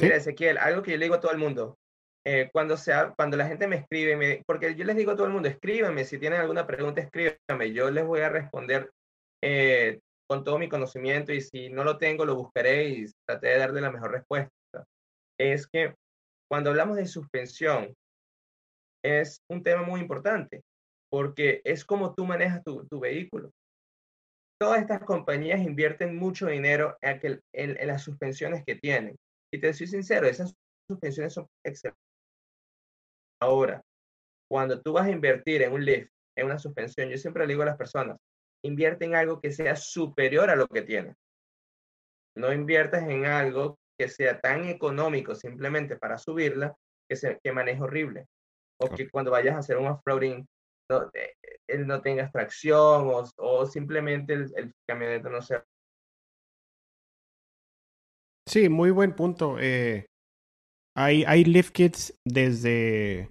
mira 0.00 0.16
Ezequiel, 0.16 0.58
algo 0.58 0.82
que 0.82 0.90
yo 0.90 0.96
le 0.96 1.04
digo 1.04 1.14
a 1.14 1.20
todo 1.20 1.30
el 1.30 1.38
mundo, 1.38 1.76
eh, 2.26 2.50
cuando, 2.52 2.76
sea, 2.76 3.14
cuando 3.16 3.36
la 3.36 3.46
gente 3.46 3.68
me 3.68 3.76
escribe, 3.76 4.16
me, 4.16 4.42
porque 4.44 4.74
yo 4.74 4.84
les 4.84 4.96
digo 4.96 5.12
a 5.12 5.14
todo 5.14 5.28
el 5.28 5.32
mundo, 5.32 5.48
escríbanme, 5.48 6.04
si 6.04 6.18
tienen 6.18 6.40
alguna 6.40 6.66
pregunta, 6.66 7.00
escríbanme, 7.00 7.72
yo 7.72 7.92
les 7.92 8.04
voy 8.04 8.22
a 8.22 8.28
responder 8.28 8.90
eh, 9.40 10.00
con 10.28 10.44
todo 10.44 10.58
mi 10.58 10.68
conocimiento 10.68 11.32
y 11.32 11.40
si 11.40 11.68
no 11.68 11.84
lo 11.84 11.98
tengo, 11.98 12.24
lo 12.24 12.34
buscaré 12.34 12.88
y 12.88 13.06
traté 13.26 13.48
de 13.48 13.58
darle 13.58 13.80
la 13.80 13.92
mejor 13.92 14.12
respuesta. 14.12 14.50
Es 15.38 15.66
que 15.66 15.94
cuando 16.50 16.70
hablamos 16.70 16.96
de 16.96 17.06
suspensión, 17.06 17.94
es 19.04 19.40
un 19.48 19.62
tema 19.62 19.82
muy 19.82 20.00
importante, 20.00 20.62
porque 21.10 21.60
es 21.64 21.84
como 21.84 22.14
tú 22.14 22.24
manejas 22.24 22.62
tu, 22.64 22.86
tu 22.86 23.00
vehículo 23.00 23.50
todas 24.58 24.80
estas 24.80 25.00
compañías 25.00 25.60
invierten 25.60 26.16
mucho 26.16 26.46
dinero 26.46 26.96
en, 27.02 27.42
en, 27.52 27.86
las 27.86 28.02
suspensiones 28.02 28.64
que 28.64 28.76
tienen. 28.76 29.16
Y 29.52 29.60
te 29.60 29.72
soy 29.72 29.86
sincero, 29.86 30.26
esas 30.26 30.54
suspensiones 30.88 31.34
son 31.34 31.46
excelentes. 31.64 32.00
Ahora, 33.40 33.82
cuando 34.50 34.80
tú 34.80 34.94
vas 34.94 35.06
a 35.06 35.10
invertir 35.10 35.62
en 35.62 35.72
un 35.72 35.84
lift, 35.84 36.10
en 36.36 36.46
una 36.46 36.58
suspensión, 36.58 37.08
yo 37.08 37.18
siempre 37.18 37.46
le 37.46 37.52
digo 37.52 37.62
a 37.62 37.66
las 37.66 37.76
personas, 37.76 38.16
invierte 38.64 39.04
en 39.04 39.14
algo 39.14 39.40
que 39.40 39.52
sea 39.52 39.76
superior 39.76 40.50
a 40.50 40.56
lo 40.56 40.66
que 40.66 40.82
tienes. 40.82 41.16
No 42.36 42.52
inviertas 42.52 43.08
en 43.08 43.26
algo 43.26 43.78
que 43.98 44.08
sea 44.08 44.40
tan 44.40 44.66
económico 44.66 45.34
simplemente 45.34 45.96
para 45.96 46.18
subirla 46.18 46.76
que, 47.08 47.16
se, 47.16 47.38
que 47.42 47.52
maneje 47.52 47.82
horrible. 47.82 48.26
O 48.78 48.88
que 48.88 49.08
cuando 49.08 49.30
vayas 49.30 49.54
a 49.54 49.58
hacer 49.58 49.78
un 49.78 49.86
off-roading 49.86 50.46
no, 50.90 51.10
eh, 51.14 51.34
él 51.66 51.86
no 51.86 52.00
tenga 52.00 52.24
extracción 52.24 53.08
o, 53.08 53.24
o 53.38 53.66
simplemente 53.66 54.34
el, 54.34 54.52
el, 54.56 54.72
camioneta 54.86 55.28
no 55.28 55.42
sea. 55.42 55.64
Sí, 58.48 58.68
muy 58.68 58.90
buen 58.90 59.14
punto. 59.14 59.58
Eh, 59.58 60.06
hay, 60.96 61.24
hay 61.24 61.44
lift 61.44 61.72
kits 61.72 62.14
desde, 62.24 63.30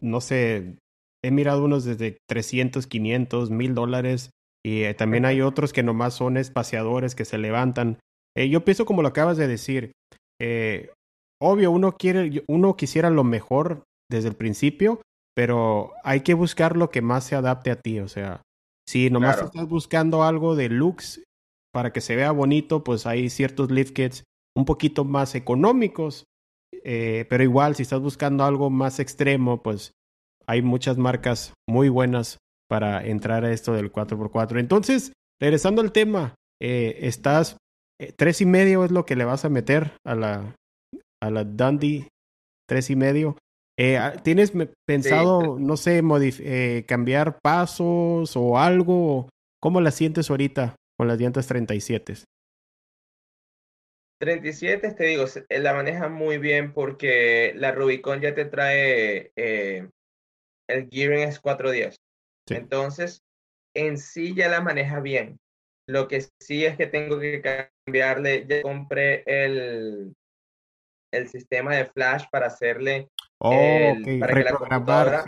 no 0.00 0.20
sé, 0.20 0.76
he 1.24 1.30
mirado 1.30 1.64
unos 1.64 1.84
desde 1.84 2.18
300, 2.28 2.86
500, 2.86 3.50
1000 3.50 3.74
dólares 3.74 4.30
y 4.64 4.82
eh, 4.82 4.94
también 4.94 5.24
hay 5.24 5.40
otros 5.40 5.72
que 5.72 5.82
nomás 5.82 6.14
son 6.14 6.36
espaciadores 6.36 7.14
que 7.14 7.24
se 7.24 7.38
levantan. 7.38 7.98
Eh, 8.36 8.48
yo 8.48 8.64
pienso 8.64 8.86
como 8.86 9.02
lo 9.02 9.08
acabas 9.08 9.36
de 9.36 9.48
decir. 9.48 9.92
Eh, 10.40 10.90
obvio, 11.40 11.70
uno 11.70 11.96
quiere, 11.96 12.44
uno 12.48 12.76
quisiera 12.76 13.10
lo 13.10 13.24
mejor 13.24 13.84
desde 14.10 14.28
el 14.28 14.36
principio, 14.36 15.00
pero 15.34 15.92
hay 16.04 16.20
que 16.20 16.34
buscar 16.34 16.76
lo 16.76 16.90
que 16.90 17.02
más 17.02 17.24
se 17.24 17.36
adapte 17.36 17.70
a 17.70 17.76
ti, 17.76 18.00
o 18.00 18.08
sea, 18.08 18.42
si 18.88 19.10
nomás 19.10 19.42
estás 19.42 19.68
buscando 19.68 20.22
algo 20.22 20.56
de 20.56 20.70
looks 20.70 21.22
para 21.74 21.92
que 21.92 22.00
se 22.00 22.16
vea 22.16 22.30
bonito, 22.30 22.82
pues 22.82 23.06
hay 23.06 23.28
ciertos 23.28 23.70
lift 23.70 23.94
kits 23.94 24.24
un 24.56 24.64
poquito 24.64 25.04
más 25.04 25.34
económicos, 25.34 26.24
eh, 26.72 27.26
pero 27.28 27.44
igual 27.44 27.76
si 27.76 27.82
estás 27.82 28.00
buscando 28.00 28.44
algo 28.44 28.70
más 28.70 28.98
extremo, 28.98 29.62
pues 29.62 29.92
hay 30.48 30.62
muchas 30.62 30.96
marcas 30.98 31.52
muy 31.68 31.88
buenas 31.88 32.38
para 32.68 33.04
entrar 33.04 33.44
a 33.44 33.52
esto 33.52 33.72
del 33.74 33.92
4x4. 33.92 34.58
Entonces, 34.58 35.12
regresando 35.40 35.82
al 35.82 35.92
tema, 35.92 36.34
eh, 36.60 36.98
estás 37.02 37.56
eh, 38.00 38.12
tres 38.16 38.40
y 38.40 38.46
medio 38.46 38.84
es 38.84 38.90
lo 38.90 39.04
que 39.04 39.16
le 39.16 39.24
vas 39.24 39.44
a 39.44 39.48
meter 39.48 39.92
a 40.06 40.14
la 40.14 40.54
a 41.20 41.30
la 41.30 41.44
Dundee 41.44 42.08
tres 42.68 42.90
y 42.90 42.96
medio. 42.96 43.36
Eh, 43.78 43.96
ah, 43.96 44.14
¿Tienes 44.22 44.52
pensado, 44.86 45.58
no 45.58 45.76
sé, 45.76 46.02
eh, 46.40 46.84
cambiar 46.86 47.38
pasos 47.40 48.36
o 48.36 48.58
algo? 48.58 49.28
¿Cómo 49.60 49.80
la 49.80 49.90
sientes 49.90 50.30
ahorita 50.30 50.76
con 50.96 51.08
las 51.08 51.18
llantas 51.18 51.46
37? 51.46 52.14
37, 54.20 54.94
te 54.94 55.04
digo, 55.04 55.26
la 55.48 55.74
maneja 55.74 56.08
muy 56.08 56.38
bien 56.38 56.72
porque 56.72 57.52
la 57.56 57.70
Rubicon 57.70 58.20
ya 58.20 58.34
te 58.34 58.44
trae 58.46 59.30
el 60.68 60.88
Gearing 60.90 61.28
es 61.28 61.40
410. 61.40 61.96
Entonces, 62.50 63.22
en 63.74 63.98
sí 63.98 64.34
ya 64.34 64.48
la 64.48 64.60
maneja 64.60 65.00
bien. 65.00 65.38
Lo 65.86 66.08
que 66.08 66.26
sí 66.40 66.64
es 66.64 66.76
que 66.76 66.86
tengo 66.86 67.18
que 67.18 67.42
cambiarle, 67.86 68.46
ya 68.46 68.62
compré 68.62 69.22
el, 69.26 70.14
el 71.12 71.28
sistema 71.28 71.74
de 71.76 71.86
flash 71.86 72.24
para 72.30 72.46
hacerle 72.46 73.08
oh, 73.38 73.52
el, 73.52 74.18
para 74.20 74.34
que 74.34 74.44
la 74.44 74.52
computadora 74.52 75.24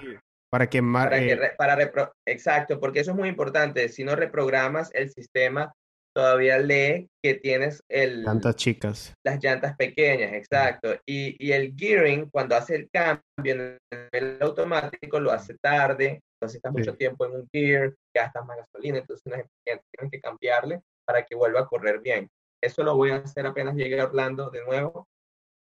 para 0.51 0.69
que, 0.69 0.83
para, 0.83 1.81
eh, 1.81 1.93
exacto, 2.27 2.81
porque 2.81 3.01
eso 3.01 3.13
es 3.13 3.17
muy 3.17 3.29
importante. 3.29 3.89
Si 3.89 4.03
no 4.03 4.17
reprogramas 4.17 4.91
el 4.95 5.09
sistema, 5.11 5.73
todavía 6.15 6.59
lee 6.59 7.09
que 7.23 7.35
tienes 7.35 7.83
el 7.89 8.23
llantas 8.23 8.57
chicas, 8.57 9.15
las 9.25 9.43
llantas 9.43 9.77
pequeñas, 9.77 10.33
exacto. 10.33 10.95
Y, 11.07 11.37
y 11.39 11.53
el 11.53 11.75
gearing 11.77 12.29
cuando 12.31 12.57
hace 12.57 12.77
el 12.77 12.91
cambio 12.91 13.23
en 13.45 13.79
el 14.13 14.39
automático 14.41 15.21
lo 15.21 15.31
hace 15.31 15.57
tarde, 15.59 16.21
entonces 16.37 16.57
estás 16.57 16.73
mucho 16.73 16.97
tiempo 16.97 17.27
en 17.27 17.37
un 17.37 17.49
gear, 17.53 17.95
gastas 18.15 18.45
más 18.47 18.57
gasolina, 18.59 18.99
entonces 18.99 19.45
tienes 19.65 20.11
que 20.11 20.21
cambiarle 20.21 20.81
para 21.07 21.25
que 21.25 21.35
vuelva 21.35 21.61
a 21.61 21.67
correr 21.67 22.01
bien. 22.01 22.29
Eso 22.63 22.83
lo 22.83 22.97
voy 22.97 23.11
a 23.11 23.17
hacer 23.17 23.47
apenas 23.47 23.75
llegue 23.75 24.01
a 24.01 24.05
Orlando 24.05 24.51
de 24.51 24.65
nuevo 24.65 25.07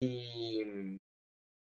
y 0.01 0.99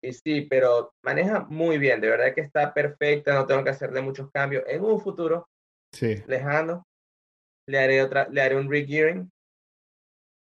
y 0.05 0.13
sí, 0.13 0.43
pero 0.51 0.93
maneja 1.05 1.47
muy 1.49 1.79
bien, 1.79 2.01
de 2.01 2.11
verdad 2.11 2.35
que 2.35 2.41
está 2.41 2.75
perfecta, 2.75 3.35
no 3.35 3.47
tengo 3.47 3.63
que 3.63 3.71
hacerle 3.71 4.03
muchos 4.03 4.31
cambios. 4.33 4.65
En 4.67 4.83
un 4.83 5.01
futuro 5.01 5.47
sí. 5.93 6.23
lejano, 6.27 6.85
le 7.67 7.79
haré 7.79 8.03
otra, 8.03 8.29
le 8.29 8.41
haré 8.41 8.57
un 8.57 8.71
regearing 8.71 9.31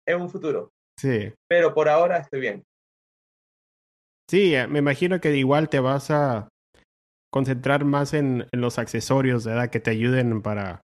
en 0.06 0.20
un 0.20 0.30
futuro. 0.30 0.70
Sí. 0.98 1.32
Pero 1.48 1.74
por 1.74 1.88
ahora 1.88 2.18
estoy 2.18 2.40
bien. 2.40 2.64
Sí, 4.30 4.54
eh, 4.54 4.66
me 4.66 4.80
imagino 4.80 5.20
que 5.20 5.34
igual 5.36 5.68
te 5.68 5.80
vas 5.80 6.10
a 6.10 6.48
concentrar 7.32 7.84
más 7.84 8.14
en, 8.14 8.46
en 8.52 8.60
los 8.60 8.78
accesorios, 8.78 9.46
¿verdad? 9.46 9.70
Que 9.70 9.80
te 9.80 9.90
ayuden 9.90 10.42
para, 10.42 10.82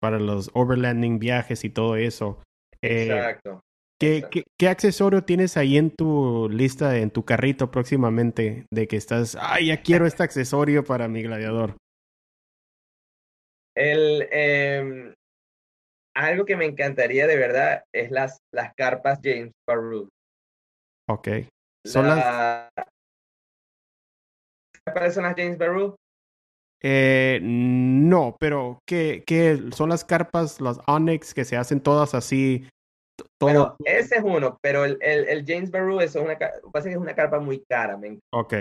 para 0.00 0.18
los 0.18 0.50
overlanding 0.54 1.18
viajes 1.18 1.64
y 1.64 1.70
todo 1.70 1.96
eso. 1.96 2.42
Eh, 2.82 3.06
Exacto. 3.06 3.60
¿Qué, 3.98 4.28
qué, 4.58 4.68
accesorio 4.68 5.24
tienes 5.24 5.56
ahí 5.56 5.78
en 5.78 5.90
tu 5.90 6.50
lista, 6.50 6.98
en 6.98 7.10
tu 7.10 7.24
carrito 7.24 7.70
próximamente, 7.70 8.66
de 8.70 8.86
que 8.86 8.96
estás, 8.96 9.38
ay, 9.40 9.68
ya 9.68 9.80
quiero 9.80 10.06
este 10.06 10.22
accesorio 10.22 10.84
para 10.84 11.08
mi 11.08 11.22
gladiador? 11.22 11.76
El, 13.74 14.28
em, 14.30 15.14
algo 16.16 16.44
que 16.44 16.56
me 16.56 16.64
encantaría 16.64 17.26
de 17.26 17.36
verdad 17.36 17.84
es 17.92 18.10
las, 18.10 18.38
las 18.52 18.74
carpas 18.74 19.20
James 19.22 19.52
Baru. 19.66 20.08
Ok. 21.08 21.28
¿Son 21.84 22.08
las... 22.08 22.68
¿Cuáles 24.92 25.14
son 25.14 25.24
las 25.24 25.34
James 25.36 25.58
Baru? 25.58 25.94
Eh, 26.82 27.38
no, 27.42 28.36
pero 28.38 28.78
¿qué, 28.86 29.22
¿qué, 29.26 29.60
son 29.72 29.90
las 29.90 30.04
carpas, 30.04 30.60
las 30.60 30.78
Onyx, 30.86 31.34
que 31.34 31.44
se 31.44 31.56
hacen 31.56 31.80
todas 31.80 32.14
así 32.14 32.66
todo. 33.38 33.76
ese 33.84 34.16
es 34.16 34.22
uno, 34.24 34.58
pero 34.60 34.84
el, 34.84 34.98
el, 35.00 35.28
el 35.28 35.44
James 35.46 35.70
Baru 35.70 36.00
es 36.00 36.14
una, 36.14 36.36
pasa 36.72 36.88
que 36.88 36.94
es 36.94 37.00
una 37.00 37.14
carpa 37.14 37.40
muy 37.40 37.64
cara, 37.64 37.96
me 37.96 38.18
Ok. 38.32 38.54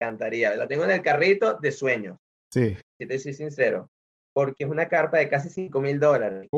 encantaría. 0.00 0.54
La 0.56 0.66
tengo 0.66 0.84
en 0.84 0.90
el 0.90 1.02
carrito 1.02 1.54
de 1.54 1.72
sueños. 1.72 2.18
Sí. 2.52 2.76
Si 2.98 3.06
te 3.06 3.18
soy 3.18 3.34
sincero. 3.34 3.88
Porque 4.34 4.64
es 4.64 4.70
una 4.70 4.88
carpa 4.88 5.18
de 5.18 5.28
casi 5.28 5.48
5 5.48 5.80
mil 5.80 6.00
dólares. 6.00 6.48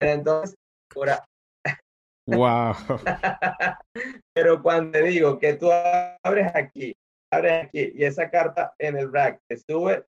Entonces, 0.00 0.56
Wow. 2.26 2.74
pero 4.34 4.62
cuando 4.62 4.92
te 4.92 5.02
digo 5.04 5.38
que 5.38 5.54
tú 5.54 5.70
abres 5.70 6.50
aquí, 6.54 6.96
abres 7.32 7.66
aquí 7.66 7.92
y 7.94 8.04
esa 8.04 8.30
carta 8.30 8.74
en 8.78 8.96
el 8.96 9.12
rack 9.12 9.40
te 9.48 9.56
sube 9.56 10.04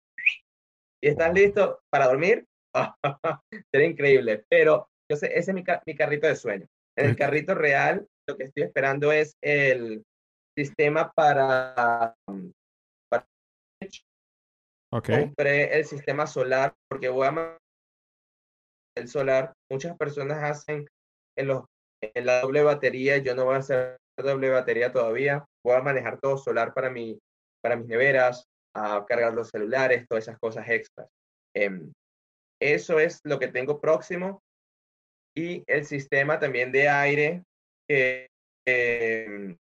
y 1.00 1.08
estás 1.08 1.32
listo 1.32 1.80
para 1.90 2.06
dormir, 2.06 2.44
sería 3.72 3.88
increíble. 3.88 4.44
Pero 4.48 4.88
yo 5.08 5.16
sé, 5.16 5.26
ese 5.38 5.52
es 5.52 5.54
mi, 5.54 5.64
mi 5.86 5.94
carrito 5.94 6.26
de 6.26 6.36
sueño. 6.36 6.66
En 6.96 7.06
el 7.06 7.16
carrito 7.16 7.54
real, 7.54 8.06
lo 8.28 8.36
que 8.36 8.44
estoy 8.44 8.64
esperando 8.64 9.12
es 9.12 9.36
el 9.40 10.02
sistema 10.56 11.12
para, 11.12 11.74
para 11.76 12.16
okay. 14.90 15.26
compré 15.26 15.78
el 15.78 15.84
sistema 15.84 16.26
solar 16.26 16.74
porque 16.88 17.08
voy 17.08 17.26
a 17.26 17.58
el 18.96 19.08
solar. 19.08 19.52
Muchas 19.70 19.96
personas 19.96 20.42
hacen 20.42 20.86
en 21.36 21.46
los 21.46 21.64
en 22.02 22.26
la 22.26 22.40
doble 22.40 22.62
batería. 22.62 23.18
Yo 23.18 23.34
no 23.34 23.44
voy 23.44 23.54
a 23.54 23.58
hacer 23.58 23.98
doble 24.16 24.50
batería 24.50 24.92
todavía. 24.92 25.44
Voy 25.64 25.76
a 25.76 25.82
manejar 25.82 26.18
todo 26.20 26.36
solar 26.36 26.74
para 26.74 26.90
mi 26.90 27.18
para 27.62 27.76
mis 27.76 27.86
neveras 27.86 28.44
a 28.74 29.04
cargar 29.06 29.34
los 29.34 29.48
celulares 29.48 30.06
todas 30.08 30.24
esas 30.24 30.38
cosas 30.38 30.68
extras. 30.68 31.08
Em, 31.54 31.92
eso 32.60 32.98
es 32.98 33.20
lo 33.24 33.38
que 33.38 33.48
tengo 33.48 33.80
próximo. 33.80 34.42
Y 35.36 35.62
el 35.66 35.84
sistema 35.84 36.38
también 36.38 36.72
de 36.72 36.88
aire 36.88 37.42
que 37.88 38.28
eh, 38.66 39.56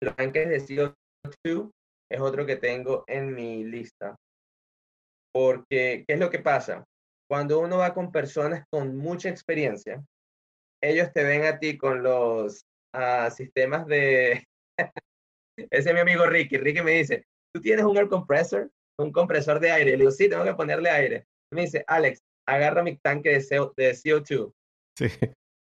los 0.00 0.16
tanques 0.16 0.48
de 0.48 0.60
CO2 0.60 1.70
es 2.10 2.20
otro 2.20 2.44
que 2.46 2.56
tengo 2.56 3.04
en 3.06 3.34
mi 3.34 3.64
lista. 3.64 4.14
Porque, 5.34 6.04
¿qué 6.06 6.14
es 6.14 6.20
lo 6.20 6.30
que 6.30 6.40
pasa? 6.40 6.84
Cuando 7.30 7.60
uno 7.60 7.78
va 7.78 7.94
con 7.94 8.12
personas 8.12 8.64
con 8.70 8.96
mucha 8.96 9.28
experiencia, 9.28 10.04
ellos 10.82 11.12
te 11.12 11.24
ven 11.24 11.44
a 11.44 11.58
ti 11.58 11.78
con 11.78 12.02
los 12.02 12.64
uh, 12.94 13.30
sistemas 13.30 13.86
de... 13.86 14.44
Ese 15.70 15.88
es 15.88 15.94
mi 15.94 16.00
amigo 16.00 16.26
Ricky. 16.26 16.58
Ricky 16.58 16.82
me 16.82 16.92
dice, 16.92 17.24
¿tú 17.54 17.60
tienes 17.60 17.84
un 17.84 17.96
air 17.96 18.08
compressor? 18.08 18.70
Un 18.98 19.12
compresor 19.12 19.60
de 19.60 19.70
aire. 19.70 19.92
Le 19.92 19.98
digo, 19.98 20.10
sí, 20.10 20.28
tengo 20.28 20.44
que 20.44 20.54
ponerle 20.54 20.90
aire. 20.90 21.26
Me 21.52 21.62
dice, 21.62 21.84
Alex, 21.86 22.20
agarra 22.48 22.82
mi 22.82 22.96
tanque 22.98 23.30
de, 23.30 23.46
CO, 23.46 23.72
de 23.76 23.92
CO2 23.92 24.52
Sí. 24.98 25.06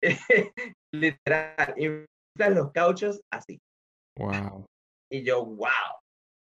Literal, 0.93 1.75
inflan 1.77 2.55
los 2.55 2.71
cauchos 2.71 3.21
así. 3.31 3.59
Wow. 4.17 4.65
Y 5.11 5.23
yo, 5.23 5.45
wow. 5.45 5.69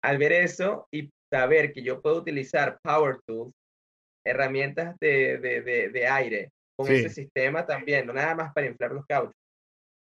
Al 0.04 0.18
ver 0.18 0.32
eso 0.32 0.88
y 0.92 1.10
saber 1.32 1.74
que 1.74 1.84
yo 1.84 2.02
puedo 2.02 2.18
utilizar 2.18 2.80
Power 2.82 3.20
Tools, 3.26 3.54
herramientas 4.26 4.96
de, 5.00 5.38
de, 5.38 5.90
de, 5.90 6.08
aire, 6.08 6.52
con 6.76 6.92
ese 6.92 7.10
sistema 7.10 7.66
también, 7.66 8.06
no 8.06 8.14
nada 8.14 8.36
más 8.36 8.54
para 8.54 8.68
inflar 8.68 8.92
los 8.92 9.06
cauchos, 9.06 9.36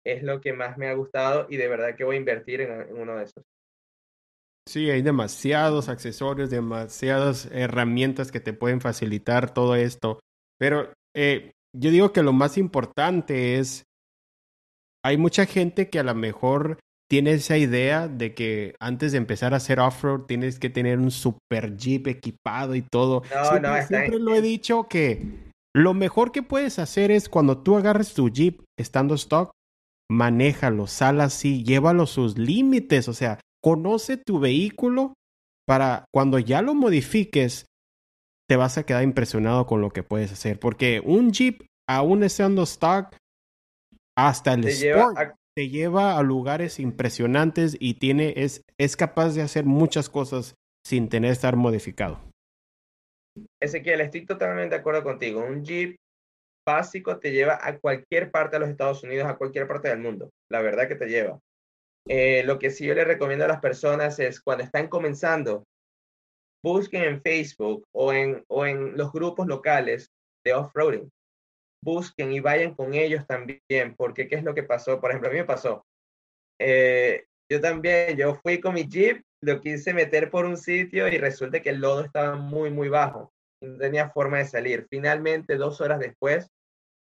es 0.06 0.24
lo 0.24 0.42
que 0.42 0.54
más 0.54 0.78
me 0.78 0.88
ha 0.88 0.94
gustado 0.94 1.48
y 1.50 1.58
de 1.58 1.68
verdad 1.68 1.96
que 1.96 2.04
voy 2.04 2.16
a 2.16 2.20
invertir 2.20 2.62
en, 2.62 2.82
en 2.82 2.98
uno 2.98 3.16
de 3.16 3.24
esos. 3.24 3.44
Sí, 4.68 4.90
hay 4.90 5.02
demasiados 5.02 5.88
accesorios, 5.88 6.50
demasiadas 6.50 7.46
herramientas 7.54 8.34
que 8.34 8.42
te 8.42 8.52
pueden 8.52 8.82
facilitar 8.82 9.54
todo 9.54 9.76
esto. 9.76 10.20
Pero 10.60 10.92
eh, 11.16 11.54
yo 11.74 11.90
digo 11.90 12.12
que 12.12 12.22
lo 12.22 12.34
más 12.34 12.58
importante 12.58 13.60
es, 13.60 13.86
hay 15.06 15.16
mucha 15.16 15.46
gente 15.46 15.90
que 15.90 16.00
a 16.00 16.04
lo 16.04 16.16
mejor 16.16 16.80
tiene 17.10 17.32
esa 17.32 17.58
idea 17.58 18.08
de 18.08 18.34
que 18.34 18.76
antes 18.80 19.12
de 19.12 19.18
empezar 19.18 19.54
a 19.54 19.58
hacer 19.58 19.80
off-road 19.80 20.26
tienes 20.26 20.60
que 20.60 20.70
tener 20.70 21.00
un 21.00 21.12
super 21.12 21.78
jeep 21.78 22.08
equipado 22.08 22.76
y 22.76 22.82
todo. 22.82 23.24
No, 23.34 23.50
siempre, 23.50 23.70
no, 23.70 23.88
siempre 23.88 24.20
lo 24.20 24.36
he 24.36 24.42
dicho 24.42 24.88
que 24.90 25.48
lo 25.76 25.94
mejor 25.94 26.32
que 26.32 26.44
puedes 26.44 26.80
hacer 26.80 27.12
es 27.12 27.30
cuando 27.30 27.60
tú 27.60 27.78
agarres 27.78 28.14
tu 28.14 28.30
jeep 28.30 28.62
estando 28.78 29.16
stock, 29.16 29.52
manéjalo, 30.12 30.88
sal 30.88 31.22
así, 31.22 31.64
llévalo 31.64 32.04
a 32.04 32.08
sus 32.08 32.38
límites, 32.38 33.08
o 33.08 33.14
sea, 33.14 33.40
conoce 33.64 34.18
tu 34.18 34.40
vehículo 34.40 35.14
para 35.68 36.06
cuando 36.14 36.40
ya 36.40 36.62
lo 36.62 36.74
modifiques, 36.74 37.66
te 38.50 38.56
vas 38.56 38.78
a 38.78 38.86
quedar 38.86 39.04
impresionado 39.04 39.66
con 39.66 39.82
lo 39.82 39.90
que 39.90 40.04
puedes 40.04 40.32
hacer. 40.32 40.60
Porque 40.60 41.02
un 41.04 41.32
Jeep, 41.32 41.66
aún 41.90 42.24
estando 42.24 42.64
stock, 42.64 43.16
hasta 44.18 44.54
el 44.54 44.66
Sport, 44.66 44.82
lleva 44.82 45.22
a... 45.22 45.36
te 45.58 45.70
lleva 45.70 46.20
a 46.20 46.22
lugares 46.22 46.80
impresionantes 46.80 47.76
y 47.80 47.96
tiene, 47.96 48.36
es, 48.38 48.62
es 48.78 48.96
capaz 48.96 49.34
de 49.34 49.42
hacer 49.42 49.66
muchas 49.66 50.08
cosas 50.08 50.54
sin 50.86 51.10
tener 51.10 51.30
que 51.30 51.34
estar 51.34 51.56
modificado. 51.56 52.20
Ezequiel, 53.60 54.02
estoy 54.02 54.24
totalmente 54.24 54.76
de 54.76 54.82
acuerdo 54.82 55.02
contigo. 55.04 55.44
Un 55.44 55.66
Jeep 55.66 55.96
básico 56.64 57.18
te 57.18 57.32
lleva 57.32 57.58
a 57.60 57.76
cualquier 57.80 58.30
parte 58.30 58.58
de 58.58 58.60
los 58.60 58.70
Estados 58.70 59.02
Unidos, 59.02 59.28
a 59.28 59.36
cualquier 59.36 59.68
parte 59.68 59.90
del 59.90 59.98
mundo. 59.98 60.30
La 60.48 60.62
verdad 60.62 60.88
que 60.88 60.94
te 60.94 61.08
lleva. 61.08 61.40
Eh, 62.08 62.44
lo 62.44 62.60
que 62.60 62.70
sí 62.70 62.86
yo 62.86 62.94
le 62.94 63.04
recomiendo 63.04 63.46
a 63.46 63.48
las 63.48 63.60
personas 63.60 64.20
es 64.20 64.40
cuando 64.40 64.64
están 64.64 64.88
comenzando, 64.88 65.64
busquen 66.64 67.02
en 67.02 67.20
Facebook 67.24 67.84
o 67.96 68.14
en, 68.14 68.44
o 68.48 68.68
en 68.68 68.96
los 68.96 69.12
grupos 69.12 69.48
locales 69.48 70.12
de 70.46 70.54
off-roading. 70.54 71.10
Busquen 71.84 72.32
y 72.34 72.40
vayan 72.40 72.74
con 72.74 72.94
ellos 72.94 73.26
también, 73.28 73.96
porque 73.96 74.28
¿qué 74.28 74.36
es 74.36 74.44
lo 74.44 74.54
que 74.54 74.64
pasó? 74.64 75.00
Por 75.00 75.12
ejemplo, 75.12 75.30
a 75.30 75.32
mí 75.34 75.40
me 75.40 75.46
pasó. 75.46 75.86
Eh, 76.60 77.26
yo 77.50 77.62
también, 77.62 78.18
yo 78.18 78.36
fui 78.36 78.60
con 78.60 78.74
mi 78.74 78.88
Jeep, 78.88 79.24
lo 79.42 79.62
quise 79.62 79.94
meter 79.94 80.30
por 80.30 80.46
un 80.46 80.58
sitio 80.58 81.08
y 81.08 81.18
resulta 81.18 81.62
que 81.62 81.70
el 81.70 81.80
lodo 81.80 82.04
estaba 82.04 82.36
muy, 82.36 82.72
muy 82.72 82.90
bajo. 82.90 83.32
No 83.62 83.78
tenía 83.78 84.10
forma 84.10 84.40
de 84.40 84.46
salir. 84.46 84.88
Finalmente, 84.90 85.56
dos 85.56 85.80
horas 85.82 86.00
después, 86.00 86.50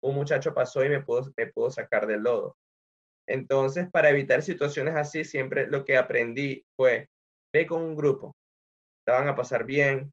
un 0.02 0.14
muchacho 0.14 0.54
pasó 0.54 0.84
y 0.84 0.88
me 0.88 1.02
pudo, 1.02 1.32
me 1.36 1.46
pudo 1.46 1.70
sacar 1.70 2.06
del 2.06 2.22
lodo. 2.22 2.56
Entonces, 3.28 3.90
para 3.90 4.10
evitar 4.10 4.42
situaciones 4.42 4.94
así, 4.94 5.24
siempre 5.24 5.66
lo 5.66 5.84
que 5.84 5.96
aprendí 5.96 6.64
fue, 6.76 7.08
ve 7.52 7.66
con 7.66 7.82
un 7.82 7.96
grupo, 7.96 8.36
te 9.04 9.12
van 9.12 9.28
a 9.28 9.34
pasar 9.34 9.64
bien. 9.64 10.12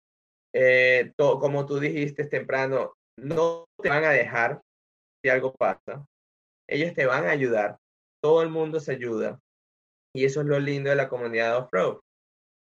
Eh, 0.55 1.13
como 1.17 1.65
tú 1.65 1.79
dijiste 1.79 2.25
temprano, 2.25 2.93
no 3.17 3.65
te 3.81 3.89
van 3.89 4.03
a 4.03 4.11
dejar 4.11 4.61
si 5.23 5.29
algo 5.29 5.53
pasa. 5.53 6.05
Ellos 6.67 6.93
te 6.93 7.05
van 7.05 7.25
a 7.25 7.31
ayudar. 7.31 7.77
Todo 8.21 8.41
el 8.41 8.49
mundo 8.49 8.79
se 8.79 8.93
ayuda. 8.93 9.39
Y 10.15 10.25
eso 10.25 10.41
es 10.41 10.47
lo 10.47 10.59
lindo 10.59 10.89
de 10.89 10.95
la 10.95 11.09
comunidad 11.09 11.57
off-road. 11.57 11.99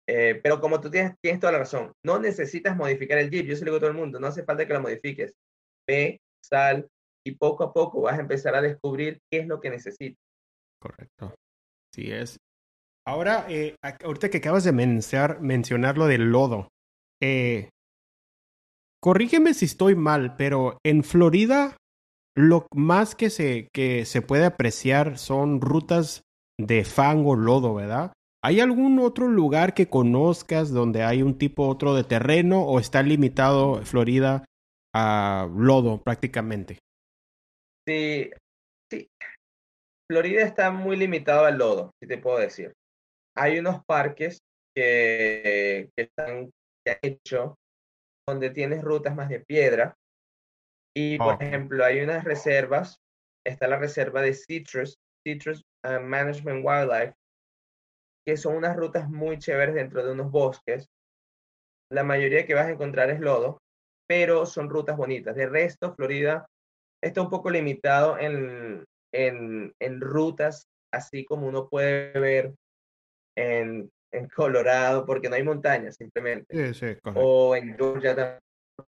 Eh, 0.09 0.41
pero 0.43 0.61
como 0.61 0.81
tú 0.81 0.91
tienes, 0.91 1.15
tienes 1.21 1.41
toda 1.41 1.53
la 1.53 1.59
razón, 1.59 1.93
no 2.05 2.19
necesitas 2.19 2.77
modificar 2.77 3.19
el 3.19 3.31
Jeep. 3.31 3.47
Yo 3.47 3.57
se 3.57 3.65
lo 3.65 3.67
digo 3.67 3.77
a 3.77 3.81
todo 3.81 3.91
el 3.91 3.97
mundo, 3.97 4.19
no 4.19 4.27
hace 4.27 4.45
falta 4.45 4.67
que 4.67 4.73
lo 4.73 4.81
modifiques. 4.81 5.35
Ve, 5.87 6.21
sal 6.43 6.89
y 7.27 7.33
poco 7.33 7.65
a 7.65 7.73
poco 7.73 8.01
vas 8.01 8.19
a 8.19 8.23
empezar 8.23 8.55
a 8.55 8.63
descubrir 8.63 9.21
qué 9.31 9.41
es 9.41 9.47
lo 9.47 9.61
que 9.61 9.71
necesitas. 9.71 10.19
Correcto. 10.81 11.35
Sí 11.95 12.11
es. 12.11 12.39
Ahora, 13.07 13.47
eh, 13.49 13.77
ahorita 13.83 14.31
que 14.31 14.39
acabas 14.39 14.65
de 14.65 14.73
mencionar, 14.73 15.41
mencionar 15.41 15.99
lo 15.99 16.07
del 16.07 16.31
lodo, 16.31 16.69
eh, 17.23 17.71
corrígeme 19.01 19.55
si 19.55 19.65
estoy 19.65 19.95
mal, 19.95 20.37
pero 20.37 20.79
en 20.85 21.05
Florida 21.05 21.77
lo 22.37 22.67
más 22.73 23.15
que 23.15 23.31
se, 23.31 23.69
que 23.73 24.05
se 24.05 24.23
puede 24.23 24.45
apreciar 24.45 25.19
son 25.19 25.61
rutas 25.61 26.23
de 26.61 26.85
fango, 26.85 27.35
lodo, 27.35 27.75
¿verdad? 27.75 28.13
¿Hay 28.45 28.61
algún 28.61 29.01
otro 29.01 29.27
lugar 29.27 29.75
que 29.75 29.89
conozcas 29.89 30.71
donde 30.71 31.03
hay 31.03 31.23
un 31.23 31.37
tipo 31.37 31.67
otro 31.67 31.95
de 31.95 32.05
terreno 32.05 32.63
o 32.63 32.79
está 32.79 33.03
limitado 33.03 33.83
Florida 33.83 34.45
a 34.95 35.49
lodo 35.57 36.01
prácticamente? 36.03 36.79
Sí, 37.87 38.31
sí. 38.91 39.09
Florida 40.09 40.43
está 40.43 40.71
muy 40.71 40.97
limitado 40.97 41.45
al 41.45 41.59
lodo, 41.59 41.91
si 42.01 42.09
te 42.09 42.19
puedo 42.19 42.39
decir. 42.39 42.73
Hay 43.37 43.59
unos 43.59 43.85
parques 43.85 44.39
que, 44.75 45.91
que 45.97 46.03
están 46.05 46.51
hechos 47.03 47.55
donde 48.29 48.51
tienes 48.51 48.83
rutas 48.83 49.15
más 49.15 49.29
de 49.29 49.41
piedra. 49.41 49.97
Y, 50.95 51.19
por 51.19 51.43
ejemplo, 51.43 51.85
hay 51.85 52.01
unas 52.01 52.25
reservas. 52.25 53.01
Está 53.47 53.69
la 53.69 53.79
reserva 53.79 54.21
de 54.21 54.35
Citrus, 54.35 54.99
Citrus 55.27 55.65
uh, 55.85 56.01
Management 56.01 56.65
Wildlife, 56.65 57.15
que 58.27 58.37
son 58.37 58.57
unas 58.57 58.77
rutas 58.77 59.09
muy 59.09 59.39
chéveres 59.39 59.75
dentro 59.75 60.05
de 60.05 60.13
unos 60.13 60.31
bosques. 60.31 60.89
La 61.91 62.05
mayoría 62.05 62.47
que 62.47 62.55
vas 62.55 62.67
a 62.67 62.73
encontrar 62.73 63.11
es 63.11 63.21
lodo, 63.21 63.63
pero 64.07 64.45
son 64.45 64.69
rutas 64.69 64.97
bonitas. 64.97 65.35
De 65.35 65.47
resto, 65.47 65.95
Florida 65.95 66.47
está 67.03 67.23
un 67.23 67.31
poco 67.31 67.49
limitado 67.49 68.19
en, 68.19 68.85
en, 69.15 69.73
en 69.81 70.01
rutas, 70.01 70.67
así 70.93 71.25
como 71.25 71.47
uno 71.47 71.69
puede 71.69 72.19
ver 72.19 72.55
en, 73.37 73.91
en, 74.13 74.29
Colorado, 74.29 75.05
porque 75.05 75.29
no 75.29 75.37
hay 75.37 75.43
montañas 75.43 75.97
simplemente. 75.97 76.73
Sí, 76.73 76.75
sí, 76.75 76.99
o 77.15 77.55
en 77.57 77.77
Georgia, 77.77 78.39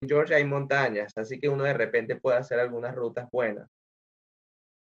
en 0.00 0.08
Georgia 0.08 0.36
hay 0.36 0.44
montañas, 0.44 1.12
así 1.16 1.38
que 1.38 1.48
uno 1.48 1.64
de 1.64 1.74
repente 1.74 2.16
puede 2.16 2.38
hacer 2.38 2.60
algunas 2.60 2.94
rutas 2.94 3.28
buenas. 3.30 3.68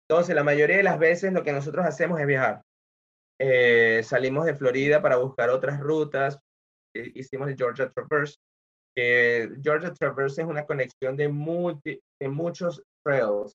Entonces, 0.09 0.35
la 0.35 0.45
mayoría 0.45 0.77
de 0.77 0.83
las 0.83 0.99
veces 0.99 1.33
lo 1.33 1.43
que 1.43 1.53
nosotros 1.53 1.87
hacemos 1.87 2.21
es 2.21 2.27
viajar. 2.27 2.63
Eh, 3.41 4.03
salimos 4.05 4.45
de 4.45 4.55
Florida 4.55 5.01
para 5.01 5.17
buscar 5.17 5.51
otras 5.51 5.81
rutas. 5.81 6.39
Eh, 6.95 7.13
hicimos 7.15 7.49
el 7.49 7.57
Georgia 7.57 7.91
Traverse. 7.91 8.37
Georgia 8.95 9.93
Traverse 9.95 10.43
es 10.43 10.47
una 10.47 10.67
conexión 10.67 11.17
de, 11.17 11.29
multi, 11.29 11.99
de 12.21 12.29
muchos 12.29 12.83
trails. 13.05 13.55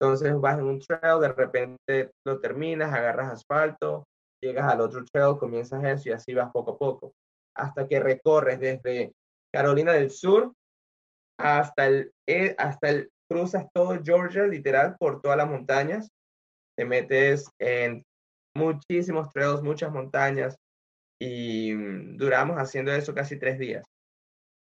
Entonces 0.00 0.32
vas 0.40 0.58
en 0.58 0.64
un 0.64 0.80
trail, 0.80 1.20
de 1.20 1.28
repente 1.28 2.10
lo 2.24 2.40
terminas, 2.40 2.92
agarras 2.92 3.32
asfalto, 3.32 4.06
llegas 4.40 4.72
al 4.72 4.80
otro 4.80 5.04
trail, 5.04 5.38
comienzas 5.38 5.84
eso 5.84 6.08
y 6.08 6.12
así 6.12 6.34
vas 6.34 6.50
poco 6.52 6.72
a 6.72 6.78
poco. 6.78 7.14
Hasta 7.56 7.86
que 7.86 8.00
recorres 8.00 8.60
desde 8.60 9.12
Carolina 9.52 9.92
del 9.92 10.10
Sur 10.10 10.52
hasta 11.38 11.86
el, 11.86 12.12
eh, 12.26 12.54
hasta 12.58 12.90
el, 12.90 13.10
cruzas 13.28 13.66
todo 13.72 13.98
Georgia, 14.02 14.44
literal, 14.44 14.96
por 14.98 15.20
todas 15.20 15.36
las 15.36 15.48
montañas. 15.48 16.10
Te 16.76 16.84
metes 16.84 17.50
en 17.58 18.04
muchísimos 18.54 19.30
trails, 19.32 19.62
muchas 19.62 19.92
montañas 19.92 20.56
y 21.20 21.72
mm, 21.74 22.16
duramos 22.16 22.56
haciendo 22.56 22.92
eso 22.92 23.14
casi 23.14 23.38
tres 23.38 23.58
días. 23.58 23.84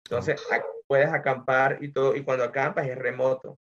Entonces 0.05 0.41
puedes 0.87 1.09
acampar 1.09 1.77
y 1.81 1.91
todo, 1.91 2.15
y 2.15 2.23
cuando 2.23 2.43
acampas 2.43 2.87
es 2.87 2.97
remoto. 2.97 3.57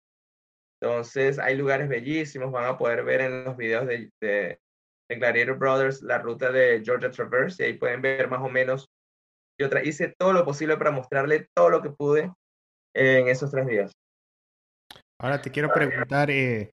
Entonces 0.81 1.39
hay 1.39 1.55
lugares 1.55 1.87
bellísimos, 1.87 2.51
van 2.51 2.65
a 2.65 2.77
poder 2.77 3.03
ver 3.03 3.21
en 3.21 3.43
los 3.45 3.55
videos 3.55 3.87
de, 3.87 4.11
de, 4.19 4.59
Gladiator 5.19 5.57
Brothers 5.57 6.01
la 6.01 6.17
ruta 6.19 6.51
de 6.51 6.81
Georgia 6.83 7.11
Traverse 7.11 7.63
y 7.63 7.67
ahí 7.67 7.73
pueden 7.73 8.01
ver 8.01 8.29
más 8.29 8.41
o 8.41 8.49
menos. 8.49 8.89
Yo 9.59 9.67
hice 9.83 10.13
todo 10.17 10.33
lo 10.33 10.45
posible 10.45 10.77
para 10.77 10.91
mostrarle 10.91 11.47
todo 11.55 11.69
lo 11.69 11.81
que 11.81 11.89
pude 11.89 12.31
en 12.95 13.27
esos 13.27 13.51
tres 13.51 13.67
días. 13.67 13.91
Ahora 15.21 15.41
te 15.41 15.51
quiero 15.51 15.71
preguntar, 15.71 16.31
eh, 16.31 16.71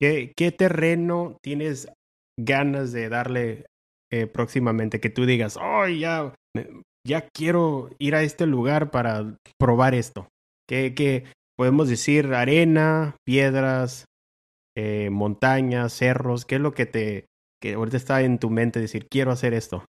¿qué, 0.00 0.32
¿qué, 0.34 0.52
terreno 0.52 1.36
tienes 1.42 1.92
ganas 2.38 2.92
de 2.92 3.10
darle 3.10 3.66
eh, 4.10 4.26
próximamente? 4.26 5.00
Que 5.00 5.10
tú 5.10 5.26
digas, 5.26 5.58
oh, 5.60 5.86
ya, 5.86 6.34
ya 7.06 7.28
quiero 7.28 7.90
ir 7.98 8.14
a 8.14 8.22
este 8.22 8.46
lugar 8.46 8.90
para 8.90 9.36
probar 9.58 9.94
esto. 9.94 10.28
¿Qué, 10.66 11.24
podemos 11.58 11.90
decir? 11.90 12.32
Arena, 12.32 13.16
piedras, 13.26 14.06
eh, 14.74 15.10
montañas, 15.10 15.92
cerros. 15.92 16.46
¿Qué 16.46 16.54
es 16.54 16.60
lo 16.62 16.72
que 16.72 16.86
te 16.86 17.26
que 17.60 17.74
ahorita 17.74 17.96
está 17.96 18.22
en 18.22 18.38
tu 18.38 18.50
mente 18.50 18.80
decir, 18.80 19.08
quiero 19.08 19.30
hacer 19.30 19.54
esto? 19.54 19.84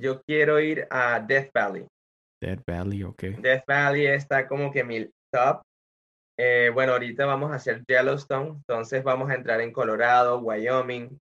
Yo 0.00 0.22
quiero 0.22 0.60
ir 0.60 0.86
a 0.90 1.20
Death 1.20 1.50
Valley. 1.52 1.86
Death 2.40 2.62
Valley, 2.66 3.02
ok. 3.02 3.22
Death 3.40 3.64
Valley 3.66 4.06
está 4.06 4.46
como 4.46 4.70
que 4.70 4.84
mi 4.84 5.10
top. 5.32 5.62
Eh, 6.38 6.70
bueno, 6.72 6.92
ahorita 6.92 7.26
vamos 7.26 7.50
a 7.50 7.56
hacer 7.56 7.82
Yellowstone, 7.88 8.50
entonces 8.50 9.02
vamos 9.02 9.28
a 9.28 9.34
entrar 9.34 9.60
en 9.60 9.72
Colorado, 9.72 10.38
Wyoming, 10.38 11.18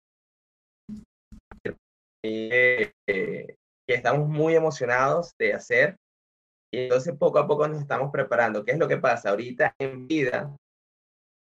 eh, 2.22 2.92
que 3.08 3.94
estamos 3.94 4.28
muy 4.28 4.54
emocionados 4.54 5.32
de 5.40 5.54
hacer. 5.54 5.96
Y 6.74 6.80
entonces 6.80 7.16
poco 7.16 7.38
a 7.38 7.46
poco 7.46 7.66
nos 7.66 7.80
estamos 7.80 8.10
preparando. 8.12 8.64
¿Qué 8.64 8.72
es 8.72 8.78
lo 8.78 8.88
que 8.88 8.98
pasa? 8.98 9.30
Ahorita 9.30 9.74
en 9.78 10.06
vida 10.06 10.54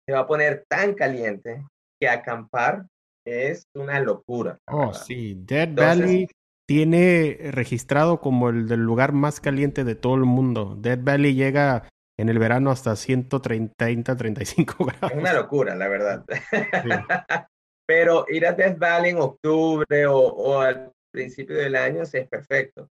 se 0.08 0.12
va 0.12 0.20
a 0.20 0.26
poner 0.26 0.64
tan 0.68 0.94
caliente 0.94 1.64
que 2.00 2.08
acampar 2.08 2.86
es 3.24 3.66
una 3.74 4.00
locura. 4.00 4.58
Oh, 4.70 4.92
sí. 4.94 5.34
Dead 5.44 5.74
Valley 5.74 6.28
tiene 6.66 7.38
registrado 7.50 8.20
como 8.20 8.48
el 8.48 8.68
del 8.68 8.80
lugar 8.80 9.12
más 9.12 9.40
caliente 9.40 9.84
de 9.84 9.94
todo 9.94 10.14
el 10.14 10.24
mundo. 10.24 10.76
Dead 10.78 10.98
Valley 11.00 11.34
llega 11.34 11.88
en 12.18 12.28
el 12.28 12.38
verano 12.38 12.70
hasta 12.70 12.96
130, 12.96 14.16
35 14.16 14.84
grados. 14.86 15.10
Es 15.12 15.18
una 15.18 15.32
locura, 15.32 15.74
la 15.74 15.88
verdad. 15.88 16.24
Pero 17.86 18.24
ir 18.28 18.46
a 18.46 18.52
Death 18.52 18.78
Valley 18.78 19.10
en 19.10 19.18
octubre 19.18 20.06
o, 20.06 20.60
al 20.60 20.92
principio 21.12 21.56
del 21.56 21.76
año 21.76 22.02
es 22.02 22.28
perfecto. 22.28 22.88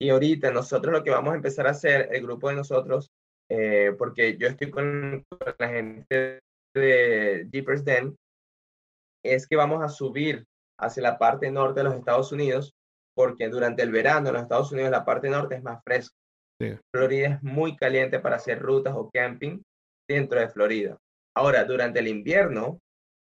Y 0.00 0.10
ahorita 0.10 0.50
nosotros 0.50 0.92
lo 0.92 1.02
que 1.02 1.10
vamos 1.10 1.32
a 1.32 1.36
empezar 1.36 1.66
a 1.66 1.70
hacer, 1.70 2.08
el 2.12 2.22
grupo 2.22 2.48
de 2.48 2.56
nosotros, 2.56 3.10
eh, 3.50 3.94
porque 3.98 4.36
yo 4.36 4.48
estoy 4.48 4.70
con, 4.70 5.24
la 5.58 5.68
gente 5.68 6.40
de 6.74 7.48
Jeepers 7.50 7.84
Den, 7.84 8.14
es 9.24 9.46
que 9.46 9.56
vamos 9.56 9.82
a 9.82 9.88
subir 9.88 10.46
hacia 10.78 11.02
la 11.02 11.18
parte 11.18 11.50
norte 11.50 11.80
de 11.80 11.84
los 11.84 11.94
Estados 11.94 12.32
Unidos, 12.32 12.74
porque 13.16 13.48
durante 13.48 13.82
el 13.82 13.90
verano 13.90 14.28
en 14.28 14.34
los 14.34 14.42
Estados 14.42 14.72
Unidos 14.72 14.90
la 14.90 15.04
parte 15.04 15.28
norte 15.28 15.56
es 15.56 15.62
más 15.62 15.82
fresca. 15.84 16.14
Florida 16.92 17.28
es 17.28 17.42
muy 17.42 17.76
caliente 17.76 18.18
para 18.18 18.36
hacer 18.36 18.60
rutas 18.60 18.94
o 18.96 19.10
camping 19.12 19.60
dentro 20.08 20.40
de 20.40 20.48
Florida. 20.48 20.98
Ahora, 21.36 21.64
durante 21.64 22.00
el 22.00 22.08
invierno, 22.08 22.80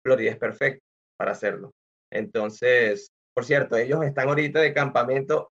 Florida 0.06 0.32
es 0.32 0.38
perfecto 0.38 0.84
para 1.18 1.32
hacerlo. 1.32 1.72
Entonces, 2.12 3.10
por 3.36 3.44
cierto, 3.44 3.76
ellos 3.76 4.04
están 4.04 4.30
ahorita 4.30 4.62
de 4.62 4.74
campamento 4.74 5.52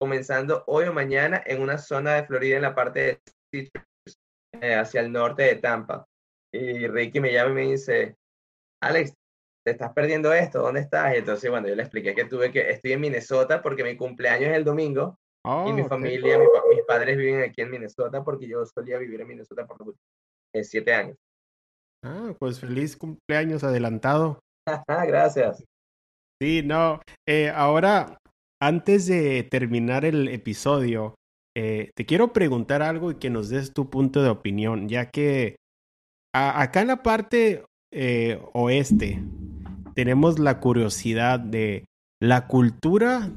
comenzando 0.00 0.64
hoy 0.66 0.86
o 0.86 0.92
mañana 0.92 1.42
en 1.46 1.60
una 1.62 1.78
zona 1.78 2.14
de 2.14 2.26
Florida 2.26 2.56
en 2.56 2.62
la 2.62 2.74
parte 2.74 3.00
de 3.00 3.20
Citrus, 3.52 3.84
eh, 4.60 4.74
hacia 4.74 5.00
el 5.00 5.12
norte 5.12 5.42
de 5.42 5.56
Tampa. 5.56 6.04
Y 6.52 6.86
Ricky 6.86 7.20
me 7.20 7.32
llama 7.32 7.50
y 7.50 7.54
me 7.54 7.70
dice, 7.72 8.16
Alex, 8.82 9.14
te 9.68 9.72
estás 9.72 9.92
perdiendo 9.92 10.32
esto, 10.32 10.62
¿dónde 10.62 10.80
estás? 10.80 11.14
Y 11.14 11.18
entonces, 11.18 11.50
bueno, 11.50 11.68
yo 11.68 11.74
le 11.74 11.82
expliqué 11.82 12.14
que 12.14 12.24
tuve 12.24 12.50
que, 12.50 12.70
estoy 12.70 12.92
en 12.92 13.00
Minnesota 13.02 13.60
porque 13.60 13.84
mi 13.84 13.96
cumpleaños 13.98 14.50
es 14.50 14.56
el 14.56 14.64
domingo 14.64 15.18
y 15.44 15.72
mi 15.72 15.82
oh, 15.82 15.88
familia, 15.88 16.38
mis 16.38 16.82
padres 16.86 17.18
viven 17.18 17.42
aquí 17.42 17.60
en 17.60 17.70
Minnesota 17.70 18.24
porque 18.24 18.48
yo 18.48 18.64
solía 18.64 18.98
vivir 18.98 19.20
en 19.20 19.28
Minnesota 19.28 19.66
por 19.66 19.94
siete 20.62 20.94
años. 20.94 21.16
Ah, 22.02 22.34
pues 22.38 22.60
feliz 22.60 22.96
cumpleaños 22.96 23.62
adelantado. 23.62 24.40
Gracias. 24.86 25.62
Sí, 26.40 26.62
no. 26.64 27.02
Eh, 27.26 27.50
ahora, 27.50 28.18
antes 28.62 29.06
de 29.06 29.42
terminar 29.42 30.04
el 30.04 30.28
episodio, 30.28 31.14
eh, 31.56 31.90
te 31.94 32.06
quiero 32.06 32.32
preguntar 32.32 32.82
algo 32.82 33.10
y 33.10 33.16
que 33.16 33.30
nos 33.30 33.50
des 33.50 33.74
tu 33.74 33.90
punto 33.90 34.22
de 34.22 34.30
opinión, 34.30 34.88
ya 34.88 35.10
que 35.10 35.56
acá 36.32 36.80
en 36.80 36.88
la 36.88 37.02
parte 37.02 37.64
eh, 37.90 38.38
oeste 38.52 39.22
tenemos 39.98 40.38
la 40.38 40.60
curiosidad 40.60 41.40
de 41.40 41.84
la 42.22 42.46
cultura 42.46 43.32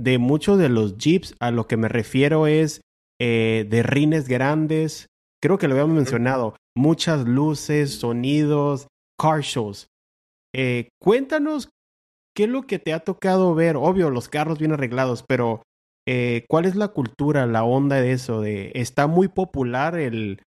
de 0.00 0.18
muchos 0.18 0.60
de 0.60 0.68
los 0.68 0.96
jeeps. 0.96 1.34
A 1.40 1.50
lo 1.50 1.66
que 1.66 1.76
me 1.76 1.88
refiero 1.88 2.46
es 2.46 2.82
de 3.18 3.82
rines 3.82 4.28
grandes, 4.28 5.08
creo 5.42 5.58
que 5.58 5.66
lo 5.66 5.74
habíamos 5.74 5.96
mencionado, 5.96 6.54
muchas 6.76 7.26
luces, 7.26 7.94
sonidos, 7.94 8.86
car 9.20 9.40
shows. 9.40 9.88
Eh, 10.54 10.86
cuéntanos 11.02 11.68
qué 12.32 12.44
es 12.44 12.48
lo 12.48 12.62
que 12.62 12.78
te 12.78 12.92
ha 12.92 13.00
tocado 13.00 13.56
ver. 13.56 13.74
Obvio, 13.76 14.08
los 14.10 14.28
carros 14.28 14.60
bien 14.60 14.70
arreglados, 14.70 15.24
pero 15.26 15.62
eh, 16.06 16.44
¿cuál 16.48 16.66
es 16.66 16.76
la 16.76 16.88
cultura, 16.88 17.44
la 17.46 17.64
onda 17.64 18.00
de 18.00 18.12
eso? 18.12 18.40
De, 18.40 18.70
¿Está 18.76 19.08
muy 19.08 19.26
popular 19.26 19.98
el 19.98 20.40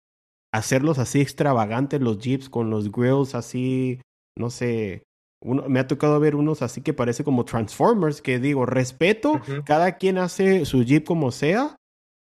hacerlos 0.52 0.98
así 0.98 1.22
extravagantes 1.22 2.02
los 2.02 2.18
jeeps 2.18 2.50
con 2.50 2.68
los 2.68 2.92
grills 2.92 3.34
así, 3.34 4.02
no 4.38 4.50
sé, 4.50 5.04
me 5.44 5.78
ha 5.78 5.86
tocado 5.86 6.18
ver 6.18 6.34
unos 6.34 6.62
así 6.62 6.82
que 6.82 6.94
parece 6.94 7.22
como 7.22 7.44
Transformers, 7.44 8.22
que 8.22 8.38
digo, 8.38 8.66
respeto, 8.66 9.40
cada 9.64 9.96
quien 9.96 10.18
hace 10.18 10.64
su 10.64 10.82
jeep 10.82 11.04
como 11.04 11.30
sea, 11.30 11.76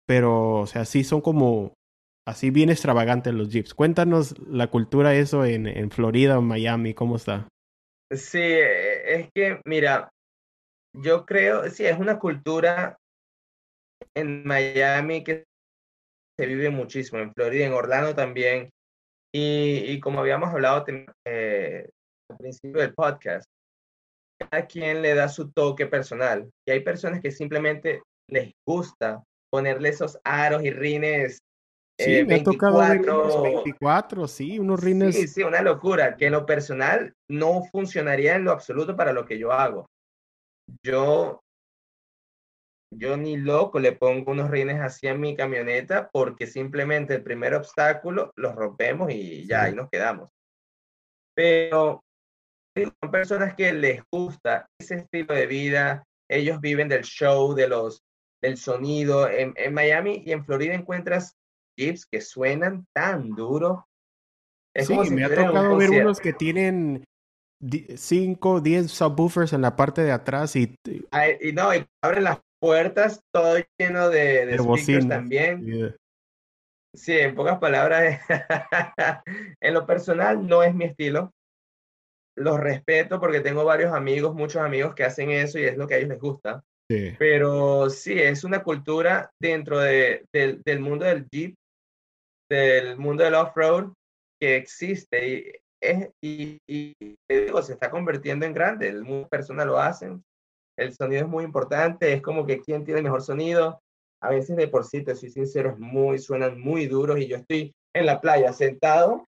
pero, 0.07 0.61
o 0.61 0.67
sea, 0.67 0.85
sí 0.85 1.05
son 1.05 1.21
como 1.21 1.75
así 2.27 2.51
bien 2.51 2.71
extravagantes 2.71 3.35
los 3.35 3.51
jeeps. 3.51 3.75
Cuéntanos 3.75 4.39
la 4.49 4.69
cultura 4.69 5.15
eso 5.15 5.45
en, 5.45 5.67
en 5.67 5.91
Florida 5.91 6.39
o 6.39 6.43
Miami, 6.43 6.95
¿cómo 6.95 7.17
está? 7.17 7.47
Sí, 8.11 8.41
es 8.43 9.29
que, 9.35 9.61
mira, 9.65 10.11
yo 10.93 11.25
creo, 11.27 11.69
sí, 11.71 11.85
es 11.87 11.99
una 11.99 12.19
cultura 12.19 12.97
en 14.15 14.45
Miami 14.45 15.23
que 15.23 15.45
se 16.39 16.47
vive 16.47 16.71
muchísimo, 16.71 17.21
en 17.21 17.33
Florida, 17.35 17.67
en 17.67 17.73
Orlando 17.73 18.15
también. 18.15 18.71
Y, 19.33 20.01
como 20.01 20.21
habíamos 20.21 20.51
hablado 20.51 20.85
eh, 21.25 21.89
al 22.31 22.37
principio 22.37 22.81
del 22.81 22.95
podcast, 22.95 23.47
cada 24.39 24.67
quien 24.67 25.03
le 25.03 25.15
da 25.15 25.29
su 25.29 25.51
toque 25.51 25.87
personal. 25.87 26.49
Y 26.67 26.71
hay 26.71 26.81
personas 26.81 27.21
que 27.21 27.31
simplemente 27.31 28.03
les 28.29 28.53
gusta 28.67 29.23
ponerle 29.51 29.91
esos 29.91 30.19
aros 30.25 30.63
y 30.65 30.71
rines. 30.71 31.39
Sí, 31.99 32.19
eh, 32.19 32.25
me 32.25 32.37
ha 32.37 32.43
tocado 32.43 32.79
ver 32.79 33.01
unos 33.01 33.43
24, 33.43 34.27
sí, 34.27 34.59
unos 34.59 34.81
rines. 34.81 35.15
Sí, 35.15 35.29
sí, 35.29 35.43
una 35.43 35.61
locura, 35.61 36.17
que 36.17 36.27
en 36.27 36.33
lo 36.33 36.47
personal 36.47 37.13
no 37.29 37.65
funcionaría 37.71 38.37
en 38.37 38.45
lo 38.45 38.53
absoluto 38.53 38.97
para 38.97 39.13
lo 39.13 39.27
que 39.27 39.39
yo 39.39 39.53
hago. 39.53 39.87
Yo 40.83 41.41
yo 42.93 43.17
ni 43.17 43.37
loco 43.37 43.79
le 43.79 43.93
pongo 43.93 44.33
unos 44.33 44.51
rines 44.51 44.81
así 44.81 45.07
a 45.07 45.15
mi 45.15 45.37
camioneta 45.37 46.11
porque 46.11 46.47
simplemente 46.47 47.15
el 47.15 47.23
primer 47.23 47.55
obstáculo 47.55 48.33
los 48.35 48.55
rompemos 48.55 49.13
y 49.13 49.47
ya 49.47 49.65
ahí 49.65 49.75
nos 49.75 49.89
quedamos. 49.89 50.31
Pero 51.35 52.03
son 52.77 53.11
personas 53.11 53.55
que 53.55 53.73
les 53.73 54.03
gusta 54.13 54.67
ese 54.79 54.97
estilo 54.97 55.35
de 55.35 55.47
vida, 55.47 56.05
ellos 56.29 56.61
viven 56.61 56.89
del 56.89 57.03
show, 57.03 57.55
de 57.55 57.69
los, 57.69 58.03
del 58.43 58.57
sonido. 58.57 59.29
En, 59.29 59.53
en 59.57 59.75
Miami 59.75 60.23
y 60.25 60.33
en 60.33 60.45
Florida 60.45 60.75
encuentras 60.75 61.35
jeeps 61.77 62.07
que 62.07 62.21
suenan 62.21 62.87
tan 62.95 63.31
duro. 63.31 63.87
sí, 64.75 64.95
me 65.11 65.25
ha 65.25 65.29
tocado 65.29 65.77
ver 65.77 65.91
unos 65.91 66.21
que 66.21 66.33
tienen 66.33 67.05
5, 67.61 68.61
10 68.61 68.91
subwoofers 68.91 69.53
en 69.53 69.63
la 69.63 69.77
parte 69.77 70.03
de 70.03 70.13
atrás 70.13 70.57
y... 70.57 70.75
y 71.41 71.53
no, 71.53 71.75
y 71.75 71.85
abren 72.03 72.25
las 72.25 72.41
puertas, 72.61 73.21
todo 73.33 73.57
lleno 73.79 74.09
de, 74.09 74.47
de, 74.47 74.59
speakers 74.59 75.09
también. 75.09 75.97
Sí, 76.95 77.19
en 77.19 77.35
pocas 77.35 77.59
palabras, 77.59 78.21
en 79.61 79.75
lo 79.75 79.87
personal 79.87 80.47
no 80.47 80.63
es 80.63 80.75
mi 80.75 80.87
estilo. 80.87 81.33
Los 82.41 82.59
respeto 82.59 83.21
porque 83.21 83.41
tengo 83.41 83.65
varios 83.65 83.93
amigos, 83.93 84.35
muchos 84.35 84.63
amigos 84.63 84.95
que 84.95 85.05
hacen 85.05 85.31
eso 85.31 85.59
y 85.59 85.65
es 85.65 85.77
lo 85.77 85.87
que 85.87 85.95
a 85.95 85.97
ellos 85.99 86.11
les 86.11 86.21
gusta. 86.21 86.63
Pero 87.19 87.89
sí, 87.89 88.19
es 88.19 88.43
una 88.43 88.65
cultura 88.65 89.31
dentro 89.41 89.79
de, 89.79 90.25
del 90.33 90.81
mundo 90.81 91.05
del 91.05 91.25
Jeep, 91.31 91.55
del 92.51 92.99
mundo 92.99 93.23
del 93.23 93.35
off-road 93.35 93.93
que 94.41 94.57
existe 94.57 95.29
y, 95.29 95.53
es, 95.81 96.09
y, 96.21 96.59
y, 96.69 96.95
digo, 97.29 97.63
se 97.63 97.75
está 97.75 97.91
convirtiendo 97.91 98.45
en 98.45 98.55
grande. 98.55 98.93
Muchas 98.93 99.29
personas 99.29 99.67
lo 99.67 99.79
hacen 99.79 100.21
el 100.81 100.95
sonido 100.95 101.23
es 101.23 101.29
muy 101.29 101.45
importante, 101.45 102.13
es 102.13 102.23
como 102.23 102.47
que 102.47 102.61
quién 102.61 102.85
tiene 102.85 103.03
mejor 103.03 103.23
sonido. 103.23 103.81
A 104.23 104.31
veces 104.31 104.57
de 104.57 104.69
por 104.69 104.85
sí, 104.85 105.03
te 105.03 105.15
soy 105.15 105.31
sincero, 105.31 105.77
muy, 105.79 106.19
suenan 106.19 106.61
muy 106.61 106.87
duros 106.87 107.19
y 107.19 107.27
yo 107.27 107.37
estoy 107.37 107.73
en 107.95 108.07
la 108.07 108.21
playa 108.21 108.53
sentado. 108.53 109.27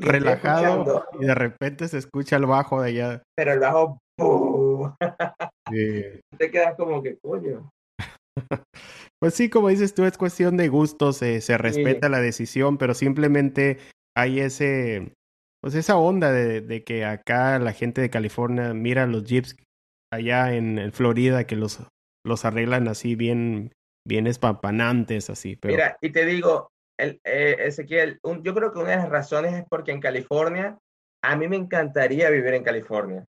Relajado 0.00 1.04
y 1.20 1.26
de 1.26 1.34
repente 1.34 1.88
se 1.88 1.98
escucha 1.98 2.36
el 2.36 2.46
bajo 2.46 2.82
de 2.82 2.88
allá. 2.88 3.22
Pero 3.36 3.52
el 3.52 3.60
bajo, 3.60 3.98
Te 5.70 6.50
quedas 6.50 6.76
como 6.76 7.02
que, 7.02 7.18
coño. 7.18 7.70
Pues 9.20 9.34
sí, 9.34 9.50
como 9.50 9.68
dices 9.68 9.94
tú, 9.94 10.04
es 10.04 10.16
cuestión 10.16 10.56
de 10.56 10.68
gustos, 10.68 11.16
se 11.16 11.58
respeta 11.58 12.08
la 12.08 12.20
decisión, 12.20 12.78
pero 12.78 12.94
simplemente 12.94 13.78
hay 14.16 14.38
ese, 14.38 15.12
pues 15.60 15.74
esa 15.74 15.96
onda 15.96 16.30
de, 16.30 16.60
de, 16.60 16.84
que 16.84 17.04
acá 17.04 17.58
la 17.58 17.72
gente 17.72 18.00
de 18.00 18.10
California 18.10 18.74
mira 18.74 19.08
los 19.08 19.24
jeeps 19.24 19.56
allá 20.12 20.54
en, 20.54 20.92
Florida 20.92 21.48
que 21.48 21.56
los, 21.56 21.80
los 22.24 22.44
arreglan 22.44 22.86
así 22.86 23.16
bien, 23.16 23.72
bien 24.06 24.28
espampanantes, 24.28 25.30
así. 25.30 25.56
Pero... 25.56 25.74
Mira, 25.74 25.98
y 26.00 26.10
te 26.10 26.24
digo, 26.24 26.68
el, 26.98 27.20
eh, 27.24 27.56
Ezequiel, 27.60 28.20
yo 28.42 28.54
creo 28.54 28.72
que 28.72 28.78
una 28.78 28.90
de 28.90 28.96
las 28.96 29.08
razones 29.08 29.54
es 29.54 29.64
porque 29.68 29.92
en 29.92 30.00
California, 30.00 30.78
a 31.22 31.36
mí 31.36 31.48
me 31.48 31.56
encantaría 31.56 32.30
vivir 32.30 32.54
en 32.54 32.64
California, 32.64 33.24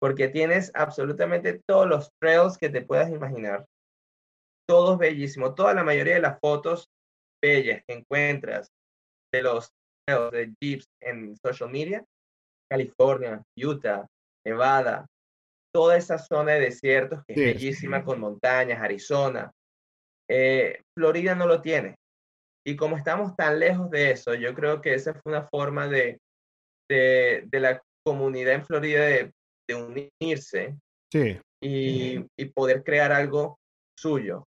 porque 0.00 0.28
tienes 0.28 0.70
absolutamente 0.74 1.60
todos 1.66 1.88
los 1.88 2.10
trails 2.20 2.58
que 2.58 2.68
te 2.68 2.82
puedas 2.82 3.10
imaginar, 3.10 3.64
todos 4.68 4.98
bellísimos, 4.98 5.54
toda 5.54 5.74
la 5.74 5.84
mayoría 5.84 6.14
de 6.14 6.20
las 6.20 6.38
fotos 6.40 6.88
bellas 7.42 7.82
que 7.86 7.94
encuentras 7.94 8.70
de 9.32 9.42
los 9.42 9.70
trails 10.06 10.30
de 10.30 10.54
jeeps 10.60 10.86
en 11.02 11.36
social 11.36 11.70
media, 11.70 12.04
California, 12.70 13.42
Utah, 13.56 14.06
Nevada, 14.46 15.06
toda 15.74 15.96
esa 15.96 16.18
zona 16.18 16.52
de 16.52 16.60
desiertos 16.60 17.24
que 17.26 17.34
es 17.34 17.38
bellísima 17.38 18.04
con 18.04 18.20
montañas, 18.20 18.80
Arizona. 18.80 19.50
Eh, 20.30 20.82
Florida 20.96 21.34
no 21.34 21.46
lo 21.46 21.60
tiene. 21.60 21.96
Y 22.66 22.76
como 22.76 22.96
estamos 22.96 23.36
tan 23.36 23.58
lejos 23.60 23.90
de 23.90 24.12
eso, 24.12 24.34
yo 24.34 24.54
creo 24.54 24.80
que 24.80 24.94
esa 24.94 25.12
fue 25.14 25.32
una 25.32 25.46
forma 25.46 25.86
de, 25.86 26.18
de, 26.88 27.46
la 27.52 27.82
comunidad 28.04 28.54
en 28.54 28.64
Florida 28.64 29.04
de, 29.04 29.32
unirse 29.74 30.76
y, 31.60 32.24
y, 32.36 32.44
poder 32.54 32.82
crear 32.82 33.12
algo 33.12 33.58
suyo. 33.98 34.46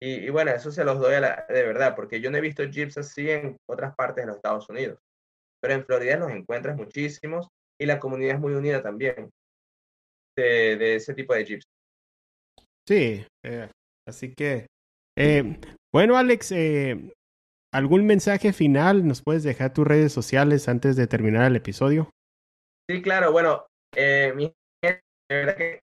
Y, 0.00 0.28
bueno, 0.28 0.50
eso 0.50 0.70
se 0.70 0.84
los 0.84 1.00
doy 1.00 1.14
a 1.14 1.20
la, 1.20 1.46
de 1.48 1.62
verdad, 1.62 1.96
porque 1.96 2.20
yo 2.20 2.30
no 2.30 2.36
he 2.36 2.42
visto 2.42 2.64
jeeps 2.64 2.98
así 2.98 3.30
en 3.30 3.56
otras 3.68 3.94
partes 3.94 4.22
de 4.22 4.26
los 4.26 4.36
Estados 4.36 4.68
Unidos. 4.68 4.98
Pero 5.60 5.74
en 5.74 5.84
Florida 5.84 6.18
los 6.18 6.30
encuentras 6.30 6.76
muchísimos 6.76 7.48
y 7.80 7.86
la 7.86 7.98
comunidad 7.98 8.36
es 8.36 8.40
muy 8.40 8.54
unida 8.54 8.82
también 8.82 9.30
de, 10.36 10.96
ese 10.96 11.14
tipo 11.14 11.34
de 11.34 11.44
jeeps. 11.44 11.64
Sí, 12.86 13.26
eh, 13.44 13.70
así 14.06 14.34
que, 14.34 14.66
eh, 15.16 15.58
bueno, 15.92 16.16
Alex, 16.16 16.52
eh, 16.52 17.12
¿algún 17.76 18.06
mensaje 18.06 18.54
final? 18.54 19.06
¿Nos 19.06 19.22
puedes 19.22 19.42
dejar 19.42 19.74
tus 19.74 19.86
redes 19.86 20.10
sociales 20.10 20.66
antes 20.66 20.96
de 20.96 21.06
terminar 21.06 21.44
el 21.44 21.56
episodio? 21.56 22.10
Sí, 22.90 23.02
claro, 23.02 23.32
bueno, 23.32 23.66
mi 24.34 24.52
de 24.82 25.00
verdad 25.28 25.56
que 25.56 25.80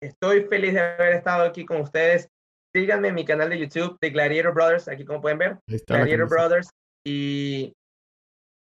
estoy 0.00 0.42
feliz 0.44 0.74
de 0.74 0.80
haber 0.80 1.14
estado 1.14 1.44
aquí 1.44 1.64
con 1.64 1.80
ustedes. 1.80 2.28
Síganme 2.74 3.08
en 3.08 3.14
mi 3.14 3.24
canal 3.24 3.50
de 3.50 3.58
YouTube 3.58 3.98
de 4.00 4.10
Gladiator 4.10 4.54
Brothers, 4.54 4.86
aquí 4.86 5.04
como 5.04 5.20
pueden 5.20 5.38
ver, 5.38 5.58
Gladiator 5.66 6.28
Brothers, 6.28 6.70
y 7.04 7.72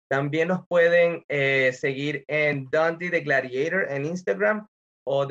también 0.08 0.48
nos 0.48 0.64
pueden 0.68 1.24
seguir 1.72 2.24
en 2.28 2.66
Dundee 2.70 3.10
de 3.10 3.20
Gladiator 3.20 3.90
en 3.90 4.04
Instagram 4.04 4.66
o 5.06 5.26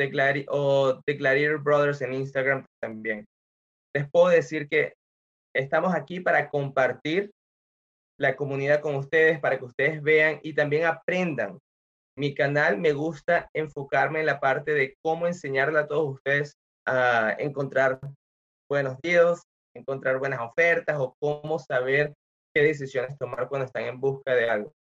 o 0.50 1.02
Gladiator 1.08 1.64
Brothers 1.64 2.02
en 2.02 2.14
Instagram 2.14 2.66
también. 2.82 3.26
Les 3.96 4.10
puedo 4.10 4.28
decir 4.28 4.68
que 4.68 4.94
estamos 5.56 5.94
aquí 5.94 6.20
para 6.20 6.50
compartir 6.50 7.32
la 8.20 8.36
comunidad 8.36 8.82
con 8.82 8.96
ustedes, 8.96 9.40
para 9.40 9.58
que 9.58 9.66
ustedes 9.66 10.02
vean 10.02 10.40
y 10.44 10.54
también 10.54 10.86
aprendan. 10.86 11.60
Mi 12.18 12.34
canal 12.34 12.78
me 12.78 12.92
gusta 12.92 13.50
enfocarme 13.54 14.20
en 14.20 14.26
la 14.26 14.40
parte 14.40 14.74
de 14.74 14.96
cómo 15.02 15.26
enseñarle 15.26 15.80
a 15.80 15.88
todos 15.88 16.16
ustedes 16.16 16.58
a 16.86 17.36
encontrar 17.40 18.00
buenos 18.70 18.98
deals, 19.02 19.42
encontrar 19.74 20.20
buenas 20.20 20.42
ofertas 20.42 20.98
o 21.00 21.16
cómo 21.20 21.60
saber 21.60 22.14
qué 22.54 22.64
decisiones 22.64 23.18
tomar 23.18 23.48
cuando 23.48 23.66
están 23.66 23.84
en 23.84 24.00
busca 24.00 24.36
de 24.36 24.50
algo. 24.50 24.74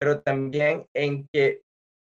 Pero 0.00 0.20
también 0.20 0.86
en 0.94 1.26
que 1.32 1.62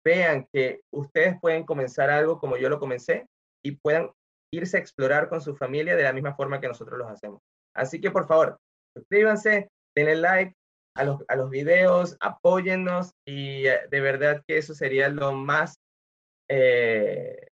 vean 0.05 0.47
que 0.53 0.81
ustedes 0.93 1.41
pueden 1.41 1.65
comenzar 1.65 2.11
algo 2.11 2.39
como 2.39 2.59
yo 2.59 2.69
lo 2.69 2.79
comencé 2.79 3.27
y 3.65 3.73
puedan 3.73 4.11
irse 4.53 4.77
a 4.77 4.81
explorar 4.81 5.29
con 5.29 5.41
su 5.41 5.57
familia 5.57 5.97
de 5.97 6.03
la 6.03 6.13
misma 6.13 6.35
forma 6.35 6.61
que 6.61 6.69
nosotros 6.69 6.99
los 6.99 7.11
hacemos. 7.11 7.41
Así 7.75 8.01
que 8.01 8.11
por 8.11 8.27
favor, 8.27 8.59
suscríbanse, 8.97 9.69
denle 9.97 10.17
like 10.17 10.55
a 10.97 11.05
los, 11.05 11.23
a 11.29 11.37
los 11.37 11.51
videos, 11.51 12.17
apóyennos 12.21 13.13
y 13.27 13.67
eh, 13.67 13.81
de 13.91 14.01
verdad 14.01 14.43
que 14.47 14.59
eso 14.59 14.75
sería 14.75 15.09
lo 15.09 15.33
más 15.33 15.75
eh, 16.49 17.49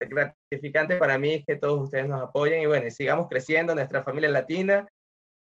gratificante 0.00 0.96
para 0.96 1.18
mí 1.18 1.44
que 1.46 1.56
todos 1.56 1.80
ustedes 1.84 2.08
nos 2.08 2.22
apoyen 2.22 2.62
y 2.62 2.66
bueno, 2.66 2.90
sigamos 2.90 3.28
creciendo 3.28 3.74
nuestra 3.74 4.02
familia 4.02 4.30
latina 4.30 4.88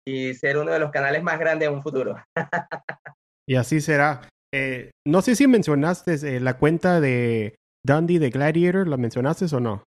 y 0.05 0.33
ser 0.33 0.57
uno 0.57 0.71
de 0.71 0.79
los 0.79 0.91
canales 0.91 1.23
más 1.23 1.39
grandes 1.39 1.67
en 1.67 1.75
un 1.75 1.83
futuro. 1.83 2.15
y 3.47 3.55
así 3.55 3.81
será. 3.81 4.27
Eh, 4.53 4.91
no 5.07 5.21
sé 5.21 5.35
si 5.35 5.47
mencionaste 5.47 6.13
eh, 6.13 6.39
la 6.39 6.57
cuenta 6.57 7.01
de 7.01 7.55
Dundee 7.85 8.19
de 8.19 8.29
Gladiator, 8.29 8.87
¿la 8.87 8.97
mencionaste 8.97 9.45
o 9.55 9.59
no? 9.59 9.83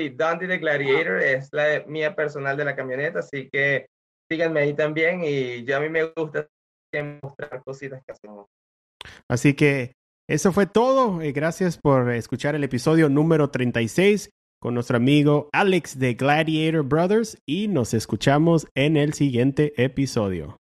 Sí, 0.00 0.08
Dundee 0.08 0.46
de 0.46 0.56
Gladiator 0.56 1.20
es 1.20 1.50
la 1.52 1.84
mía 1.86 2.16
personal 2.16 2.56
de 2.56 2.64
la 2.64 2.74
camioneta, 2.74 3.18
así 3.18 3.50
que 3.52 3.86
síganme 4.30 4.60
ahí 4.60 4.72
también 4.72 5.22
y 5.22 5.62
yo 5.66 5.76
a 5.76 5.80
mí 5.80 5.90
me 5.90 6.04
gusta 6.04 6.48
mostrar 7.22 7.62
cositas 7.62 8.02
que 8.06 8.12
hacemos. 8.12 8.46
Así 9.28 9.52
que 9.52 9.92
eso 10.26 10.52
fue 10.52 10.64
todo. 10.64 11.20
Eh, 11.20 11.32
gracias 11.32 11.76
por 11.76 12.10
escuchar 12.12 12.54
el 12.54 12.64
episodio 12.64 13.10
número 13.10 13.50
36 13.50 14.30
con 14.58 14.72
nuestro 14.72 14.96
amigo 14.96 15.50
Alex 15.52 15.98
de 15.98 16.14
Gladiator 16.14 16.82
Brothers 16.82 17.36
y 17.44 17.68
nos 17.68 17.92
escuchamos 17.92 18.66
en 18.74 18.96
el 18.96 19.12
siguiente 19.12 19.74
episodio. 19.76 20.59